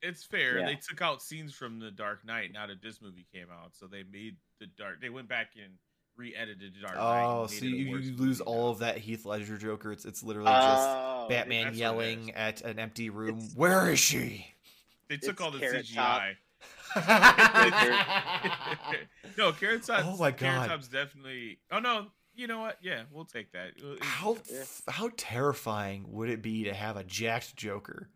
it's 0.03 0.23
fair. 0.25 0.59
Yeah. 0.59 0.67
They 0.67 0.75
took 0.77 1.01
out 1.03 1.23
scenes 1.23 1.55
from 1.55 1.81
the 1.81 1.91
Dark 1.91 2.25
Knight 2.25 2.53
now 2.53 2.67
that 2.67 2.83
this 2.83 3.01
movie 3.01 3.27
came 3.33 3.47
out, 3.51 3.75
so 3.75 3.87
they 3.87 4.03
made 4.05 4.37
the 4.61 4.67
Dark. 4.67 5.01
They 5.01 5.11
went 5.11 5.29
back 5.29 5.53
and 5.57 5.73
re-edited 6.17 6.75
the 6.75 6.81
Dark 6.81 6.95
Knight. 6.97 7.25
oh, 7.25 7.43
and 7.43 7.51
so 7.51 7.65
you, 7.65 7.97
you 7.99 8.17
lose 8.17 8.41
all 8.41 8.67
now. 8.67 8.71
of 8.73 8.79
that 8.81 8.99
Heath 8.99 9.25
Ledger 9.25 9.57
Joker. 9.59 9.93
It's 9.93 10.05
it's 10.05 10.23
literally 10.23 10.51
just 10.51 10.89
Oh, 10.89 11.27
Batman 11.29 11.67
that's 11.67 11.79
yelling 11.79 12.33
at 12.33 12.63
an 12.63 12.79
empty 12.79 13.11
room. 13.11 13.39
It's- 13.39 13.53
Where 13.55 13.91
is 13.91 13.99
she? 13.99 14.47
They 15.09 15.17
took 15.19 15.41
all 15.41 15.51
the 15.51 15.59
Carrot 15.61 15.87
CGI. 15.87 16.35
no, 19.37 19.53
Carrot 19.53 19.83
Top's. 19.85 20.05
Oh 20.07 20.17
my 20.17 20.33
Carrot 20.33 20.63
God. 20.63 20.69
Top's 20.69 20.89
definitely. 20.89 21.59
Oh 21.71 21.79
no, 21.79 22.07
you 22.35 22.47
know 22.47 22.61
what? 22.61 22.79
Yeah, 22.83 23.03
we'll 23.13 23.25
take 23.25 23.53
that. 23.53 23.69
It- 23.77 23.85
it- 23.85 24.03
How 24.03 24.37
Yeah. 24.51 24.65
how 24.89 25.11
terrifying 25.17 26.07
would 26.13 26.31
it 26.31 26.43
be 26.43 26.65
to 26.65 26.75
have 26.75 26.97
a 26.97 27.05
jacked 27.05 27.57
Joker? 27.57 28.09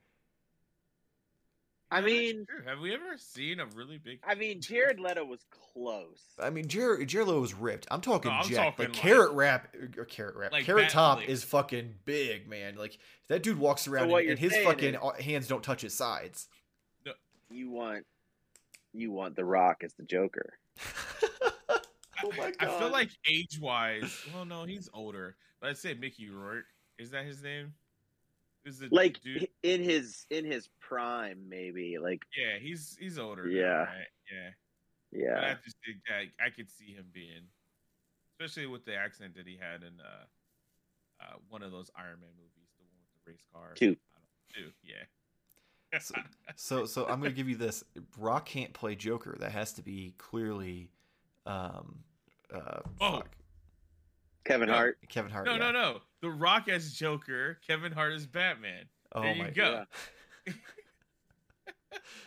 I 1.93 2.01
mean- 2.01 2.47
have 2.67 2.79
we 2.81 2.95
ever 2.95 3.17
seen 3.17 3.59
a 3.61 3.67
really 3.67 3.99
big? 3.99 4.21
I 4.25 4.35
mean, 4.35 4.61
Jared 4.63 5.01
Leto 5.01 5.25
was 5.25 5.41
close. 5.73 6.23
I 6.39 6.51
mean, 6.51 6.69
Jared 6.69 7.09
Jared 7.09 7.27
Leto 7.29 7.41
was 7.41 7.53
ripped. 7.55 7.87
I'm 7.91 8.01
talking 8.01 8.31
No, 8.31 8.37
I'm 8.39 8.49
jacked. 8.49 8.79
talking 8.79 8.85
like 8.87 8.89
like- 8.95 9.03
carrot 9.03 9.33
wrap 9.33 9.75
or 9.97 10.05
carrot 10.05 10.37
wrap. 10.37 10.53
Like 10.53 10.65
carrot 10.65 10.85
Bat- 10.85 10.91
top 10.93 11.19
like- 11.19 11.29
is 11.29 11.43
fucking 11.45 11.95
big, 12.05 12.49
man. 12.49 12.77
Like 12.77 12.99
that 13.29 13.43
dude 13.43 13.59
walks 13.59 13.89
around 13.89 14.09
what 14.11 14.19
and, 14.19 14.25
you're 14.25 14.31
and 14.33 14.39
his 14.41 14.53
saying 14.53 14.67
fucking 14.67 14.95
is- 14.95 15.01
uh, 15.03 15.13
hands 15.23 15.49
don't 15.49 15.63
touch 15.65 15.83
his 15.83 15.95
sides. 15.95 16.49
You 17.53 17.69
want, 17.71 18.07
you 18.93 19.11
want 19.11 19.35
The 19.35 19.45
Rock 19.45 19.83
as 19.83 19.93
the 19.95 20.05
Joker. 20.05 20.53
oh 21.69 22.31
my 22.39 22.53
I 22.61 22.67
feel 22.67 22.79
God. 22.79 22.93
like 22.93 23.11
age-wise, 23.29 24.17
well, 24.33 24.45
no, 24.45 24.65
he's 24.65 24.89
older. 24.95 25.35
But 25.61 25.71
I'd 25.71 25.79
say 25.79 25.95
Mickey 25.95 26.31
Rourke. 26.31 26.67
Is 26.99 27.11
that 27.11 27.25
his 27.25 27.43
name? 27.43 27.75
Is 28.65 28.79
the 28.81 28.89
Like 28.91 29.21
dude? 29.23 29.49
in 29.63 29.83
his 29.83 30.27
in 30.31 30.45
his 30.45 30.69
prime, 30.81 31.49
maybe. 31.49 31.99
Like 31.99 32.25
Yeah, 32.37 32.59
he's 32.59 32.97
he's 33.01 33.19
older. 33.19 33.45
now, 33.47 33.51
Yeah. 33.53 33.69
right? 33.85 34.07
yeah. 35.13 35.35
But 35.35 35.45
I 35.45 35.55
just 35.65 35.77
think 35.85 35.99
that 36.09 36.25
I 36.45 36.51
could 36.51 36.71
see 36.71 36.93
him 36.93 37.07
being, 37.13 37.43
especially 38.39 38.67
with 38.67 38.85
the 38.85 38.95
accent 38.95 39.35
that 39.37 39.47
he 39.47 39.57
had 39.57 39.83
in 39.83 39.95
uh, 40.01 40.25
uh, 41.25 41.37
one 41.49 41.63
of 41.63 41.73
those 41.73 41.91
Iron 41.97 42.21
Man 42.21 42.31
movies, 42.37 42.69
the 42.79 42.85
one 42.85 42.99
with 43.01 43.25
the 43.25 43.31
race 43.31 43.45
car. 43.53 43.73
Two. 43.75 43.97
I 44.17 44.21
two, 44.55 44.71
yeah. 44.83 45.99
So- 46.01 46.15
So 46.57 46.85
so 46.87 47.07
I'm 47.07 47.21
gonna 47.21 47.33
give 47.33 47.49
you 47.49 47.57
this. 47.57 47.83
Rock 48.19 48.47
can't 48.47 48.73
play 48.73 48.95
Joker. 48.95 49.37
That 49.41 49.53
has 49.53 49.73
to 49.75 49.83
be 49.83 50.15
clearly 50.19 50.91
um 51.47 52.05
uh 52.53 52.81
Oh. 53.01 53.17
fuck. 53.19 53.37
Kevin 54.45 54.69
No. 54.69 54.75
Hart. 54.75 54.99
Kevin 55.09 55.31
Hart. 55.31 55.47
no, 55.47 55.53
yeah. 55.53 55.59
no, 55.59 55.73
no. 55.73 55.99
The 56.23 56.31
Rock 56.31 56.69
as 56.69 56.93
Joker, 56.93 57.59
Kevin 57.67 57.93
Hart 57.93 58.13
as 58.13 58.27
Batman. 58.27 58.85
Oh 59.15 59.23
there 59.23 59.35
you 59.35 59.43
my 59.45 59.51
go. 59.51 59.85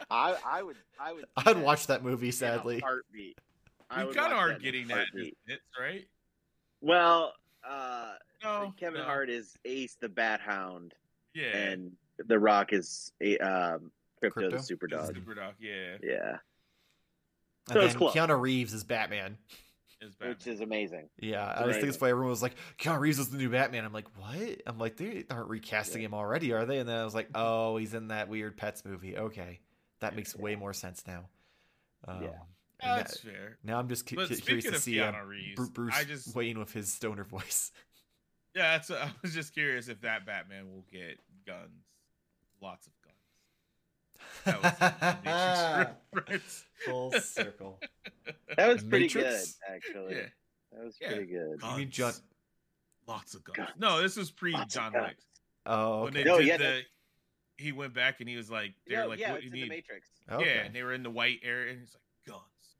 I 0.09 0.35
I 0.45 0.63
would 0.63 0.75
I 0.99 1.13
would. 1.13 1.25
I'd 1.37 1.57
watch 1.61 1.87
that 1.87 2.03
movie 2.03 2.27
in 2.27 2.29
a 2.29 2.33
sadly. 2.33 2.79
heartbeat. 2.79 3.37
I 3.89 4.05
We 4.05 4.13
kind 4.13 4.31
of 4.33 4.37
are 4.39 4.47
that 4.49 4.55
in 4.55 4.61
a 4.61 4.63
getting 4.63 4.87
that 4.87 5.05
in 5.15 5.31
right? 5.79 6.05
Well, 6.81 7.33
uh, 7.67 8.13
No, 8.43 8.73
Kevin 8.77 8.99
no. 9.01 9.05
Hart 9.05 9.29
is 9.29 9.55
Ace 9.65 9.95
the 10.01 10.09
Bat 10.09 10.41
Hound, 10.41 10.93
Yeah. 11.33 11.55
and 11.55 11.91
The 12.27 12.37
Rock 12.39 12.73
is 12.73 13.11
a 13.21 13.37
um, 13.37 13.91
Krypto, 14.21 14.31
Krypto? 14.33 14.51
the 14.51 14.59
Super 14.59 14.87
He's 14.89 14.97
Dog. 14.97 15.15
Super 15.15 15.33
Dog, 15.35 15.53
yeah. 15.59 15.97
Yeah, 16.01 16.29
And 16.29 16.39
So 17.73 17.79
it's 17.81 17.93
then 17.93 17.97
close. 17.99 18.13
Keanu 18.13 18.39
Reeves 18.39 18.73
is 18.73 18.83
Batman. 18.83 19.37
Is 20.03 20.15
Batman. 20.15 20.29
which 20.37 20.47
is 20.47 20.59
amazing. 20.61 21.09
Yeah, 21.19 21.51
It's 21.51 21.61
I 21.61 21.65
was 21.65 21.75
thinking 21.75 21.89
it's 21.89 21.97
amazing. 21.97 21.99
funny. 21.99 22.09
Everyone 22.11 22.29
was 22.29 22.41
like, 22.41 22.55
Keanu 22.79 22.99
Reeves 22.99 23.19
is 23.19 23.29
the 23.29 23.37
new 23.37 23.49
Batman. 23.49 23.85
I'm 23.85 23.93
like, 23.93 24.07
what? 24.17 24.61
I'm 24.67 24.77
like, 24.77 24.97
they 24.97 25.25
aren't 25.29 25.49
recasting 25.49 26.01
Yeah. 26.01 26.07
him 26.07 26.13
already, 26.13 26.51
are 26.53 26.65
they? 26.65 26.79
And 26.79 26.87
then 26.89 26.97
I 26.97 27.03
was 27.05 27.15
like, 27.15 27.29
oh, 27.35 27.77
he's 27.77 27.93
in 27.93 28.09
that 28.09 28.29
weird 28.29 28.57
Pets 28.57 28.83
movie. 28.85 29.17
Okay, 29.17 29.59
that 29.99 30.15
makes 30.15 30.35
way 30.35 30.55
more 30.55 30.73
sense 30.73 31.03
now. 31.07 31.25
Um, 32.07 32.21
Yeah. 32.23 32.27
and 32.29 32.35
Yeah, 32.81 32.87
now- 32.89 32.95
that's 32.97 33.19
fair. 33.19 33.57
now 33.63 33.79
I'm 33.79 33.87
just 33.87 34.05
cu- 34.07 34.15
cu- 34.17 34.35
curious 34.35 34.65
to 34.65 34.79
see 34.79 34.95
Keanu 34.95 35.25
Reeves, 35.27 35.55
Bru- 35.55 35.69
Bruce 35.69 35.95
I 35.95 36.03
just 36.03 36.35
Wayne 36.35 36.59
with 36.59 36.73
his 36.73 36.91
stoner 36.91 37.23
voice. 37.23 37.71
yeah, 38.55 38.77
that's 38.77 38.91
I 38.91 39.09
was 39.21 39.33
just 39.33 39.53
curious 39.53 39.87
if 39.87 40.01
that 40.01 40.25
Batman 40.25 40.69
will 40.71 40.85
get 40.91 41.19
guns, 41.47 41.85
lots 42.61 42.87
of 42.87 42.93
guns. 43.02 43.02
That 44.45 44.61
was 44.61 44.73
a 44.81 45.17
Matrix 45.25 45.95
reference. 46.13 46.65
Full 46.85 47.11
circle. 47.13 47.79
That 48.57 48.67
was 48.71 48.83
pretty 48.83 49.07
good, 49.07 49.41
actually. 49.67 50.15
Yeah, 50.15 50.21
That 50.73 50.83
was 50.85 50.95
Yeah. 51.01 51.07
pretty 51.13 51.25
good. 51.25 51.59
You 51.63 51.75
mean 51.77 51.89
John? 51.89 52.13
lots 53.07 53.33
of 53.33 53.43
guns. 53.43 53.57
Guns. 53.57 53.69
No, 53.79 53.99
this 54.01 54.15
was 54.15 54.29
pre 54.31 54.51
Lots 54.53 54.71
John. 54.73 54.93
Wick. 54.93 55.17
Oh, 55.65 56.03
when 56.03 56.13
they 56.13 56.23
No, 56.23 56.37
did 56.37 56.47
yeah, 56.47 56.57
the, 56.57 56.63
that- 56.63 56.83
he 57.57 57.71
went 57.71 57.93
back 57.95 58.19
and 58.19 58.29
he 58.29 58.35
was 58.35 58.51
like, 58.51 58.73
they're 58.87 58.99
Yeah, 58.99 59.05
like, 59.05 59.19
yeah, 59.19 59.31
what 59.31 59.43
it's 59.43 59.45
you 59.45 59.49
in 59.51 59.55
the 59.55 59.61
need? 59.63 59.69
Matrix. 59.69 60.07
okay. 60.31 60.45
Yeah, 60.45 60.61
and 60.65 60.75
they 60.75 60.83
were 60.83 60.93
in 60.93 61.01
the 61.03 61.09
white 61.09 61.39
area, 61.43 61.71
and 61.71 61.79
he's 61.81 61.95
like, 61.95 62.03
guns, 62.35 62.75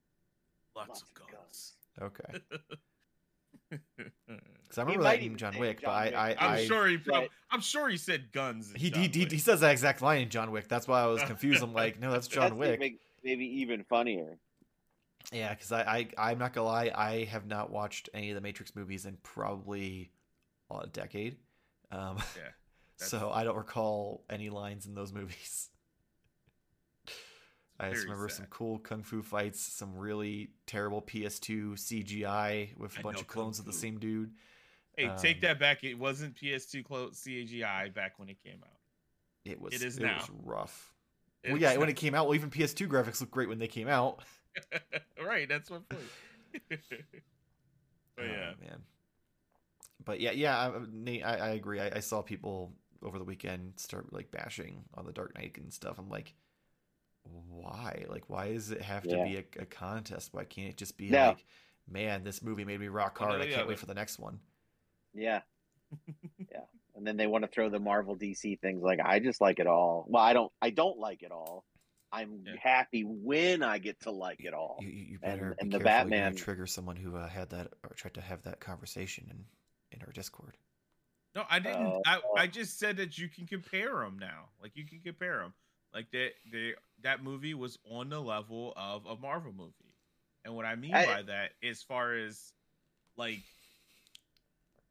lots, 0.75 0.89
Lots 0.89 1.01
of 1.01 1.09
of 1.09 1.15
guns. 1.31 1.73
Okay. 3.71 3.79
I'm 4.77 4.87
Because 4.87 4.97
I 4.97 4.97
remember 4.97 5.03
might 5.03 5.19
that 5.19 5.25
in 5.25 5.37
John 5.37 5.59
Wick, 5.59 5.81
John 5.81 5.89
but 5.91 6.05
Wick. 6.05 6.15
I, 6.15 6.33
I, 6.33 6.53
I 6.55 6.65
sure 6.65 6.87
he, 6.87 6.97
prob- 6.97 7.21
Right. 7.21 7.29
I'm 7.51 7.61
sure 7.61 7.89
he 7.89 7.97
said 7.97 8.31
guns. 8.31 8.71
he, 8.75 8.89
John 8.89 9.01
he, 9.03 9.07
he, 9.09 9.25
he 9.25 9.37
says 9.37 9.59
that 9.61 9.71
exact 9.71 10.01
line 10.01 10.21
in 10.21 10.29
John 10.29 10.51
Wick. 10.51 10.67
That's 10.67 10.87
why 10.87 11.01
I 11.01 11.07
was 11.07 11.23
confused. 11.23 11.61
I'm 11.63 11.73
like, 11.73 11.99
no, 11.99 12.11
that's 12.11 12.27
John 12.29 12.43
That's 12.43 12.55
Wick. 12.55 12.79
Maybe, 12.79 12.99
maybe 13.23 13.45
even 13.61 13.83
funnier. 13.83 14.37
Yeah, 15.31 15.53
because 15.53 15.71
I, 15.71 16.07
I, 16.17 16.31
I'm 16.31 16.37
not 16.37 16.53
gonna 16.53 16.67
lie, 16.67 16.91
I 16.93 17.23
have 17.25 17.45
not 17.47 17.71
watched 17.71 18.09
any 18.13 18.29
of 18.31 18.35
the 18.35 18.41
Matrix 18.41 18.75
movies 18.75 19.05
in 19.05 19.17
probably 19.23 20.11
a 20.69 20.85
decade. 20.87 21.37
Um, 21.91 22.17
Yeah, 22.17 22.23
that's- 22.97 23.09
so 23.09 23.31
I 23.31 23.43
don't 23.43 23.55
recall 23.55 24.23
any 24.29 24.49
lines 24.49 24.85
in 24.85 24.95
those 24.95 25.13
movies. 25.13 25.69
I 27.79 27.89
just 27.89 28.01
Very 28.01 28.03
remember 28.11 28.29
some 28.29 28.45
cool 28.49 28.77
kung 28.79 29.01
fu 29.03 29.21
fights, 29.23 29.59
some 29.61 29.95
really 29.97 30.51
terrible 30.67 31.01
PS2 31.01 31.73
CGI 31.73 32.77
with 32.77 32.95
a 32.95 32.99
I 32.99 33.01
bunch 33.01 33.19
of 33.21 33.27
clones 33.27 33.59
of 33.59 33.65
the 33.65 33.73
same 33.73 33.97
dude. 33.99 34.31
Hey, 34.95 35.09
Um, 35.09 35.17
take 35.21 35.41
that 35.41 35.59
back. 35.59 35.83
It 35.83 35.95
wasn't 35.95 36.35
PS2 36.35 36.83
close 36.83 37.17
CGI 37.17 37.89
back 37.89 38.19
when 38.19 38.29
it 38.29 38.37
came 38.43 38.61
out. 38.63 38.77
It 39.45 39.59
was 39.59 39.75
It 39.75 39.81
is 39.87 39.99
it 39.99 40.01
now. 40.01 40.13
was 40.13 40.29
rough. 40.43 40.93
It 41.43 41.51
well, 41.51 41.61
yeah, 41.61 41.71
was 41.71 41.77
when 41.77 41.89
it 41.89 41.95
came 41.95 42.15
out, 42.15 42.25
well, 42.27 42.35
even 42.35 42.49
PS2 42.49 42.87
graphics 42.87 43.19
looked 43.19 43.31
great 43.33 43.49
when 43.49 43.59
they 43.59 43.67
came 43.67 43.87
out. 43.89 44.21
right, 45.25 45.47
that's 45.47 45.69
what 45.69 45.87
point. 45.89 46.11
but 48.15 48.25
Oh, 48.25 48.25
yeah, 48.27 48.53
man. 48.59 48.83
But 50.03 50.19
yeah, 50.19 50.31
yeah, 50.31 50.57
I, 50.57 50.71
Nate, 50.91 51.23
I, 51.25 51.35
I 51.37 51.49
agree. 51.49 51.79
I, 51.79 51.91
I 51.95 51.99
saw 51.99 52.21
people 52.21 52.73
over 53.01 53.17
the 53.17 53.23
weekend 53.23 53.73
start 53.77 54.11
like 54.13 54.31
bashing 54.31 54.83
on 54.95 55.05
the 55.05 55.11
Dark 55.13 55.35
Knight 55.35 55.57
and 55.57 55.71
stuff. 55.73 55.97
I'm 55.99 56.09
like, 56.09 56.33
why? 57.23 58.05
Like, 58.09 58.29
why 58.29 58.53
does 58.53 58.71
it 58.71 58.81
have 58.81 59.07
to 59.09 59.17
Yeah. 59.17 59.23
be 59.23 59.37
a, 59.37 59.43
a 59.59 59.65
contest? 59.65 60.33
Why 60.33 60.45
can't 60.45 60.69
it 60.69 60.77
just 60.77 60.97
be 60.97 61.11
No. 61.11 61.19
like, 61.19 61.45
man, 61.89 62.23
this 62.23 62.41
movie 62.43 62.65
made 62.65 62.79
me 62.79 62.87
rock 62.89 63.17
One 63.17 63.31
or 63.31 63.37
hard. 63.37 63.41
I 63.41 63.45
can't 63.47 63.67
wait 63.67 63.79
for 63.79 63.85
the 63.87 63.93
next 63.93 64.19
one. 64.19 64.39
Yeah. 65.13 65.41
yeah. 66.37 66.61
And 66.95 67.05
then 67.07 67.17
they 67.17 67.27
want 67.27 67.43
to 67.43 67.47
throw 67.49 67.69
the 67.69 67.79
Marvel 67.79 68.15
DC 68.15 68.59
things 68.59 68.83
like 68.83 68.99
I 69.03 69.19
just 69.19 69.41
like 69.41 69.59
it 69.59 69.67
all. 69.67 70.05
Well, 70.07 70.21
I 70.23 70.33
don't 70.33 70.51
I 70.61 70.69
don't 70.69 70.99
like 70.99 71.23
it 71.23 71.31
all. 71.31 71.63
I'm 72.11 72.43
Yeah. 72.45 72.53
happy 72.61 73.03
when 73.03 73.63
I 73.63 73.79
get 73.79 73.99
to 74.01 74.11
like 74.11 74.43
it 74.45 74.53
all. 74.53 74.77
You, 74.81 74.89
you 74.89 75.03
you 75.05 75.19
And- 75.23 75.39
better 75.39 75.55
and 75.59 75.69
be 75.71 75.77
the 75.77 75.83
careful. 75.83 76.01
You're 76.01 76.09
Batman- 76.09 76.31
gonna 76.33 76.43
trigger 76.43 76.67
someone 76.67 76.95
who 76.95 77.15
uh, 77.15 77.27
had 77.27 77.49
that 77.51 77.73
or 77.83 77.95
tried 77.95 78.13
to 78.15 78.21
have 78.21 78.43
that 78.43 78.59
conversation 78.59 79.27
in 79.31 79.45
in 79.97 80.05
our 80.05 80.11
Discord. 80.11 80.57
no, 81.35 81.43
I 81.49 81.59
didn't. 81.59 81.85
Oh. 81.85 82.01
I, 82.05 82.19
I 82.37 82.47
just 82.47 82.77
said 82.79 82.97
that 82.97 83.17
you 83.17 83.27
can 83.29 83.45
compare 83.47 83.95
them 83.99 84.17
now. 84.19 84.49
Like 84.61 84.71
you 84.75 84.85
can 84.85 84.99
compare 84.99 85.39
them. 85.39 85.53
Like 85.93 86.09
that, 86.11 86.31
they 86.51 86.73
that 87.01 87.23
movie 87.23 87.53
was 87.55 87.77
on 87.89 88.09
the 88.09 88.19
level 88.19 88.73
of 88.75 89.05
a 89.05 89.15
Marvel 89.15 89.51
movie, 89.51 89.95
and 90.45 90.55
what 90.55 90.65
I 90.65 90.75
mean 90.75 90.93
I- 90.93 91.05
by 91.05 91.21
that, 91.23 91.51
as 91.63 91.81
far 91.83 92.13
as 92.15 92.53
like 93.17 93.41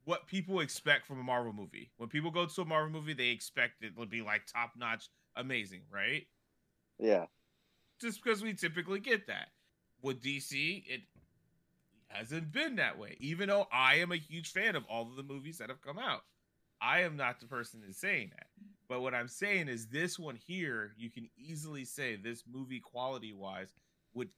what 0.05 0.26
people 0.26 0.61
expect 0.61 1.07
from 1.07 1.20
a 1.20 1.22
Marvel 1.22 1.53
movie. 1.53 1.90
When 1.96 2.09
people 2.09 2.30
go 2.30 2.46
to 2.46 2.62
a 2.62 2.64
Marvel 2.64 2.90
movie, 2.90 3.14
they 3.14 3.28
expect 3.28 3.82
it 3.82 3.96
to 3.98 4.07
be 4.07 4.22
like 4.22 4.46
top 4.46 4.72
notch, 4.76 5.09
amazing, 5.36 5.82
right? 5.92 6.26
Yeah. 6.98 7.26
just 8.00 8.22
because 8.22 8.42
we 8.42 8.55
typically 8.55 9.00
get 9.00 9.26
that. 9.28 9.48
With 10.03 10.22
DC, 10.22 10.84
it 10.86 11.03
hasn't 12.09 12.53
been 12.53 12.76
that 12.76 12.98
way. 12.98 13.16
Even 13.20 13.48
though 13.48 13.66
I 13.72 13.96
am 13.96 14.12
a 14.12 14.16
huge 14.16 14.53
fan 14.53 14.74
of 14.76 14.84
all 14.86 15.09
of 15.09 15.16
the 15.16 15.22
movies 15.22 15.59
that 15.59 15.68
have 15.68 15.80
come 15.80 15.98
out, 15.98 16.22
I 16.80 17.03
am 17.03 17.16
not 17.16 17.40
the 17.40 17.46
person 17.46 17.80
that's 17.84 18.00
saying 18.00 18.30
that. 18.30 18.46
But 18.88 19.00
what 19.00 19.14
I'm 19.14 19.28
saying 19.28 19.68
is, 19.68 19.86
this 19.86 20.18
one 20.18 20.36
here, 20.36 20.92
you 20.98 21.11
can 21.11 21.28
easily 21.38 21.84
say 21.84 22.16
this 22.16 22.42
movie, 22.53 22.80
quality 22.80 23.32
wise, 23.32 23.72
would 24.14 24.28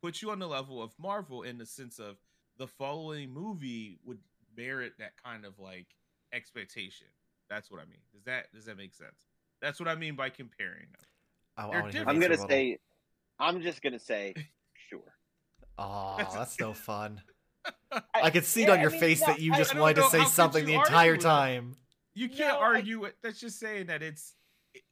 put 0.00 0.22
you 0.22 0.30
on 0.30 0.38
the 0.38 0.46
level 0.46 0.80
of 0.82 0.92
Marvel 0.98 1.42
in 1.42 1.58
the 1.58 1.66
sense 1.66 1.98
of 1.98 2.16
the 2.56 2.68
following 2.68 3.30
movie 3.32 3.98
would 4.04 4.18
merit 4.58 4.92
that 4.98 5.12
kind 5.24 5.44
of 5.44 5.58
like 5.58 5.86
expectation. 6.34 7.06
That's 7.48 7.70
what 7.70 7.80
I 7.80 7.84
mean. 7.84 8.00
Does 8.12 8.24
that 8.24 8.52
does 8.52 8.66
that 8.66 8.76
make 8.76 8.92
sense? 8.94 9.26
That's 9.62 9.80
what 9.80 9.88
I 9.88 9.94
mean 9.94 10.14
by 10.16 10.28
comparing 10.30 10.86
them. 10.92 11.06
I, 11.56 11.62
I 11.62 11.70
They're 11.70 11.80
wanna 11.80 11.92
hear 11.92 12.00
different. 12.00 12.08
I'm 12.08 12.14
gonna 12.20 12.30
rebuttal. 12.34 12.48
say 12.48 12.78
I'm 13.38 13.62
just 13.62 13.82
gonna 13.82 13.98
say 13.98 14.34
sure. 14.90 15.14
Oh, 15.78 16.16
that's 16.34 16.58
no 16.58 16.72
fun. 16.74 17.22
I- 17.92 18.02
I 18.24 18.30
could 18.30 18.44
see 18.44 18.62
it 18.62 18.68
yeah, 18.68 18.72
on 18.74 18.78
I 18.80 18.82
your 18.82 18.90
mean, 18.90 19.00
face 19.00 19.20
no, 19.20 19.26
that 19.28 19.40
you 19.40 19.54
just 19.54 19.70
I 19.70 19.74
don't 19.74 19.82
wanted 19.82 19.96
to 20.02 20.08
say 20.10 20.24
something 20.24 20.64
the 20.66 20.74
entire 20.74 21.12
with 21.12 21.22
that? 21.22 21.28
time. 21.28 21.76
You 22.14 22.28
can't 22.28 22.54
No, 22.54 22.60
I- 22.60 22.74
argue 22.74 23.04
it. 23.04 23.16
That's 23.22 23.40
just 23.40 23.58
saying 23.60 23.86
that 23.86 24.02
it's 24.02 24.34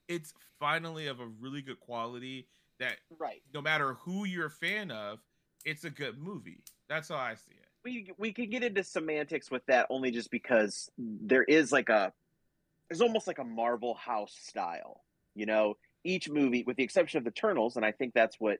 it's 0.08 0.32
finally 0.60 1.08
of 1.08 1.20
a 1.20 1.26
really 1.40 1.60
good 1.60 1.80
quality 1.80 2.48
that 2.78 2.96
Right. 3.18 3.42
no 3.52 3.60
matter 3.60 3.94
who 3.94 4.24
you're 4.24 4.46
a 4.46 4.50
fan 4.50 4.90
of, 4.90 5.18
it's 5.64 5.84
a 5.84 5.90
good 5.90 6.18
movie. 6.18 6.62
That's 6.88 7.10
all 7.10 7.18
I 7.18 7.34
see 7.34 7.52
it. 7.52 7.55
We 7.86 8.12
we 8.18 8.32
could 8.32 8.50
get 8.50 8.64
into 8.64 8.82
semantics 8.82 9.48
with 9.48 9.64
that 9.66 9.86
only 9.90 10.10
just 10.10 10.28
because 10.30 10.90
there 10.98 11.44
is 11.44 11.70
like 11.70 11.88
a 11.88 12.12
there's 12.90 13.00
almost 13.00 13.28
like 13.28 13.38
a 13.38 13.44
Marvel 13.44 13.94
house 13.94 14.34
style. 14.42 15.04
You 15.36 15.46
know, 15.46 15.76
each 16.02 16.28
movie, 16.28 16.64
with 16.66 16.76
the 16.76 16.82
exception 16.82 17.18
of 17.18 17.24
the 17.24 17.30
Eternals, 17.30 17.76
and 17.76 17.84
I 17.84 17.92
think 17.92 18.12
that's 18.12 18.40
what 18.40 18.58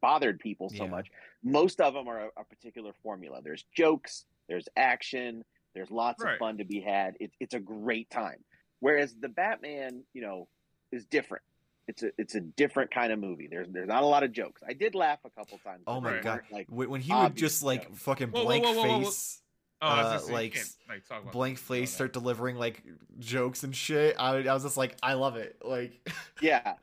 bothered 0.00 0.40
people 0.40 0.70
so 0.70 0.84
Yeah. 0.84 0.90
much. 0.90 1.10
Most 1.42 1.80
of 1.80 1.92
them 1.92 2.08
are 2.08 2.26
a, 2.26 2.30
a 2.38 2.44
particular 2.44 2.92
formula. 3.02 3.40
There's 3.42 3.64
jokes, 3.76 4.24
there's 4.48 4.68
action, 4.76 5.44
there's 5.74 5.90
lots 5.90 6.22
Right. 6.22 6.34
of 6.34 6.38
fun 6.38 6.58
to 6.58 6.64
be 6.64 6.80
had. 6.80 7.16
It's 7.20 7.36
it's 7.38 7.54
a 7.54 7.60
great 7.60 8.08
time. 8.08 8.42
Whereas 8.80 9.14
the 9.14 9.28
Batman, 9.28 10.04
you 10.14 10.22
know, 10.22 10.48
is 10.90 11.04
different. 11.06 11.44
It's 11.86 12.02
a 12.02 12.10
it's 12.18 12.34
a 12.34 12.40
different 12.40 12.90
kind 12.90 13.12
of 13.12 13.18
movie. 13.18 13.46
There's 13.50 13.68
there's 13.68 13.88
not 13.88 14.02
a 14.02 14.06
lot 14.06 14.22
of 14.22 14.32
jokes. 14.32 14.62
I 14.66 14.72
did 14.72 14.94
laugh 14.94 15.18
a 15.24 15.30
couple 15.30 15.58
times. 15.58 15.82
Oh 15.86 16.00
my 16.00 16.18
god! 16.20 16.42
Like 16.50 16.66
When 16.70 16.88
when 16.90 17.00
he 17.00 17.12
would 17.12 17.36
just 17.36 17.62
like 17.62 17.84
jokes. 17.88 18.02
fucking 18.02 18.28
Whoa, 18.28 18.40
whoa, 18.40 18.44
blank 18.44 18.64
whoa, 18.64 18.72
whoa, 18.72 18.82
whoa, 18.86 18.98
whoa. 19.00 19.04
face, 19.04 19.40
Oh, 19.82 19.86
Uh, 19.88 20.02
gonna 20.02 20.18
say, 20.20 20.26
you 20.28 20.32
like, 20.34 20.64
like 20.88 21.06
talk 21.08 21.22
about 21.22 21.32
blank 21.32 21.52
movies 21.52 21.60
face, 21.68 21.94
start 21.94 22.12
delivering 22.12 22.56
like 22.56 22.82
jokes 23.18 23.64
and 23.64 23.74
shit. 23.76 24.16
I, 24.18 24.36
I 24.38 24.54
was 24.54 24.62
just 24.62 24.76
like, 24.78 24.96
I 25.02 25.14
love 25.14 25.36
it. 25.36 25.56
Like, 25.62 26.00
Yeah, 26.40 26.74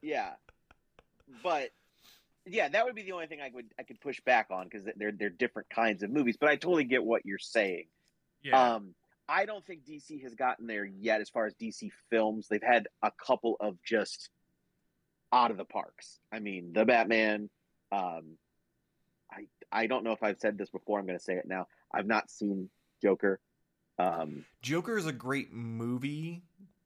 yeah, 0.00 0.32
but 1.42 1.70
yeah, 2.46 2.68
that 2.68 2.84
would 2.84 2.94
be 2.94 3.02
the 3.02 3.12
only 3.12 3.26
thing 3.26 3.40
I 3.40 3.50
would 3.52 3.66
I 3.78 3.82
could 3.82 4.00
push 4.00 4.20
back 4.20 4.46
on 4.50 4.64
because 4.64 4.86
they're 4.96 5.12
they're 5.12 5.28
different 5.30 5.68
kinds 5.68 6.02
of 6.02 6.10
movies. 6.10 6.36
But 6.38 6.48
I 6.48 6.56
totally 6.56 6.84
get 6.84 7.04
what 7.04 7.26
you're 7.26 7.38
saying. 7.38 7.86
Yeah, 8.42 8.74
Um, 8.76 8.94
I 9.28 9.44
don't 9.44 9.64
think 9.66 9.84
DC 9.84 10.22
has 10.22 10.34
gotten 10.34 10.66
there 10.66 10.84
yet 10.84 11.20
as 11.20 11.28
far 11.28 11.46
as 11.46 11.54
DC 11.54 11.90
films. 12.10 12.46
They've 12.48 12.62
had 12.62 12.86
a 13.02 13.10
couple 13.10 13.56
of 13.60 13.76
just 13.82 14.30
out 15.32 15.50
of 15.50 15.56
the 15.56 15.64
parks. 15.64 16.18
I 16.32 16.38
mean, 16.38 16.72
the 16.72 16.84
Batman. 16.84 17.50
Um, 17.92 18.36
I 19.30 19.46
I 19.72 19.86
don't 19.86 20.04
know 20.04 20.12
if 20.12 20.22
I've 20.22 20.38
said 20.38 20.56
this 20.58 20.70
before. 20.70 20.98
I'm 20.98 21.06
going 21.06 21.18
to 21.18 21.24
say 21.24 21.34
it 21.34 21.46
now. 21.46 21.66
I've 21.92 22.06
not 22.06 22.30
seen 22.30 22.68
Joker. 23.02 23.40
Um, 23.98 24.44
Joker 24.62 24.98
is 24.98 25.06
a 25.06 25.12
great 25.12 25.52
movie, 25.52 26.42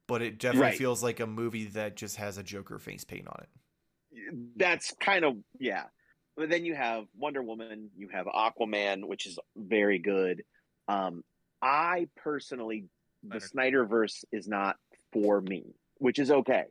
but 0.06 0.22
it 0.22 0.38
definitely 0.38 0.68
Right. 0.70 0.78
feels 0.78 1.02
like 1.02 1.20
a 1.20 1.26
movie 1.26 1.66
that 1.66 1.96
just 1.96 2.16
has 2.16 2.38
a 2.38 2.42
Joker 2.42 2.78
face 2.78 3.04
paint 3.04 3.26
on 3.28 3.42
it. 3.42 3.48
that's 4.56 4.92
kind 5.00 5.24
of 5.24 5.36
yeah. 5.58 5.84
But 6.36 6.48
then 6.48 6.64
you 6.64 6.74
have 6.74 7.04
Wonder 7.18 7.42
Woman, 7.42 7.90
you 7.96 8.08
have 8.08 8.26
Aquaman, 8.26 9.04
which 9.06 9.26
is 9.26 9.38
very 9.56 9.98
good. 9.98 10.42
Um, 10.88 11.22
I 11.60 12.08
personally, 12.16 12.86
the 13.22 13.40
Snyder. 13.40 13.84
Snyderverse 13.86 14.24
is 14.32 14.48
not 14.48 14.76
for 15.12 15.40
me, 15.40 15.74
which 15.98 16.18
is 16.18 16.30
okay. 16.30 16.64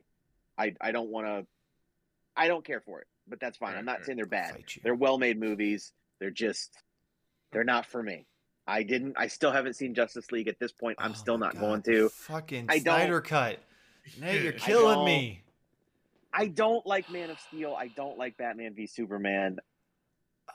I 0.58 0.74
I 0.80 0.92
don't 0.92 1.10
want 1.10 1.26
to. 1.26 1.46
I 2.40 2.48
don't 2.48 2.64
care 2.64 2.80
for 2.80 3.00
it, 3.00 3.06
but 3.28 3.38
that's 3.38 3.58
fine. 3.58 3.72
Right, 3.72 3.78
I'm 3.78 3.84
not 3.84 3.98
right. 3.98 4.06
saying 4.06 4.16
they're 4.16 4.24
bad. 4.26 4.64
They're 4.82 4.94
well-made 4.94 5.38
movies. 5.38 5.92
They're 6.20 6.30
just 6.30 6.70
they're 7.52 7.64
not 7.64 7.84
for 7.84 8.02
me. 8.02 8.26
I 8.66 8.82
didn't. 8.82 9.14
I 9.18 9.26
still 9.26 9.52
haven't 9.52 9.74
seen 9.74 9.94
Justice 9.94 10.32
League 10.32 10.48
at 10.48 10.58
this 10.58 10.72
point. 10.72 10.96
I'm 11.00 11.10
Oh 11.10 11.14
still 11.14 11.36
not 11.38 11.54
God, 11.54 11.60
going 11.60 11.82
to. 11.82 12.08
Fucking 12.08 12.66
I 12.68 12.78
don't- 12.78 12.82
Snyder 12.96 13.20
cut. 13.20 13.58
Nate, 14.20 14.42
you're 14.42 14.52
killing 14.52 14.96
don't- 14.96 15.04
me. 15.04 15.42
I 16.32 16.46
don't 16.46 16.86
like 16.86 17.10
Man 17.10 17.28
of 17.30 17.38
Steel. 17.40 17.74
I 17.76 17.88
don't 17.88 18.16
like 18.16 18.36
Batman 18.36 18.74
v 18.74 18.86
Superman. 18.86 19.58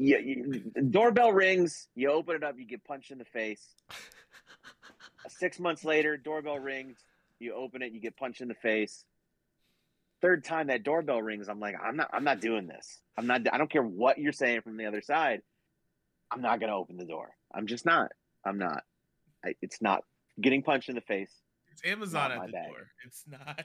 Yeah, 0.00 0.18
you, 0.18 0.62
doorbell 0.90 1.32
rings. 1.32 1.88
You 1.96 2.12
open 2.12 2.36
it 2.36 2.44
up. 2.44 2.54
You 2.56 2.64
get 2.64 2.84
punched 2.84 3.10
in 3.10 3.18
the 3.18 3.24
face. 3.24 3.66
Six 5.28 5.58
months 5.58 5.84
later, 5.84 6.16
doorbell 6.16 6.60
rings. 6.60 6.98
You 7.40 7.54
open 7.54 7.82
it. 7.82 7.92
You 7.92 8.00
get 8.00 8.16
punched 8.16 8.40
in 8.40 8.46
the 8.46 8.54
face. 8.54 9.04
Third 10.20 10.44
time 10.44 10.66
that 10.68 10.82
doorbell 10.82 11.22
rings, 11.22 11.48
I'm 11.48 11.60
like, 11.60 11.76
I'm 11.82 11.96
not. 11.96 12.10
I'm 12.12 12.24
not 12.24 12.40
doing 12.40 12.66
this. 12.66 13.00
I'm 13.16 13.26
not. 13.26 13.42
I 13.52 13.58
don't 13.58 13.70
care 13.70 13.82
what 13.82 14.18
you're 14.18 14.32
saying 14.32 14.62
from 14.62 14.76
the 14.76 14.86
other 14.86 15.00
side. 15.00 15.42
I'm 16.30 16.42
not 16.42 16.60
going 16.60 16.70
to 16.70 16.76
open 16.76 16.96
the 16.96 17.04
door. 17.04 17.30
I'm 17.54 17.66
just 17.66 17.86
not. 17.86 18.10
I'm 18.44 18.58
not. 18.58 18.82
I, 19.44 19.54
it's 19.62 19.80
not 19.80 20.02
getting 20.40 20.62
punched 20.62 20.88
in 20.88 20.94
the 20.96 21.00
face. 21.00 21.32
it's 21.70 21.82
Amazon 21.84 22.30
not 22.30 22.40
at 22.40 22.46
the 22.46 22.52
bag. 22.52 22.66
door. 22.68 22.90
It's 23.06 23.24
not. 23.28 23.64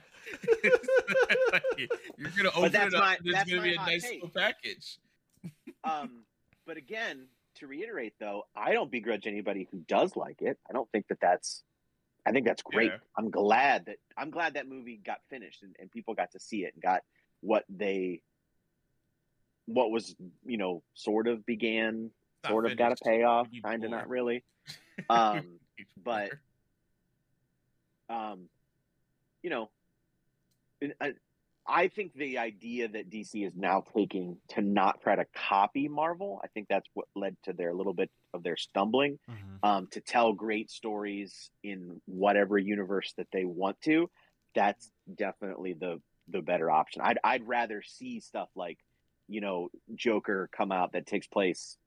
You're 2.18 2.30
gonna 2.36 2.50
open 2.56 2.72
that's 2.72 2.94
it 2.94 3.00
up. 3.00 3.00
my- 3.00 3.18
there's 3.24 3.44
gonna 3.44 3.62
be 3.62 3.72
a 3.74 3.76
nice 3.76 4.02
take. 4.02 4.22
little 4.22 4.28
package. 4.30 4.98
Um, 5.84 6.22
but 6.66 6.78
again, 6.78 7.26
to 7.56 7.66
reiterate 7.66 8.14
though, 8.18 8.44
I 8.56 8.72
don't 8.72 8.90
begrudge 8.90 9.26
anybody 9.26 9.68
who 9.70 9.80
does 9.86 10.16
like 10.16 10.40
it. 10.40 10.58
I 10.66 10.72
don't 10.72 10.90
think 10.92 11.08
that 11.08 11.18
that's. 11.20 11.62
I 12.26 12.32
think 12.32 12.46
that's 12.46 12.62
great. 12.62 12.90
Yeah. 12.90 12.98
I'm 13.16 13.30
glad 13.30 13.86
that 13.86 13.96
I'm 14.16 14.30
glad 14.30 14.54
that 14.54 14.68
movie 14.68 15.00
got 15.04 15.18
finished 15.28 15.62
and, 15.62 15.76
and 15.78 15.90
people 15.90 16.14
got 16.14 16.32
to 16.32 16.40
see 16.40 16.64
it 16.64 16.72
and 16.74 16.82
got 16.82 17.02
what 17.40 17.64
they, 17.68 18.22
what 19.66 19.90
was 19.90 20.14
you 20.44 20.56
know 20.56 20.82
sort 20.94 21.28
of 21.28 21.44
began, 21.44 22.10
Not 22.42 22.50
sort 22.50 22.66
of 22.70 22.76
got 22.78 22.92
a 22.92 22.96
payoff, 22.96 23.48
kind 23.62 23.84
of 23.84 23.90
not 23.90 24.08
really. 24.08 24.44
Um, 25.10 25.58
but- 26.04 26.30
um, 28.08 28.48
you 29.42 29.50
know, 29.50 29.70
I, 31.00 31.14
I 31.66 31.88
think 31.88 32.12
the 32.14 32.38
idea 32.38 32.88
that 32.88 33.08
DC 33.10 33.46
is 33.46 33.54
now 33.56 33.84
taking 33.96 34.36
to 34.48 34.60
not 34.60 35.00
try 35.00 35.16
to 35.16 35.24
copy 35.34 35.88
Marvel, 35.88 36.40
I 36.44 36.48
think 36.48 36.68
that's 36.68 36.88
what 36.92 37.08
led 37.16 37.36
to 37.44 37.52
their 37.54 37.72
little 37.72 37.94
bit 37.94 38.10
of 38.34 38.42
their 38.42 38.56
stumbling. 38.56 39.18
Mhm. 39.28 39.58
Um, 39.62 39.86
to 39.88 40.00
tell 40.00 40.32
great 40.34 40.70
stories 40.70 41.50
in 41.62 42.02
whatever 42.04 42.58
universe 42.58 43.14
that 43.14 43.28
they 43.32 43.46
want 43.46 43.80
to, 43.82 44.10
that's 44.54 44.90
definitely 45.14 45.72
the 45.72 46.00
the 46.28 46.42
better 46.42 46.70
option. 46.70 47.02
I'd 47.02 47.18
I'd 47.24 47.46
rather 47.46 47.82
see 47.82 48.20
stuff 48.20 48.48
like, 48.54 48.78
you 49.28 49.40
know, 49.40 49.70
Joker 49.94 50.48
come 50.52 50.72
out 50.72 50.92
that 50.92 51.06
takes 51.06 51.26
place 51.26 51.78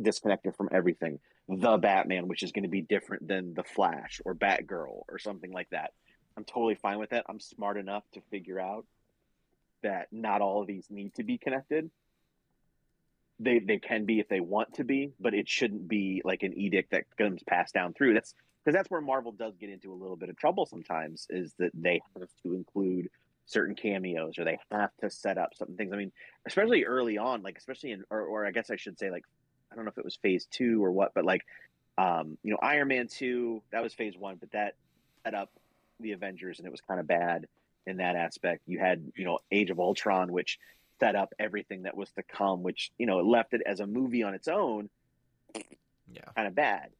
disconnected 0.00 0.54
from 0.56 0.68
everything. 0.72 1.20
The 1.48 1.78
Batman, 1.78 2.28
which 2.28 2.42
is 2.42 2.52
going 2.52 2.62
to 2.62 2.68
be 2.68 2.82
different 2.82 3.26
than 3.26 3.54
the 3.54 3.64
Flash 3.64 4.20
or 4.24 4.34
Batgirl 4.34 5.02
or 5.08 5.18
something 5.18 5.50
like 5.52 5.68
that. 5.70 5.92
I'm 6.36 6.44
totally 6.44 6.76
fine 6.76 6.98
with 6.98 7.10
that. 7.10 7.26
I'm 7.28 7.40
smart 7.40 7.76
enough 7.76 8.04
to 8.12 8.20
figure 8.30 8.60
out 8.60 8.86
that 9.82 10.08
not 10.12 10.40
all 10.40 10.62
of 10.62 10.66
these 10.66 10.86
need 10.90 11.14
to 11.14 11.24
be 11.24 11.38
connected. 11.38 11.90
They 13.38 13.58
they 13.58 13.78
can 13.78 14.04
be 14.04 14.20
if 14.20 14.28
they 14.28 14.40
want 14.40 14.74
to 14.74 14.84
be, 14.84 15.12
but 15.18 15.34
it 15.34 15.48
shouldn't 15.48 15.88
be 15.88 16.22
like 16.24 16.42
an 16.42 16.56
edict 16.56 16.90
that 16.90 17.04
comes 17.16 17.42
passed 17.42 17.74
down 17.74 17.94
through. 17.94 18.14
That's 18.14 18.34
because 18.64 18.76
that's 18.76 18.90
where 18.90 19.00
Marvel 19.00 19.32
does 19.32 19.56
get 19.56 19.70
into 19.70 19.92
a 19.92 19.94
little 19.94 20.16
bit 20.16 20.28
of 20.28 20.36
trouble 20.36 20.66
sometimes. 20.66 21.26
Is 21.30 21.54
that 21.58 21.70
they 21.74 22.00
have 22.18 22.28
to 22.42 22.54
include 22.54 23.08
certain 23.46 23.74
cameos 23.74 24.38
or 24.38 24.44
they 24.44 24.58
have 24.70 24.90
to 25.00 25.10
set 25.10 25.38
up 25.38 25.54
certain 25.56 25.76
things. 25.76 25.92
I 25.92 25.96
mean, 25.96 26.12
especially 26.46 26.84
early 26.84 27.18
on, 27.18 27.42
like 27.42 27.58
especially 27.58 27.92
in 27.92 28.04
or, 28.10 28.20
or 28.20 28.46
I 28.46 28.50
guess 28.50 28.70
I 28.70 28.76
should 28.76 28.98
say 28.98 29.10
like 29.10 29.24
I 29.72 29.74
don't 29.74 29.84
know 29.84 29.90
if 29.90 29.98
it 29.98 30.04
was 30.04 30.16
phase 30.16 30.46
two 30.50 30.84
or 30.84 30.92
what, 30.92 31.12
but 31.14 31.24
like 31.24 31.42
um, 31.98 32.38
you 32.42 32.52
know, 32.52 32.58
Iron 32.62 32.88
Man 32.88 33.08
two, 33.08 33.62
that 33.72 33.82
was 33.82 33.92
phase 33.92 34.16
one, 34.16 34.36
but 34.36 34.52
that 34.52 34.74
set 35.24 35.34
up 35.34 35.50
the 35.98 36.12
Avengers 36.12 36.58
and 36.58 36.66
it 36.66 36.70
was 36.70 36.80
kind 36.80 37.00
of 37.00 37.06
bad 37.06 37.46
in 37.86 37.96
that 37.98 38.16
aspect. 38.16 38.62
You 38.66 38.78
had, 38.78 39.12
you 39.16 39.24
know, 39.24 39.38
Age 39.50 39.70
of 39.70 39.78
Ultron, 39.80 40.32
which 40.32 40.58
set 40.98 41.16
up 41.16 41.32
everything 41.38 41.82
that 41.82 41.96
was 41.96 42.10
to 42.12 42.22
come, 42.22 42.62
which, 42.62 42.90
you 42.98 43.06
know, 43.06 43.18
it 43.20 43.24
left 43.26 43.54
it 43.54 43.62
as 43.64 43.80
a 43.80 43.86
movie 43.86 44.22
on 44.22 44.34
its 44.34 44.48
own 44.48 44.90
Yeah. 46.12 46.24
kind 46.34 46.48
of 46.48 46.54
bad. 46.54 46.90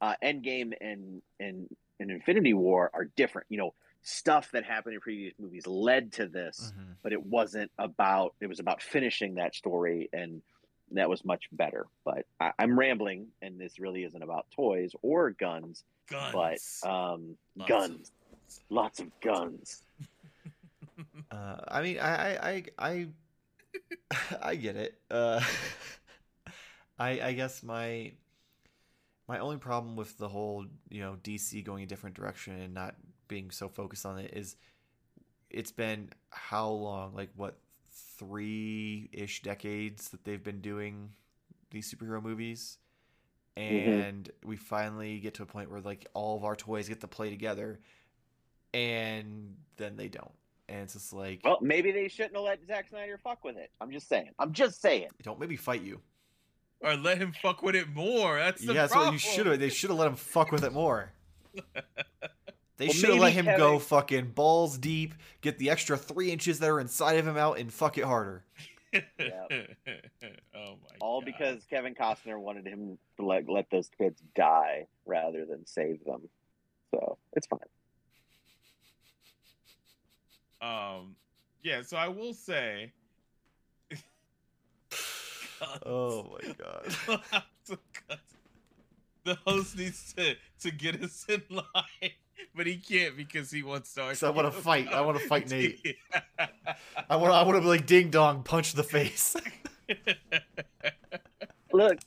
Uh, 0.00 0.14
Endgame 0.22 0.72
and 0.80 1.20
and 1.38 1.68
and 1.98 2.10
Infinity 2.10 2.54
War 2.54 2.90
are 2.94 3.04
different. 3.16 3.46
You 3.50 3.58
know, 3.58 3.74
stuff 4.02 4.50
that 4.52 4.64
happened 4.64 4.94
in 4.94 5.00
previous 5.00 5.34
movies 5.38 5.66
led 5.66 6.12
to 6.12 6.26
this, 6.26 6.72
Mhm. 6.74 6.96
but 7.02 7.12
it 7.12 7.22
wasn't 7.22 7.70
about. 7.78 8.34
It 8.40 8.46
was 8.46 8.60
about 8.60 8.80
finishing 8.80 9.34
that 9.34 9.54
story, 9.54 10.08
and 10.12 10.40
that 10.92 11.10
was 11.10 11.22
much 11.24 11.48
better. 11.52 11.86
But 12.04 12.24
I, 12.40 12.52
I'm 12.58 12.78
rambling, 12.78 13.30
and 13.42 13.58
this 13.60 13.78
really 13.78 14.04
isn't 14.04 14.22
about 14.22 14.50
toys 14.52 14.92
or 15.02 15.30
guns, 15.32 15.84
guns. 16.08 16.32
but 16.82 16.88
um, 16.90 17.36
Lots 17.56 17.68
guns, 17.68 18.12
lots 18.70 19.00
of 19.00 19.20
guns. 19.20 19.82
Uh, 21.30 21.56
I 21.68 21.82
mean, 21.82 21.98
I, 21.98 22.36
I, 22.36 22.50
I, 22.50 22.64
I, 22.78 23.06
I 24.42 24.54
get 24.56 24.76
it. 24.76 24.98
Uh, 25.10 25.40
I, 26.98 27.20
I 27.20 27.32
guess 27.32 27.62
my, 27.62 28.12
my 29.28 29.38
only 29.38 29.56
problem 29.58 29.96
with 29.96 30.18
the 30.18 30.28
whole, 30.28 30.64
you 30.88 31.00
know, 31.00 31.16
DC 31.22 31.62
going 31.62 31.84
a 31.84 31.86
different 31.86 32.16
direction 32.16 32.54
and 32.60 32.74
not 32.74 32.94
being 33.28 33.50
so 33.50 33.68
focused 33.68 34.04
on 34.04 34.18
it 34.18 34.32
is, 34.34 34.56
it's 35.50 35.72
been 35.72 36.10
how 36.30 36.68
long? 36.70 37.14
Like 37.14 37.30
what, 37.36 37.58
three 38.18 39.10
ish 39.12 39.42
decades 39.42 40.10
that 40.10 40.24
they've 40.24 40.42
been 40.42 40.60
doing 40.60 41.10
these 41.70 41.92
superhero 41.92 42.22
movies, 42.22 42.78
Mhm. 43.56 43.62
and 43.62 44.30
we 44.44 44.56
finally 44.56 45.20
get 45.20 45.34
to 45.34 45.42
a 45.44 45.46
point 45.46 45.70
where 45.70 45.80
like 45.80 46.06
all 46.14 46.36
of 46.36 46.44
our 46.44 46.56
toys 46.56 46.88
get 46.88 47.00
to 47.02 47.08
play 47.08 47.30
together, 47.30 47.80
and 48.74 49.56
then 49.76 49.96
they 49.96 50.08
don't, 50.08 50.32
and 50.70 50.80
it's 50.82 50.92
just 50.94 51.12
like. 51.12 51.40
Well, 51.44 51.58
maybe 51.60 51.90
they 51.92 52.08
shouldn't 52.08 52.34
have 52.36 52.44
let 52.44 52.60
Zack 52.66 52.88
Snyder 52.88 53.18
fuck 53.22 53.44
with 53.44 53.56
it. 53.56 53.70
I'm 53.80 53.90
just 53.90 54.08
saying. 54.08 54.30
I'm 54.38 54.52
just 54.52 54.80
saying. 54.80 55.08
Don't 55.22 55.38
maybe 55.40 55.56
fight 55.56 55.82
you. 55.82 56.00
or 56.80 56.96
let 56.96 57.18
him 57.18 57.32
fuck 57.32 57.62
with 57.62 57.74
it 57.76 57.88
more. 57.94 58.38
That's 58.38 58.60
the 58.64 58.72
Yeah, 58.72 58.82
that's 58.82 58.94
what 58.94 59.12
you 59.12 59.18
should 59.18 59.46
have. 59.46 59.58
They 59.60 59.68
should 59.68 59.90
have 59.90 59.98
let 59.98 60.08
him 60.08 60.16
fuck 60.16 60.50
with 60.52 60.64
it 60.64 60.72
more. 60.72 61.12
They 62.76 62.86
Well, 62.86 62.94
should 62.94 63.10
have 63.10 63.18
let 63.18 63.34
maybe 63.34 63.48
him 63.48 63.58
go 63.58 63.78
fucking 63.78 64.28
balls 64.30 64.78
deep, 64.78 65.12
get 65.42 65.58
the 65.58 65.68
extra 65.68 65.98
three 65.98 66.32
inches 66.32 66.60
that 66.60 66.70
are 66.70 66.80
inside 66.80 67.18
of 67.18 67.28
him 67.28 67.36
out, 67.36 67.58
and 67.58 67.70
fuck 67.70 67.98
it 67.98 68.04
harder. 68.04 68.42
oh 68.94 69.00
my 70.54 70.76
All 70.98 71.20
God. 71.20 71.26
because 71.26 71.66
Kevin 71.68 71.94
Costner 71.94 72.38
wanted 72.40 72.66
him 72.66 72.96
to 73.18 73.26
let 73.26 73.50
let 73.50 73.66
those 73.70 73.90
kids 73.98 74.22
die 74.34 74.86
rather 75.04 75.44
than 75.44 75.66
save 75.66 76.02
them. 76.06 76.28
So 76.94 77.18
it's 77.34 77.46
fine. 77.46 77.58
Um 80.62 81.16
yeah, 81.62 81.82
so 81.82 81.96
I 81.96 82.08
will 82.08 82.34
say 82.34 82.92
Oh 85.86 86.26
my 86.32 86.54
god. 86.54 87.20
the 89.24 89.34
host 89.46 89.76
needs 89.76 90.12
to 90.14 90.34
to 90.60 90.70
get 90.70 91.02
us 91.02 91.26
in 91.28 91.42
line, 91.50 92.12
but 92.54 92.66
he 92.66 92.76
can't 92.76 93.16
because 93.16 93.50
he 93.50 93.62
wants 93.62 93.92
to. 93.94 94.14
So 94.14 94.28
I 94.28 94.30
wanna 94.30 94.50
fight. 94.50 94.88
I 94.92 95.00
wanna 95.02 95.18
fight 95.20 95.50
Nate. 95.50 95.96
I 97.10 97.16
want. 97.16 97.32
I 97.32 97.42
want 97.42 97.56
to 97.56 97.60
be 97.60 97.66
like 97.66 97.86
ding 97.86 98.10
dong, 98.10 98.42
punch 98.42 98.72
the 98.72 98.82
face. 98.82 99.36
Look, 101.72 101.98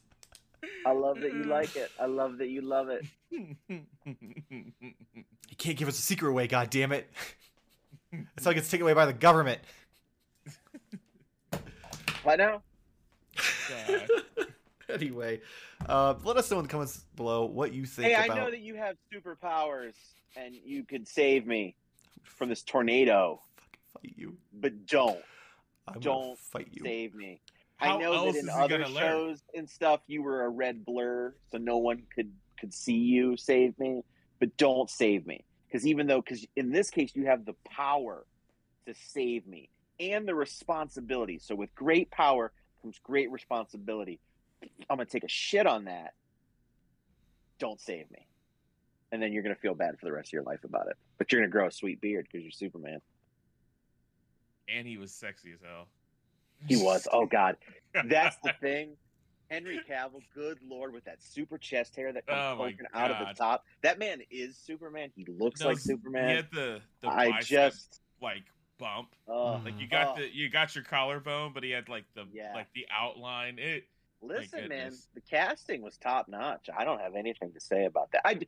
I 0.85 0.91
love 0.91 1.19
that 1.21 1.33
you 1.33 1.43
like 1.43 1.75
it. 1.75 1.91
I 1.99 2.05
love 2.05 2.37
that 2.39 2.47
you 2.47 2.61
love 2.61 2.89
it. 2.89 3.05
He 5.47 5.55
can't 5.57 5.77
give 5.77 5.87
us 5.87 5.99
a 5.99 6.01
secret 6.01 6.29
away. 6.29 6.47
God 6.47 6.69
damn 6.69 6.91
it. 6.91 7.09
That's 8.35 8.45
how 8.45 8.51
it 8.51 8.55
gets 8.55 8.69
taken 8.69 8.83
away 8.83 8.93
by 8.93 9.05
the 9.05 9.13
government. 9.13 9.59
What 12.23 12.37
now? 12.39 12.61
Anyway, 14.89 15.39
uh, 15.87 16.13
let 16.23 16.37
us 16.37 16.51
know 16.51 16.57
in 16.59 16.63
the 16.63 16.69
comments 16.69 17.05
below 17.15 17.45
what 17.45 17.73
you 17.73 17.85
think 17.85 18.09
Hey, 18.09 18.15
I 18.15 18.25
about. 18.25 18.37
know 18.37 18.51
that 18.51 18.59
you 18.59 18.75
have 18.75 18.95
superpowers 19.11 19.93
and 20.35 20.53
you 20.53 20.83
could 20.83 21.07
save 21.07 21.47
me 21.47 21.75
from 22.23 22.49
this 22.49 22.61
tornado, 22.63 23.41
Fucking 23.93 24.09
fight 24.11 24.17
you. 24.17 24.37
but 24.53 24.85
don't 24.85 25.19
I'm 25.87 25.99
Don't 26.01 26.37
fight 26.37 26.67
you. 26.71 26.81
save 26.83 27.15
me. 27.15 27.41
How 27.77 27.97
I 27.97 28.01
know 28.01 28.31
that 28.31 28.37
in 28.39 28.49
other 28.49 28.77
gonna 28.77 28.89
learn? 28.93 29.03
shows 29.03 29.43
and 29.55 29.67
stuff 29.69 30.01
you 30.07 30.21
were 30.21 30.43
a 30.45 30.49
red 30.49 30.85
blur, 30.85 31.33
so 31.49 31.57
no 31.57 31.77
one 31.77 32.03
could 32.13 32.31
could 32.59 32.73
see 32.73 32.93
you 32.97 33.35
save 33.37 33.79
me. 33.79 34.03
But 34.39 34.55
don't 34.57 34.89
save 34.89 35.25
me 35.25 35.43
because 35.73 35.87
even 35.87 36.05
though 36.05 36.21
because 36.21 36.45
in 36.55 36.71
this 36.71 36.91
case 36.91 37.11
you 37.15 37.25
have 37.25 37.45
the 37.45 37.55
power 37.65 38.27
to 38.85 38.93
save 38.93 39.47
me 39.47 39.69
and 39.99 40.27
the 40.27 40.35
responsibility. 40.35 41.39
So 41.39 41.55
with 41.55 41.73
great 41.73 42.11
power 42.11 42.51
comes 42.81 42.99
great 43.03 43.31
responsibility. 43.31 44.19
I'm 44.61 44.97
gonna 44.97 45.05
take 45.05 45.23
a 45.23 45.29
shit 45.29 45.65
on 45.65 45.85
that. 45.85 46.13
Don't 47.59 47.81
save 47.81 48.09
me, 48.11 48.27
and 49.11 49.21
then 49.21 49.33
you're 49.33 49.41
gonna 49.43 49.55
feel 49.55 49.73
bad 49.73 49.97
for 49.99 50.05
the 50.05 50.11
rest 50.11 50.29
of 50.29 50.33
your 50.33 50.43
life 50.43 50.63
about 50.63 50.87
it. 50.87 50.95
But 51.17 51.31
you're 51.31 51.41
gonna 51.41 51.51
grow 51.51 51.67
a 51.67 51.71
sweet 51.71 51.99
beard 51.99 52.27
because 52.31 52.43
you're 52.43 52.51
Superman. 52.51 52.99
and 54.69 54.87
he 54.87 54.97
was 54.97 55.11
sexy 55.11 55.51
as 55.53 55.59
hell. 55.61 55.87
He 56.67 56.77
was. 56.77 57.07
Oh 57.11 57.25
God, 57.25 57.57
that's 58.05 58.37
the 58.43 58.53
thing. 58.61 58.95
Henry 59.53 59.79
Cavill, 59.87 60.21
good 60.33 60.57
lord, 60.67 60.93
with 60.93 61.05
that 61.05 61.21
super 61.21 61.57
chest 61.57 61.95
hair 61.95 62.11
that 62.11 62.25
comes 62.25 62.41
Oh, 62.41 62.55
poking 62.57 62.87
out 62.93 63.11
of 63.11 63.19
the 63.27 63.33
top. 63.33 63.63
That 63.83 63.99
man 63.99 64.21
is 64.31 64.57
Superman. 64.57 65.11
He 65.15 65.25
looks 65.25 65.63
like 65.63 65.77
Superman. 65.77 66.29
He 66.29 66.35
had 66.35 66.47
the, 66.51 66.81
the 67.01 67.07
I 67.07 67.29
bicep, 67.29 67.73
just, 67.73 68.01
like 68.21 68.43
bump. 68.79 69.09
uh. 69.27 69.59
Like 69.63 69.79
you 69.79 69.87
got 69.87 70.15
Oh. 70.17 70.21
the 70.21 70.33
you 70.33 70.49
got 70.49 70.73
your 70.73 70.83
collarbone, 70.83 71.53
but 71.53 71.63
he 71.63 71.69
had 71.69 71.87
like 71.87 72.05
the 72.15 72.25
Yeah. 72.33 72.53
like 72.55 72.67
the 72.73 72.87
outline. 72.91 73.59
It 73.59 73.87
listen, 74.21 74.69
man, 74.69 74.93
the 75.13 75.21
casting 75.21 75.81
was 75.81 75.97
top 75.97 76.27
notch. 76.27 76.69
I 76.75 76.83
don't 76.83 76.99
have 76.99 77.15
anything 77.15 77.53
to 77.53 77.59
say 77.59 77.85
about 77.85 78.11
that. 78.13 78.21
I, 78.25 78.39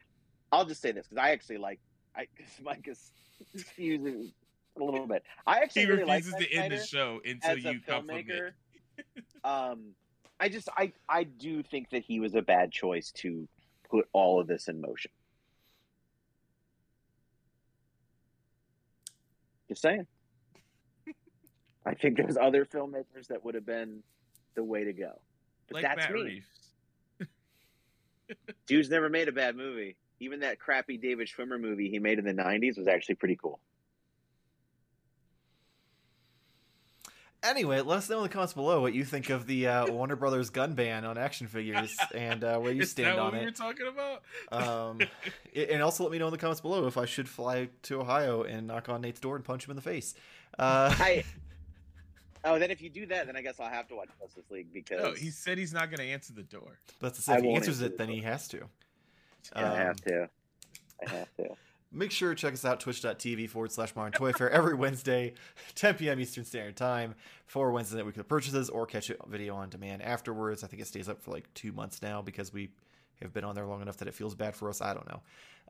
I'll 0.51 0.66
just 0.66 0.82
say 0.82 0.91
this 0.91 1.08
because 1.08 1.22
I 1.24 1.32
actually 1.32 1.58
like. 1.58 1.80
I 2.16 2.28
because 2.36 2.51
Mike 2.64 2.88
is 2.88 3.12
confusing 3.51 4.32
a 4.80 4.84
little 4.84 5.06
bit. 5.06 5.24
I 5.45 5.60
actually 5.60 5.84
he 5.84 5.88
really 5.89 6.03
refuses 6.03 6.32
Zack 6.32 6.39
to 6.41 6.53
end 6.53 6.74
the 6.74 6.84
show 6.84 7.22
until 7.24 7.58
you 7.58 7.80
compliment. 7.82 8.53
um, 9.43 9.93
I 10.40 10.50
just 10.50 10.70
I 10.78 10.92
I 11.08 11.24
do 11.24 11.64
think 11.64 11.90
that 11.92 12.04
he 12.04 12.20
was 12.20 12.36
a 12.36 12.42
bad 12.42 12.72
choice 12.72 13.12
to 13.18 13.48
put 13.90 14.08
all 14.12 14.40
of 14.40 14.48
this 14.48 14.68
in 14.68 14.82
motion. 14.82 15.12
Just 19.70 19.82
saying. 19.82 20.06
I 21.86 21.94
think 21.94 22.18
there's 22.18 22.38
other 22.38 22.66
filmmakers 22.66 23.28
that 23.30 23.46
would 23.46 23.56
have 23.56 23.66
been 23.66 24.02
the 24.56 24.64
way 24.64 24.84
to 24.86 24.94
go. 24.94 25.12
But 25.68 25.76
Like 25.76 25.84
that's 25.84 26.10
Matt 26.10 26.14
me. 26.14 26.44
Dude's 28.68 28.90
never 28.90 29.10
made 29.10 29.28
a 29.28 29.32
bad 29.32 29.56
movie. 29.56 29.96
Even 30.20 30.40
that 30.40 30.60
crappy 30.60 30.98
David 30.98 31.28
Schwimmer 31.28 31.60
movie 31.60 31.90
he 31.90 32.00
made 32.00 32.20
in 32.20 32.26
the 32.26 32.34
'90s 32.34 32.78
was 32.78 32.88
actually 32.88 33.16
pretty 33.16 33.36
cool. 33.36 33.60
Anyway, 37.46 37.80
let 37.82 37.98
us 38.00 38.10
know 38.10 38.18
in 38.18 38.24
the 38.24 38.30
comments 38.30 38.54
below 38.54 38.82
what 38.82 38.93
you 38.93 39.06
think 39.06 39.30
of 39.30 39.46
the 39.46 39.68
uh, 39.68 39.86
Warner 39.91 40.16
Brothers 40.16 40.50
gun 40.50 40.74
ban 40.74 41.06
on 41.06 41.18
action 41.18 41.48
figures 41.48 41.96
and 42.16 42.43
uh, 42.43 42.58
where 42.58 42.72
you 42.74 42.82
Is 42.82 42.91
stand 42.91 43.10
that 43.10 43.20
on 43.20 43.26
what 43.26 43.34
we 43.34 43.39
it. 43.39 43.46
were 43.46 43.52
talking 43.52 43.88
about? 43.88 44.24
Um, 44.52 45.00
i- 45.56 45.60
and 45.60 45.84
also 45.84 46.04
let 46.04 46.12
me 46.12 46.18
know 46.18 46.28
in 46.28 46.32
the 46.32 46.38
comments 46.39 46.62
below 46.62 46.88
if 46.88 46.98
I 46.98 47.06
should 47.06 47.30
fly 47.30 47.70
to 47.84 48.02
Ohio 48.02 48.43
and 48.43 48.66
knock 48.68 48.89
on 48.89 49.02
Nate's 49.02 49.20
door 49.20 49.36
and 49.36 49.46
punch 49.46 49.66
him 49.66 49.72
in 49.72 49.76
the 49.76 49.82
face. 49.82 50.16
Uh, 50.58 50.93
I. 51.00 51.24
Oh, 52.48 52.60
then 52.60 52.70
if 52.70 52.80
you 52.80 52.91
do 52.91 53.08
that, 53.08 53.26
then 53.26 53.36
I 53.36 53.41
guess 53.41 53.60
I'll 53.60 53.72
have 53.72 53.88
to 53.88 53.96
watch 53.96 54.10
Justice 54.22 54.43
League 54.52 54.72
because 54.72 55.02
No, 55.02 55.14
he 55.14 55.32
said 55.32 55.58
he's 55.58 55.74
not 55.74 55.88
going 55.89 55.98
to 55.98 56.04
answer 56.04 56.32
the 56.32 56.43
door. 56.43 56.78
but 57.00 57.16
to 57.16 57.22
say 57.24 57.34
I 57.34 57.38
if 57.38 57.43
he 57.43 57.56
answers 57.56 57.82
answer 57.82 57.86
it, 57.93 57.98
then 57.98 58.08
the 58.10 58.14
he 58.18 58.22
has 58.22 58.48
to. 58.50 58.58
yeah, 59.56 59.74
I 59.74 59.76
have 59.78 59.88
Um, 59.89 59.96
to. 60.06 60.30
I 61.08 61.10
have 61.10 61.36
to. 61.38 61.50
Make 61.96 62.12
sure 62.12 62.36
to 62.36 62.36
check 62.36 62.54
us 62.54 62.66
out, 62.66 62.82
twitch.tv 62.82 63.50
forward 63.50 63.72
slash 63.72 63.96
Modern 63.96 64.12
Toy 64.12 64.34
Fair 64.34 64.50
every 64.50 64.74
Wednesday, 64.76 65.34
10 65.76 65.96
p.m. 65.96 66.20
Eastern 66.20 66.43
Standard 66.43 66.76
Time 66.76 67.16
for 67.46 67.72
Wednesday 67.72 67.96
Night 67.96 68.06
Weekly 68.06 68.24
purchases 68.24 68.70
or 68.70 68.86
catch 68.86 69.10
it 69.10 69.18
video 69.28 69.56
on 69.56 69.70
demand 69.70 70.02
afterwards. 70.02 70.62
I 70.62 70.68
think 70.68 70.82
it 70.82 70.88
stays 70.88 71.08
up 71.08 71.22
for 71.22 71.32
like 71.32 71.52
two 71.54 71.72
months 71.72 72.02
now 72.02 72.22
because 72.22 72.52
we 72.52 72.70
have 73.22 73.32
been 73.34 73.46
on 73.46 73.56
there 73.56 73.66
long 73.66 73.82
enough 73.82 73.96
that 73.98 74.10
it 74.10 74.14
feels 74.14 74.36
bad 74.36 74.58
for 74.58 74.68
us. 74.70 74.82
I 74.82 74.93
don't 74.93 75.08
know. 75.08 75.22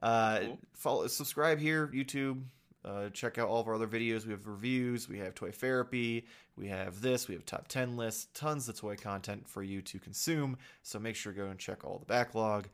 Uh, 0.02 0.40
Cool. 0.40 0.60
follow, 0.74 1.08
subscribe 1.08 1.60
here, 1.60 1.92
YouTube. 1.94 2.42
Uh, 2.84 3.10
check 3.10 3.38
out 3.38 3.48
all 3.48 3.60
of 3.60 3.68
our 3.68 3.76
other 3.76 3.88
videos. 3.88 4.26
We 4.26 4.32
have 4.32 4.48
reviews, 4.48 5.08
we 5.08 5.20
have 5.20 5.36
toy 5.36 5.52
therapy, 5.52 6.26
we 6.56 6.68
have 6.68 7.02
this, 7.02 7.28
we 7.28 7.34
have 7.36 7.46
top 7.46 7.68
10 7.68 7.98
lists, 7.98 8.28
tons 8.34 8.68
of 8.68 8.80
toy 8.80 8.96
content 8.96 9.48
for 9.48 9.62
you 9.62 9.82
to 9.84 10.00
consume. 10.00 10.58
So 10.82 11.00
make 11.00 11.16
sure 11.16 11.34
to 11.34 11.38
go 11.40 11.46
and 11.48 11.60
check 11.60 11.84
all 11.84 12.00
the 12.00 12.06
backlog. 12.06 12.68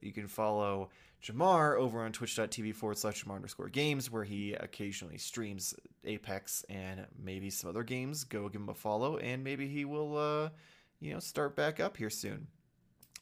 You 0.00 0.12
can 0.12 0.28
follow 0.28 0.90
Jamar 1.22 1.78
over 1.78 2.02
on 2.02 2.12
twitch.tv 2.12 2.74
forward 2.74 2.98
slash 2.98 3.24
Jamar 3.24 3.36
underscore 3.36 3.68
games, 3.68 4.10
where 4.10 4.24
he 4.24 4.52
occasionally 4.52 5.18
streams 5.18 5.74
Apex 6.04 6.64
and 6.68 7.06
maybe 7.18 7.48
some 7.50 7.70
other 7.70 7.82
games. 7.82 8.24
Go 8.24 8.48
give 8.48 8.60
him 8.60 8.68
a 8.68 8.74
follow, 8.74 9.16
and 9.16 9.42
maybe 9.42 9.66
he 9.66 9.84
will, 9.84 10.16
uh, 10.16 10.50
you 11.00 11.12
know, 11.12 11.20
start 11.20 11.56
back 11.56 11.80
up 11.80 11.96
here 11.96 12.10
soon. 12.10 12.46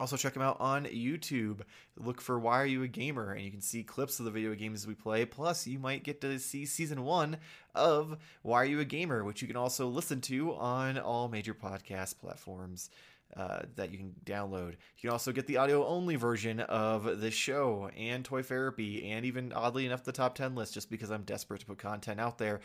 Also, 0.00 0.16
check 0.16 0.34
him 0.34 0.42
out 0.42 0.56
on 0.58 0.86
YouTube. 0.86 1.60
Look 1.96 2.20
for 2.20 2.38
Why 2.40 2.62
Are 2.62 2.66
You 2.66 2.82
a 2.82 2.88
Gamer? 2.88 3.32
And 3.32 3.44
you 3.44 3.52
can 3.52 3.60
see 3.60 3.84
clips 3.84 4.18
of 4.18 4.24
the 4.24 4.32
video 4.32 4.54
games 4.54 4.84
we 4.84 4.94
play. 4.94 5.24
Plus, 5.24 5.66
you 5.66 5.78
might 5.78 6.02
get 6.02 6.20
to 6.22 6.40
see 6.40 6.66
season 6.66 7.04
one 7.04 7.36
of 7.74 8.16
Why 8.42 8.62
Are 8.62 8.64
You 8.64 8.80
a 8.80 8.84
Gamer, 8.84 9.22
which 9.22 9.42
you 9.42 9.48
can 9.48 9.56
also 9.56 9.86
listen 9.86 10.20
to 10.22 10.54
on 10.54 10.98
all 10.98 11.28
major 11.28 11.54
podcast 11.54 12.18
platforms 12.18 12.90
uh, 13.36 13.60
that 13.76 13.90
you 13.90 13.98
can 13.98 14.14
download. 14.24 14.72
You 14.72 15.00
can 15.02 15.10
also 15.10 15.32
get 15.32 15.46
the 15.46 15.56
audio 15.56 15.86
only 15.86 16.16
version 16.16 16.60
of 16.60 17.20
the 17.20 17.30
show 17.30 17.90
and 17.96 18.24
Toy 18.24 18.42
Therapy, 18.42 19.10
and 19.10 19.24
even 19.24 19.52
oddly 19.52 19.86
enough, 19.86 20.04
the 20.04 20.12
top 20.12 20.34
10 20.34 20.54
list, 20.54 20.74
just 20.74 20.90
because 20.90 21.10
I'm 21.10 21.22
desperate 21.22 21.60
to 21.60 21.66
put 21.66 21.78
content 21.78 22.20
out 22.20 22.38
there 22.38 22.60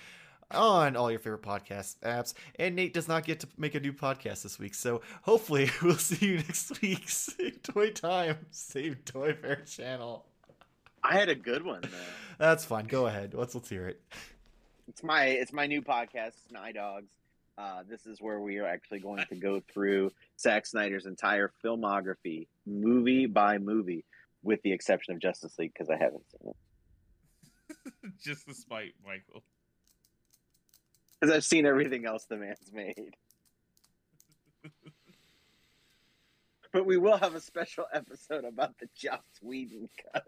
on 0.52 0.96
all 0.96 1.10
your 1.12 1.20
favorite 1.20 1.42
podcast 1.42 1.98
apps. 2.00 2.34
And 2.58 2.76
Nate 2.76 2.94
does 2.94 3.08
not 3.08 3.26
get 3.26 3.42
to 3.42 3.48
make 3.58 3.76
a 3.76 3.80
new 3.80 3.94
podcast 3.94 4.44
this 4.44 4.60
week, 4.60 4.76
so 4.76 5.02
hopefully 5.22 5.70
we'll 5.82 5.96
see 5.96 6.26
you 6.26 6.36
next 6.38 6.82
week. 6.82 7.04
Same 7.10 7.60
Toy 7.64 7.92
Time, 7.92 8.38
same 8.52 8.96
Toy 9.06 9.34
Fair 9.34 9.58
channel. 9.66 10.26
I 11.04 11.16
had 11.16 11.30
a 11.30 11.36
good 11.36 11.64
one. 11.64 11.82
Though. 11.82 11.90
That's 12.38 12.66
fine. 12.66 12.86
Go 12.86 13.08
ahead. 13.08 13.34
Let's 13.34 13.56
let's 13.56 13.70
hear 13.70 13.88
it. 13.88 14.02
It's 14.88 15.04
my 15.04 15.26
it's 15.26 15.54
my 15.54 15.68
new 15.68 15.82
podcast, 15.82 16.34
Sny 16.52 16.74
Dogs. 16.74 17.12
Uh, 17.58 17.82
this 17.90 18.06
is 18.06 18.22
where 18.22 18.40
we 18.40 18.58
are 18.60 18.68
actually 18.68 19.00
going 19.00 19.26
to 19.30 19.36
go 19.36 19.62
through 19.74 20.12
Zack 20.40 20.66
Snyder's 20.68 21.08
entire 21.08 21.52
filmography, 21.64 22.48
movie 22.68 23.26
by 23.26 23.58
movie, 23.58 24.06
with 24.44 24.62
the 24.62 24.72
exception 24.74 25.16
of 25.16 25.20
Justice 25.20 25.58
League 25.58 25.74
because 25.74 25.90
I 25.90 25.98
haven't 25.98 26.24
seen 26.32 26.52
it. 26.52 26.56
Just 28.24 28.48
to 28.48 28.54
spite 28.54 28.94
Michael. 29.04 29.44
Because 31.20 31.36
I've 31.36 31.46
seen 31.46 31.66
everything 31.66 32.06
else 32.06 32.26
the 32.26 32.38
man's 32.38 32.72
made. 32.72 33.16
but 36.72 36.86
we 36.86 36.98
will 36.98 37.18
have 37.18 37.34
a 37.34 37.42
special 37.42 37.86
episode 37.92 38.46
about 38.46 38.78
the 38.78 38.88
Joss 38.96 39.24
Whedon 39.42 39.90
cut. 40.14 40.28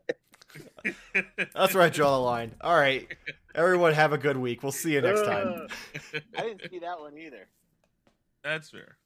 That's 1.53 1.75
where 1.75 1.83
I 1.83 1.89
draw 1.89 2.11
the 2.11 2.23
line. 2.23 2.55
All 2.61 2.75
right, 2.75 3.07
everyone, 3.59 3.93
have 3.93 4.13
a 4.13 4.17
good 4.17 4.37
week. 4.37 4.63
We'll 4.63 4.71
see 4.71 4.93
you 4.93 5.01
next 5.01 5.23
time. 5.23 5.67
I 6.37 6.41
didn't 6.41 6.69
see 6.71 6.79
that 6.79 6.99
one 6.99 7.17
either. 7.17 7.47
That's 8.41 8.69
fair. 8.69 8.97